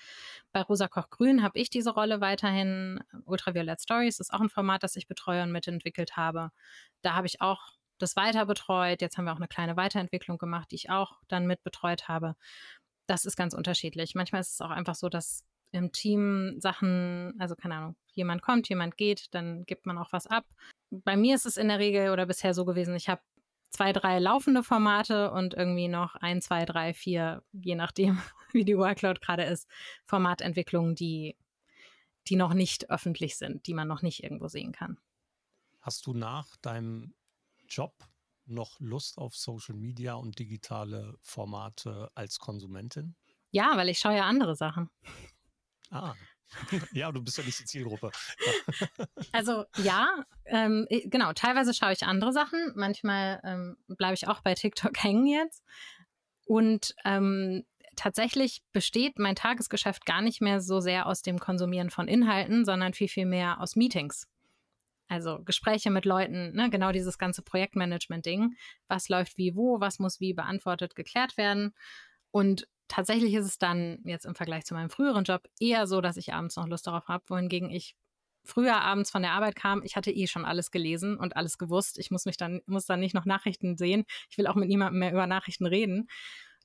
Bei 0.52 0.62
Rosa 0.62 0.88
Koch 0.88 1.10
Grün 1.10 1.42
habe 1.42 1.58
ich 1.58 1.70
diese 1.70 1.90
Rolle 1.90 2.20
weiterhin. 2.20 3.00
Ultraviolet 3.24 3.80
Stories 3.80 4.18
ist 4.18 4.32
auch 4.34 4.40
ein 4.40 4.50
Format, 4.50 4.82
das 4.82 4.96
ich 4.96 5.06
betreue 5.06 5.44
und 5.44 5.52
mitentwickelt 5.52 6.16
habe. 6.16 6.50
Da 7.02 7.14
habe 7.14 7.28
ich 7.28 7.40
auch 7.40 7.60
das 7.98 8.16
weiter 8.16 8.46
betreut. 8.46 9.00
Jetzt 9.00 9.16
haben 9.16 9.26
wir 9.26 9.32
auch 9.32 9.36
eine 9.36 9.48
kleine 9.48 9.76
Weiterentwicklung 9.76 10.38
gemacht, 10.38 10.72
die 10.72 10.76
ich 10.76 10.90
auch 10.90 11.20
dann 11.28 11.46
mitbetreut 11.46 12.08
habe 12.08 12.34
das 13.06 13.24
ist 13.24 13.36
ganz 13.36 13.54
unterschiedlich. 13.54 14.14
Manchmal 14.14 14.40
ist 14.40 14.54
es 14.54 14.60
auch 14.60 14.70
einfach 14.70 14.94
so, 14.94 15.08
dass 15.08 15.44
im 15.74 15.90
Team 15.90 16.54
Sachen, 16.60 17.34
also 17.38 17.56
keine 17.56 17.74
Ahnung, 17.74 17.96
jemand 18.12 18.42
kommt, 18.42 18.68
jemand 18.68 18.96
geht, 18.96 19.26
dann 19.32 19.64
gibt 19.66 19.86
man 19.86 19.98
auch 19.98 20.12
was 20.12 20.28
ab. 20.28 20.46
Bei 20.90 21.16
mir 21.16 21.34
ist 21.34 21.46
es 21.46 21.56
in 21.56 21.68
der 21.68 21.80
Regel 21.80 22.10
oder 22.10 22.26
bisher 22.26 22.54
so 22.54 22.64
gewesen, 22.64 22.94
ich 22.94 23.08
habe 23.08 23.22
zwei, 23.70 23.92
drei 23.92 24.20
laufende 24.20 24.62
Formate 24.62 25.32
und 25.32 25.54
irgendwie 25.54 25.88
noch 25.88 26.14
ein, 26.14 26.40
zwei, 26.40 26.64
drei, 26.64 26.94
vier, 26.94 27.42
je 27.52 27.74
nachdem, 27.74 28.20
wie 28.52 28.64
die 28.64 28.78
Workload 28.78 29.18
gerade 29.20 29.42
ist, 29.42 29.68
Formatentwicklungen, 30.06 30.94
die, 30.94 31.36
die 32.28 32.36
noch 32.36 32.54
nicht 32.54 32.88
öffentlich 32.90 33.36
sind, 33.36 33.66
die 33.66 33.74
man 33.74 33.88
noch 33.88 34.02
nicht 34.02 34.22
irgendwo 34.22 34.46
sehen 34.46 34.70
kann. 34.70 34.98
Hast 35.80 36.06
du 36.06 36.14
nach 36.14 36.56
deinem 36.58 37.14
Job 37.68 37.94
noch 38.46 38.78
Lust 38.78 39.18
auf 39.18 39.34
Social 39.34 39.74
Media 39.74 40.14
und 40.14 40.38
digitale 40.38 41.18
Formate 41.20 42.12
als 42.14 42.38
Konsumentin? 42.38 43.16
Ja, 43.50 43.76
weil 43.76 43.88
ich 43.88 43.98
schaue 43.98 44.16
ja 44.16 44.24
andere 44.24 44.54
Sachen. 44.54 44.88
Ah. 45.94 46.14
Ja, 46.92 47.10
du 47.10 47.22
bist 47.22 47.38
ja 47.38 47.44
nicht 47.44 47.58
die 47.58 47.64
Zielgruppe. 47.64 48.12
also 49.32 49.64
ja, 49.78 50.24
ähm, 50.44 50.86
genau, 51.06 51.32
teilweise 51.32 51.74
schaue 51.74 51.92
ich 51.92 52.04
andere 52.04 52.32
Sachen. 52.32 52.72
Manchmal 52.74 53.40
ähm, 53.44 53.76
bleibe 53.88 54.14
ich 54.14 54.28
auch 54.28 54.40
bei 54.40 54.54
TikTok 54.54 54.92
hängen 55.02 55.26
jetzt. 55.26 55.64
Und 56.46 56.94
ähm, 57.04 57.64
tatsächlich 57.96 58.62
besteht 58.72 59.18
mein 59.18 59.36
Tagesgeschäft 59.36 60.04
gar 60.04 60.20
nicht 60.20 60.40
mehr 60.42 60.60
so 60.60 60.80
sehr 60.80 61.06
aus 61.06 61.22
dem 61.22 61.38
Konsumieren 61.38 61.90
von 61.90 62.08
Inhalten, 62.08 62.64
sondern 62.64 62.92
viel, 62.92 63.08
viel 63.08 63.26
mehr 63.26 63.60
aus 63.60 63.76
Meetings. 63.76 64.28
Also 65.08 65.42
Gespräche 65.42 65.90
mit 65.90 66.04
Leuten, 66.04 66.54
ne, 66.54 66.70
genau 66.70 66.92
dieses 66.92 67.18
ganze 67.18 67.42
Projektmanagement-Ding. 67.42 68.56
Was 68.88 69.08
läuft 69.08 69.38
wie 69.38 69.54
wo, 69.54 69.80
was 69.80 69.98
muss 69.98 70.20
wie 70.20 70.34
beantwortet, 70.34 70.94
geklärt 70.94 71.36
werden. 71.36 71.74
Und 72.30 72.66
tatsächlich 72.88 73.34
ist 73.34 73.46
es 73.46 73.58
dann 73.58 73.98
jetzt 74.04 74.26
im 74.26 74.34
Vergleich 74.34 74.64
zu 74.64 74.74
meinem 74.74 74.90
früheren 74.90 75.24
Job 75.24 75.48
eher 75.58 75.86
so, 75.86 76.00
dass 76.00 76.16
ich 76.16 76.32
abends 76.32 76.56
noch 76.56 76.66
Lust 76.66 76.86
darauf 76.86 77.08
habe, 77.08 77.24
wohingegen 77.28 77.70
ich 77.70 77.96
früher 78.44 78.80
abends 78.82 79.10
von 79.10 79.22
der 79.22 79.32
Arbeit 79.32 79.56
kam, 79.56 79.82
ich 79.82 79.96
hatte 79.96 80.10
eh 80.10 80.26
schon 80.26 80.44
alles 80.44 80.70
gelesen 80.70 81.16
und 81.16 81.36
alles 81.36 81.58
gewusst. 81.58 81.98
Ich 81.98 82.10
muss 82.10 82.26
mich 82.26 82.36
dann, 82.36 82.60
muss 82.66 82.86
dann 82.86 83.00
nicht 83.00 83.14
noch 83.14 83.24
Nachrichten 83.24 83.76
sehen. 83.76 84.04
Ich 84.28 84.38
will 84.38 84.46
auch 84.46 84.54
mit 84.54 84.68
niemandem 84.68 84.98
mehr 85.00 85.12
über 85.12 85.26
Nachrichten 85.26 85.66
reden. 85.66 86.08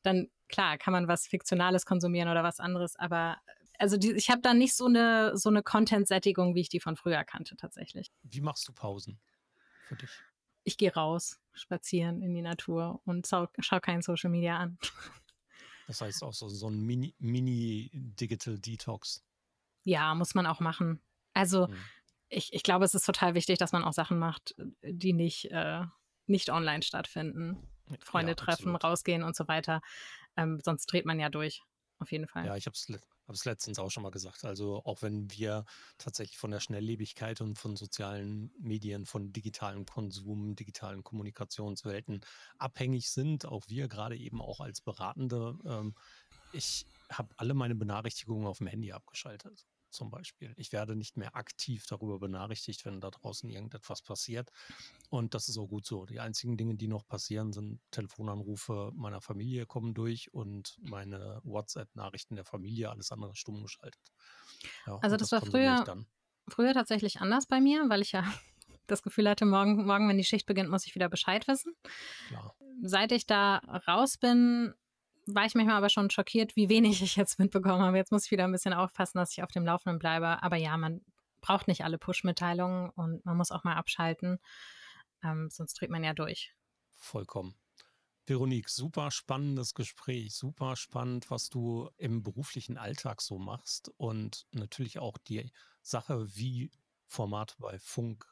Dann, 0.04 0.28
klar, 0.50 0.78
kann 0.78 0.92
man 0.92 1.08
was 1.08 1.28
Fiktionales 1.28 1.86
konsumieren 1.86 2.30
oder 2.30 2.44
was 2.44 2.60
anderes, 2.60 2.96
aber 2.98 3.38
also 3.80 3.96
die, 3.96 4.12
ich 4.12 4.30
habe 4.30 4.42
da 4.42 4.54
nicht 4.54 4.76
so 4.76 4.86
eine, 4.86 5.38
so 5.38 5.50
eine 5.50 5.64
Content-Sättigung, 5.64 6.54
wie 6.54 6.62
ich 6.62 6.70
die 6.70 6.82
von 6.82 6.98
früher 6.98 7.24
kannte, 7.24 7.56
tatsächlich. 7.56 8.12
Wie 8.24 8.42
machst 8.42 8.68
du 8.68 8.74
Pausen 8.74 9.20
für 9.88 9.96
dich? 9.96 10.10
Ich 10.66 10.78
gehe 10.78 10.94
raus, 10.94 11.40
spazieren 11.54 12.22
in 12.22 12.34
die 12.34 12.42
Natur 12.42 13.02
und 13.06 13.26
schau, 13.26 13.48
schau 13.60 13.80
kein 13.80 14.02
Social 14.02 14.30
Media 14.30 14.58
an. 14.58 14.78
Das 15.90 16.02
heißt 16.02 16.24
auch 16.24 16.34
so, 16.34 16.48
so 16.50 16.70
ein 16.70 16.86
Mini-Digital 16.86 18.54
Mini 18.54 18.62
Detox. 18.62 19.26
Ja, 19.84 20.14
muss 20.14 20.36
man 20.36 20.46
auch 20.46 20.60
machen. 20.60 21.02
Also 21.34 21.68
hm. 21.68 21.76
ich, 22.28 22.54
ich 22.54 22.62
glaube, 22.62 22.86
es 22.86 22.94
ist 22.94 23.08
total 23.08 23.34
wichtig, 23.34 23.58
dass 23.58 23.72
man 23.72 23.84
auch 23.84 23.94
Sachen 23.94 24.20
macht, 24.20 24.54
die 24.84 25.14
nicht, 25.14 25.46
äh, 25.46 25.82
nicht 26.28 26.52
online 26.52 26.84
stattfinden. 26.84 27.68
Freunde 28.02 28.34
ja, 28.34 28.36
treffen, 28.36 28.76
rausgehen 28.76 29.24
und 29.24 29.36
so 29.36 29.48
weiter. 29.48 29.82
Ähm, 30.38 30.60
sonst 30.64 30.86
dreht 30.86 31.08
man 31.08 31.20
ja 31.20 31.30
durch. 31.30 31.64
Auf 31.98 32.12
jeden 32.12 32.28
Fall. 32.28 32.46
Ja, 32.46 32.56
ich 32.56 32.68
habe 32.68 32.76
es 32.76 32.88
habe 33.30 33.36
es 33.36 33.46
letztens 33.46 33.78
auch 33.78 33.92
schon 33.92 34.02
mal 34.02 34.10
gesagt. 34.10 34.44
Also 34.44 34.82
auch 34.86 35.04
wenn 35.04 35.30
wir 35.32 35.64
tatsächlich 36.00 36.40
von 36.40 36.50
der 36.50 36.60
Schnelllebigkeit 36.60 37.42
und 37.42 37.60
von 37.60 37.76
sozialen 37.76 38.52
Medien, 38.60 39.06
von 39.06 39.32
digitalem 39.32 39.86
Konsum, 39.86 40.56
digitalen 40.56 41.04
Kommunikationswelten 41.04 42.22
abhängig 42.58 43.12
sind, 43.12 43.46
auch 43.46 43.66
wir 43.68 43.88
gerade 43.88 44.18
eben 44.18 44.42
auch 44.42 44.60
als 44.60 44.82
Beratende, 44.82 45.60
ähm, 45.64 45.94
ich 46.54 46.88
habe 47.12 47.30
alle 47.38 47.54
meine 47.54 47.76
Benachrichtigungen 47.76 48.48
auf 48.48 48.58
dem 48.58 48.68
Handy 48.68 48.92
abgeschaltet 48.92 49.68
zum 49.92 50.10
Beispiel. 50.10 50.54
Ich 50.58 50.72
werde 50.72 50.96
nicht 50.96 51.18
mehr 51.18 51.36
aktiv 51.36 51.86
darüber 51.88 52.20
benachrichtigt, 52.20 52.86
wenn 52.86 53.02
da 53.02 53.10
draußen 53.10 53.50
irgendetwas 53.50 54.02
passiert. 54.02 54.52
Und 55.10 55.34
das 55.34 55.50
ist 55.50 55.58
auch 55.58 55.68
gut 55.68 55.86
so. 55.86 56.06
Die 56.06 56.20
einzigen 56.20 56.58
Dinge, 56.58 56.76
die 56.76 56.88
noch 56.88 57.08
passieren, 57.08 57.52
sind 57.54 57.80
Telefonanrufe 57.92 58.92
meiner 58.96 59.22
Familie 59.22 59.66
kommen 59.66 59.94
durch 59.94 60.34
und 60.34 60.78
meine 60.82 61.42
WhatsApp-Nachrichten 61.44 62.36
der 62.36 62.46
Familie, 62.46 62.90
alles 62.90 63.12
andere 63.12 63.36
stumm 63.36 63.62
geschaltet. 63.62 64.02
Ja, 64.86 64.98
also 65.02 65.18
das, 65.18 65.30
das 65.30 65.42
war 65.42 65.50
früher, 65.50 66.06
früher 66.48 66.74
tatsächlich 66.74 67.22
anders 67.22 67.46
bei 67.48 67.60
mir, 67.60 67.86
weil 67.90 68.02
ich 68.02 68.12
ja 68.12 68.24
das 68.88 69.04
Gefühl 69.04 69.30
hatte, 69.30 69.46
morgen, 69.46 69.86
morgen, 69.86 70.10
wenn 70.10 70.18
die 70.18 70.24
Schicht 70.24 70.46
beginnt, 70.46 70.70
muss 70.70 70.86
ich 70.86 70.96
wieder 70.96 71.10
Bescheid 71.10 71.48
wissen. 71.48 71.74
Klar. 72.28 72.56
Seit 72.82 73.12
ich 73.12 73.26
da 73.26 73.58
raus 73.88 74.18
bin, 74.18 74.74
war 75.34 75.46
ich 75.46 75.56
manchmal 75.56 75.78
aber 75.78 75.90
schon 75.90 76.10
schockiert, 76.10 76.56
wie 76.56 76.70
wenig 76.70 77.02
ich 77.02 77.16
jetzt 77.16 77.40
mitbekommen 77.40 77.82
habe. 77.82 77.98
Jetzt 77.98 78.12
muss 78.12 78.26
ich 78.26 78.32
wieder 78.32 78.46
ein 78.46 78.52
bisschen 78.52 78.74
aufpassen, 78.74 79.18
dass 79.18 79.32
ich 79.32 79.44
auf 79.44 79.52
dem 79.52 79.66
Laufenden 79.66 80.00
bleibe. 80.00 80.42
Aber 80.44 80.56
ja, 80.56 80.76
man 80.78 81.02
braucht 81.42 81.68
nicht 81.68 81.84
alle 81.84 81.98
Push-Mitteilungen 81.98 82.90
und 82.92 83.26
man 83.26 83.38
muss 83.38 83.52
auch 83.52 83.64
mal 83.64 83.76
abschalten. 83.76 84.40
Ähm, 85.24 85.50
sonst 85.52 85.74
dreht 85.74 85.90
man 85.90 86.04
ja 86.04 86.14
durch. 86.14 86.54
Vollkommen. 86.98 87.56
Veronique, 88.26 88.70
super 88.70 89.10
spannendes 89.10 89.74
Gespräch, 89.74 90.36
super 90.36 90.76
spannend, 90.76 91.32
was 91.32 91.50
du 91.50 91.90
im 91.98 92.22
beruflichen 92.22 92.78
Alltag 92.78 93.22
so 93.22 93.40
machst 93.40 93.92
und 93.98 94.46
natürlich 94.52 95.00
auch 95.00 95.18
die 95.18 95.52
Sache, 95.82 96.28
wie 96.36 96.70
Formate 97.08 97.56
bei 97.58 97.80
Funk 97.80 98.26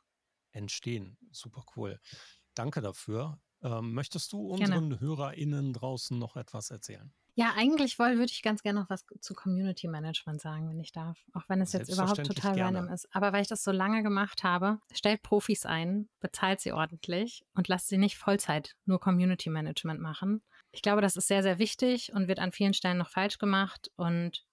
entstehen. 0.52 1.18
Super 1.32 1.64
cool. 1.76 2.00
Danke 2.54 2.82
dafür. 2.82 3.40
Ähm, 3.68 3.94
möchtest 3.94 4.32
du 4.34 4.40
unseren 4.40 4.90
Gerne. 4.90 5.00
HörerInnen 5.00 5.74
draußen 5.74 6.18
noch 6.18 6.36
etwas 6.36 6.72
erzählen? 6.72 7.12
Ja, 7.36 7.54
eigentlich 7.56 8.00
würde 8.00 8.24
ich 8.24 8.42
ganz 8.42 8.64
gerne 8.64 8.80
noch 8.80 8.90
was 8.90 9.06
zu 9.20 9.36
Community 9.36 9.88
Management 9.88 10.42
sagen, 10.42 10.70
wenn 10.70 10.80
ich 10.80 10.92
darf. 10.92 11.20
Auch 11.34 11.44
wenn 11.48 11.62
es 11.62 11.72
jetzt 11.72 11.92
überhaupt 11.92 12.26
total 12.26 12.56
gerne. 12.56 12.80
random 12.80 12.94
ist. 12.94 13.08
Aber 13.12 13.32
weil 13.32 13.44
ich 13.44 13.48
das 13.48 13.64
so 13.64 13.72
lange 13.72 14.02
gemacht 14.02 14.44
habe, 14.44 14.80
stellt 14.92 15.22
Profis 15.22 15.64
ein, 15.64 16.10
bezahlt 16.20 16.62
sie 16.62 16.72
ordentlich 16.72 17.44
und 17.54 17.68
lasst 17.68 17.90
sie 17.90 18.00
nicht 18.00 18.18
Vollzeit 18.18 18.76
nur 18.86 19.00
Community 19.00 19.52
Management 19.52 20.02
machen. 20.02 20.42
Ich 20.72 20.82
glaube, 20.82 21.02
das 21.02 21.16
ist 21.16 21.28
sehr, 21.28 21.44
sehr 21.44 21.60
wichtig 21.60 22.12
und 22.12 22.28
wird 22.28 22.40
an 22.40 22.52
vielen 22.52 22.74
Stellen 22.74 22.98
noch 22.98 23.12
falsch 23.12 23.38
gemacht. 23.38 23.92
Und 23.98 24.44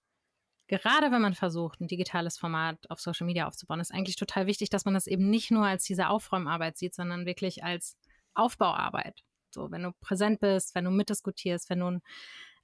gerade 0.67 1.11
wenn 1.11 1.23
man 1.23 1.33
versucht, 1.33 1.81
ein 1.81 1.87
digitales 1.87 2.37
Format 2.37 2.77
auf 2.91 2.99
Social 2.99 3.25
Media 3.25 3.47
aufzubauen, 3.47 3.79
ist 3.79 3.93
eigentlich 3.93 4.15
total 4.15 4.45
wichtig, 4.45 4.69
dass 4.69 4.85
man 4.85 4.93
das 4.93 5.07
eben 5.07 5.31
nicht 5.31 5.49
nur 5.49 5.65
als 5.65 5.85
diese 5.85 6.09
Aufräumarbeit 6.09 6.77
sieht, 6.77 6.93
sondern 6.93 7.25
wirklich 7.25 7.63
als 7.63 7.97
Aufbauarbeit. 8.35 9.23
So, 9.49 9.71
wenn 9.71 9.83
du 9.83 9.91
präsent 10.01 10.39
bist, 10.39 10.75
wenn 10.75 10.85
du 10.85 10.91
mitdiskutierst, 10.91 11.69
wenn 11.69 11.79
du 11.79 11.87
ein 11.87 12.01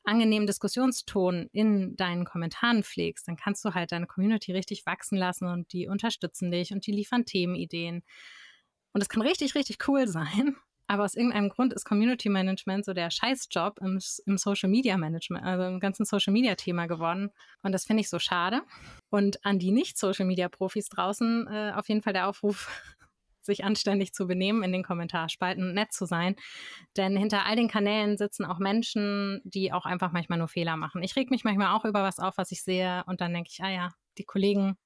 angenehmen 0.03 0.47
Diskussionston 0.47 1.49
in 1.51 1.95
deinen 1.95 2.25
Kommentaren 2.25 2.83
pflegst, 2.83 3.27
dann 3.27 3.35
kannst 3.35 3.63
du 3.63 3.73
halt 3.73 3.91
deine 3.91 4.07
Community 4.07 4.51
richtig 4.51 4.85
wachsen 4.85 5.17
lassen 5.17 5.47
und 5.47 5.71
die 5.73 5.87
unterstützen 5.87 6.51
dich 6.51 6.71
und 6.71 6.87
die 6.87 6.91
liefern 6.91 7.25
Themenideen. 7.25 8.03
Und 8.93 9.01
es 9.01 9.09
kann 9.09 9.21
richtig, 9.21 9.55
richtig 9.55 9.87
cool 9.87 10.07
sein. 10.07 10.55
Aber 10.87 11.05
aus 11.05 11.15
irgendeinem 11.15 11.47
Grund 11.47 11.71
ist 11.71 11.85
Community 11.85 12.27
Management 12.27 12.83
so 12.83 12.93
der 12.93 13.11
Scheißjob 13.11 13.79
im, 13.79 13.99
im 14.25 14.37
Social 14.37 14.69
Media 14.69 14.97
Management, 14.97 15.45
also 15.45 15.63
im 15.63 15.79
ganzen 15.79 16.05
Social 16.05 16.33
Media 16.33 16.55
Thema 16.55 16.87
geworden. 16.87 17.29
Und 17.61 17.71
das 17.71 17.85
finde 17.85 18.01
ich 18.01 18.09
so 18.09 18.19
schade. 18.19 18.61
Und 19.09 19.45
an 19.45 19.57
die 19.57 19.71
Nicht-Social 19.71 20.25
Media 20.25 20.49
Profis 20.49 20.89
draußen 20.89 21.47
äh, 21.47 21.71
auf 21.77 21.87
jeden 21.87 22.01
Fall 22.01 22.11
der 22.11 22.27
Aufruf, 22.27 22.67
sich 23.41 23.63
anständig 23.63 24.13
zu 24.13 24.27
benehmen 24.27 24.63
in 24.63 24.71
den 24.71 24.83
Kommentarspalten 24.83 25.63
und 25.63 25.73
nett 25.73 25.91
zu 25.91 26.05
sein. 26.05 26.35
Denn 26.97 27.17
hinter 27.17 27.45
all 27.45 27.55
den 27.55 27.67
Kanälen 27.67 28.17
sitzen 28.17 28.45
auch 28.45 28.59
Menschen, 28.59 29.41
die 29.43 29.73
auch 29.73 29.85
einfach 29.85 30.11
manchmal 30.11 30.39
nur 30.39 30.47
Fehler 30.47 30.77
machen. 30.77 31.03
Ich 31.03 31.15
reg 31.15 31.31
mich 31.31 31.43
manchmal 31.43 31.75
auch 31.75 31.85
über 31.85 32.03
was 32.03 32.19
auf, 32.19 32.37
was 32.37 32.51
ich 32.51 32.63
sehe 32.63 33.03
und 33.07 33.21
dann 33.21 33.33
denke 33.33 33.49
ich, 33.51 33.61
ah 33.61 33.69
ja, 33.69 33.89
die 34.17 34.25
Kollegen 34.25 34.77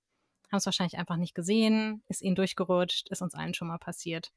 haben 0.51 0.57
es 0.57 0.65
wahrscheinlich 0.65 0.97
einfach 0.97 1.17
nicht 1.17 1.35
gesehen, 1.35 2.03
ist 2.07 2.21
ihnen 2.21 2.35
durchgerutscht, 2.35 3.09
ist 3.09 3.21
uns 3.21 3.33
allen 3.33 3.53
schon 3.53 3.67
mal 3.67 3.79
passiert. 3.79 4.31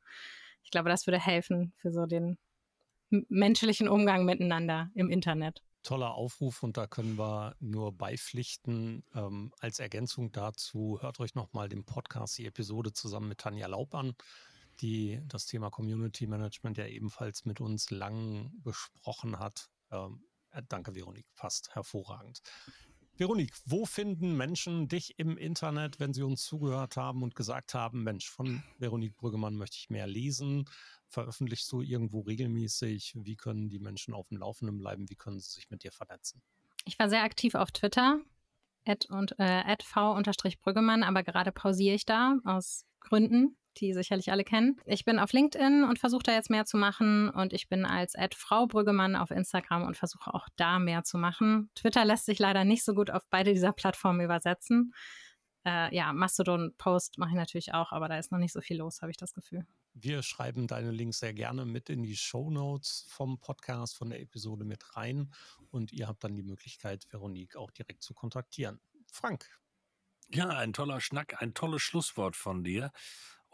Ich 0.63 0.71
glaube, 0.71 0.89
das 0.89 1.07
würde 1.07 1.21
helfen 1.21 1.73
für 1.77 1.93
so 1.93 2.07
den 2.07 2.39
menschlichen 3.11 3.89
Umgang 3.89 4.25
miteinander 4.25 4.91
im 4.95 5.11
Internet 5.11 5.63
toller 5.83 6.15
Aufruf 6.15 6.63
und 6.63 6.77
da 6.77 6.87
können 6.87 7.19
wir 7.19 7.57
nur 7.61 7.93
beipflichten. 7.93 9.05
Ähm, 9.15 9.53
als 9.61 9.79
Ergänzung 9.79 10.33
dazu 10.33 10.99
hört 11.01 11.21
euch 11.21 11.35
nochmal 11.35 11.69
den 11.69 11.85
Podcast, 11.85 12.39
die 12.39 12.47
Episode 12.47 12.93
zusammen 12.93 13.29
mit 13.29 13.39
Tanja 13.39 13.67
Laub 13.67 13.95
an, 13.95 14.15
die 14.81 15.21
das 15.27 15.47
Thema 15.47 15.71
Community 15.71 16.27
Management 16.27 16.79
ja 16.79 16.87
ebenfalls 16.87 17.45
mit 17.45 17.61
uns 17.61 17.91
lang 17.91 18.53
besprochen 18.63 19.39
hat. 19.39 19.71
Ähm, 19.91 20.25
äh, 20.51 20.63
danke, 20.69 20.95
Veronik, 20.95 21.27
passt 21.35 21.75
hervorragend. 21.75 22.43
Veronik, 23.19 23.53
wo 23.65 23.85
finden 23.85 24.37
Menschen 24.37 24.87
dich 24.87 25.19
im 25.19 25.37
Internet, 25.37 25.99
wenn 25.99 26.15
sie 26.15 26.23
uns 26.23 26.45
zugehört 26.45 26.97
haben 26.97 27.25
und 27.25 27.35
gesagt 27.35 27.75
haben, 27.75 28.05
Mensch, 28.05 28.31
von 28.31 28.63
Veronik 28.79 29.17
Brüggemann 29.17 29.57
möchte 29.57 29.77
ich 29.77 29.91
mehr 29.91 30.07
lesen? 30.07 30.69
Veröffentlichst 31.09 31.71
du 31.73 31.83
irgendwo 31.83 32.21
regelmäßig? 32.21 33.15
Wie 33.17 33.37
können 33.37 33.69
die 33.69 33.79
Menschen 33.79 34.15
auf 34.15 34.29
dem 34.29 34.39
Laufenden 34.39 34.79
bleiben? 34.79 35.09
Wie 35.09 35.17
können 35.17 35.41
sie 35.41 35.51
sich 35.51 35.71
mit 35.71 35.83
dir 35.83 35.93
vernetzen? 35.93 36.43
Ich 36.85 36.99
war 36.99 37.09
sehr 37.09 37.23
aktiv 37.23 37.55
auf 37.55 37.71
Twitter, 37.73 38.21
und 39.11 39.39
äh, 39.39 39.77
v-brüggemann, 39.83 41.03
aber 41.03 41.23
gerade 41.23 41.53
pausiere 41.53 41.95
ich 41.95 42.07
da 42.07 42.39
aus 42.45 42.87
Gründen, 43.01 43.57
die 43.77 43.93
sicherlich 43.93 44.33
alle 44.33 44.45
kennen. 44.45 44.77
Ich 44.87 45.05
bin 45.05 45.19
auf 45.19 45.33
LinkedIn 45.33 45.85
und 45.85 45.99
versuche 45.99 46.23
da 46.23 46.33
jetzt 46.33 46.51
mehr 46.51 46.65
zu 46.65 46.77
machen 46.77 47.29
und 47.29 47.53
ich 47.53 47.69
bin 47.69 47.85
als 47.85 48.15
Frau 48.35 48.67
Brüggemann 48.67 49.15
auf 49.15 49.31
Instagram 49.31 49.85
und 49.85 49.97
versuche 49.97 50.33
auch 50.33 50.49
da 50.57 50.79
mehr 50.79 51.05
zu 51.05 51.19
machen. 51.19 51.71
Twitter 51.75 52.05
lässt 52.05 52.27
sich 52.27 52.39
leider 52.39 52.65
nicht 52.65 52.85
so 52.85 52.95
gut 52.95 53.11
auf 53.11 53.23
beide 53.31 53.53
dieser 53.53 53.73
Plattformen 53.73 54.21
übersetzen. 54.21 54.95
Äh, 55.65 55.95
ja, 55.95 56.13
Mastodon-Post 56.13 57.19
mache 57.19 57.31
ich 57.31 57.37
natürlich 57.37 57.75
auch, 57.75 57.93
aber 57.93 58.09
da 58.09 58.19
ist 58.19 58.33
noch 58.33 58.39
nicht 58.39 58.53
so 58.53 58.61
viel 58.61 58.79
los, 58.79 59.03
habe 59.03 59.11
ich 59.11 59.17
das 59.17 59.35
Gefühl. 59.35 59.67
Wir 60.01 60.23
schreiben 60.23 60.69
deine 60.69 60.93
Links 60.93 61.19
sehr 61.19 61.35
gerne 61.35 61.65
mit 61.65 61.91
in 61.91 62.05
die 62.05 62.17
Show 62.17 62.51
Notes 62.51 63.05
vom 63.09 63.41
Podcast, 63.41 63.97
von 63.97 64.11
der 64.11 64.21
Episode 64.21 64.65
mit 64.65 64.97
rein. 64.97 65.33
Und 65.71 65.93
ihr 65.93 66.07
habt 66.07 66.23
dann 66.23 66.37
die 66.37 66.45
Möglichkeit, 66.45 67.07
Veronique 67.11 67.57
auch 67.57 67.73
direkt 67.73 68.03
zu 68.03 68.15
kontaktieren. 68.15 68.81
Frank. 69.11 69.47
Ja, 70.31 70.51
ein 70.51 70.73
toller 70.73 71.01
Schnack, 71.01 71.43
ein 71.43 71.53
tolles 71.53 71.83
Schlusswort 71.83 72.37
von 72.37 72.63
dir 72.63 72.93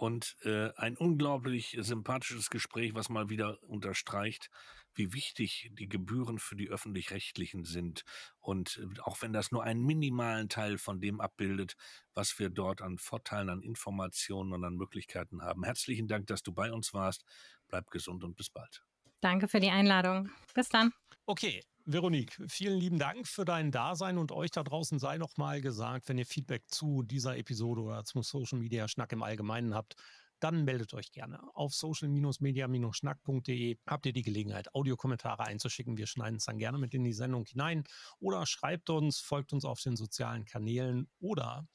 und 0.05 0.37
äh, 0.43 0.69
ein 0.77 0.99
unglaublich 0.99 1.79
sympathisches 1.81 2.51
Gespräch, 2.51 2.95
was 2.95 3.09
mal 3.09 3.31
wieder 3.31 3.63
unterstreicht, 3.63 4.51
wie 4.95 5.15
wichtig 5.15 5.71
die 5.73 5.89
Gebühren 5.89 6.39
für 6.39 6.57
die 6.57 6.69
öffentlich-rechtlichen 6.69 7.65
sind. 7.65 8.05
Und 8.39 8.83
äh, 8.83 9.01
auch 9.01 9.23
wenn 9.23 9.33
das 9.33 9.51
nur 9.51 9.65
einen 9.65 9.83
minimalen 9.83 10.51
Teil 10.51 10.77
von 10.77 11.01
dem 11.01 11.23
abbildet, 11.23 11.77
was 12.13 12.39
wir 12.39 12.51
dort 12.51 12.83
an 12.83 12.99
Vorteilen, 12.99 13.49
an 13.49 13.63
Informationen 13.63 14.53
und 14.53 14.63
an 14.63 14.75
Möglichkeiten 14.75 15.41
haben. 15.41 15.65
Herzlichen 15.65 16.07
Dank, 16.07 16.27
dass 16.27 16.43
du 16.43 16.53
bei 16.53 16.71
uns 16.71 16.93
warst. 16.93 17.25
Bleib 17.69 17.91
gesund 17.91 18.25
und 18.25 18.37
bis 18.37 18.51
bald. 18.51 18.85
Danke 19.23 19.49
für 19.49 19.61
die 19.61 19.71
Einladung. 19.71 20.31
Bis 20.53 20.69
dann. 20.69 20.93
Okay, 21.25 21.63
Veronique, 21.87 22.41
vielen 22.49 22.79
lieben 22.79 22.99
Dank 22.99 23.29
für 23.29 23.45
dein 23.45 23.71
Dasein 23.71 24.17
und 24.17 24.33
euch 24.33 24.51
da 24.51 24.63
draußen 24.63 24.99
sei 24.99 25.19
nochmal 25.19 25.61
gesagt, 25.61 26.09
wenn 26.09 26.17
ihr 26.17 26.25
Feedback 26.25 26.63
zu 26.69 27.03
dieser 27.03 27.37
Episode 27.37 27.83
oder 27.83 28.05
zum 28.05 28.23
Social 28.23 28.59
Media 28.59 28.89
Schnack 28.89 29.13
im 29.13 29.23
Allgemeinen 29.23 29.75
habt, 29.75 29.95
dann 30.41 30.65
meldet 30.65 30.95
euch 30.95 31.13
gerne. 31.13 31.41
Auf 31.55 31.75
social-media-schnack.de 31.75 33.77
habt 33.87 34.07
ihr 34.07 34.15
die 34.15 34.23
Gelegenheit, 34.23 34.75
Audiokommentare 34.75 35.45
einzuschicken. 35.45 35.99
Wir 35.99 36.07
schneiden 36.07 36.37
es 36.37 36.47
dann 36.47 36.57
gerne 36.57 36.79
mit 36.79 36.95
in 36.95 37.05
die 37.05 37.13
Sendung 37.13 37.45
hinein. 37.45 37.85
Oder 38.19 38.47
schreibt 38.47 38.89
uns, 38.89 39.21
folgt 39.21 39.53
uns 39.53 39.67
auf 39.67 39.83
den 39.83 39.97
sozialen 39.97 40.47
Kanälen 40.47 41.11
oder 41.21 41.69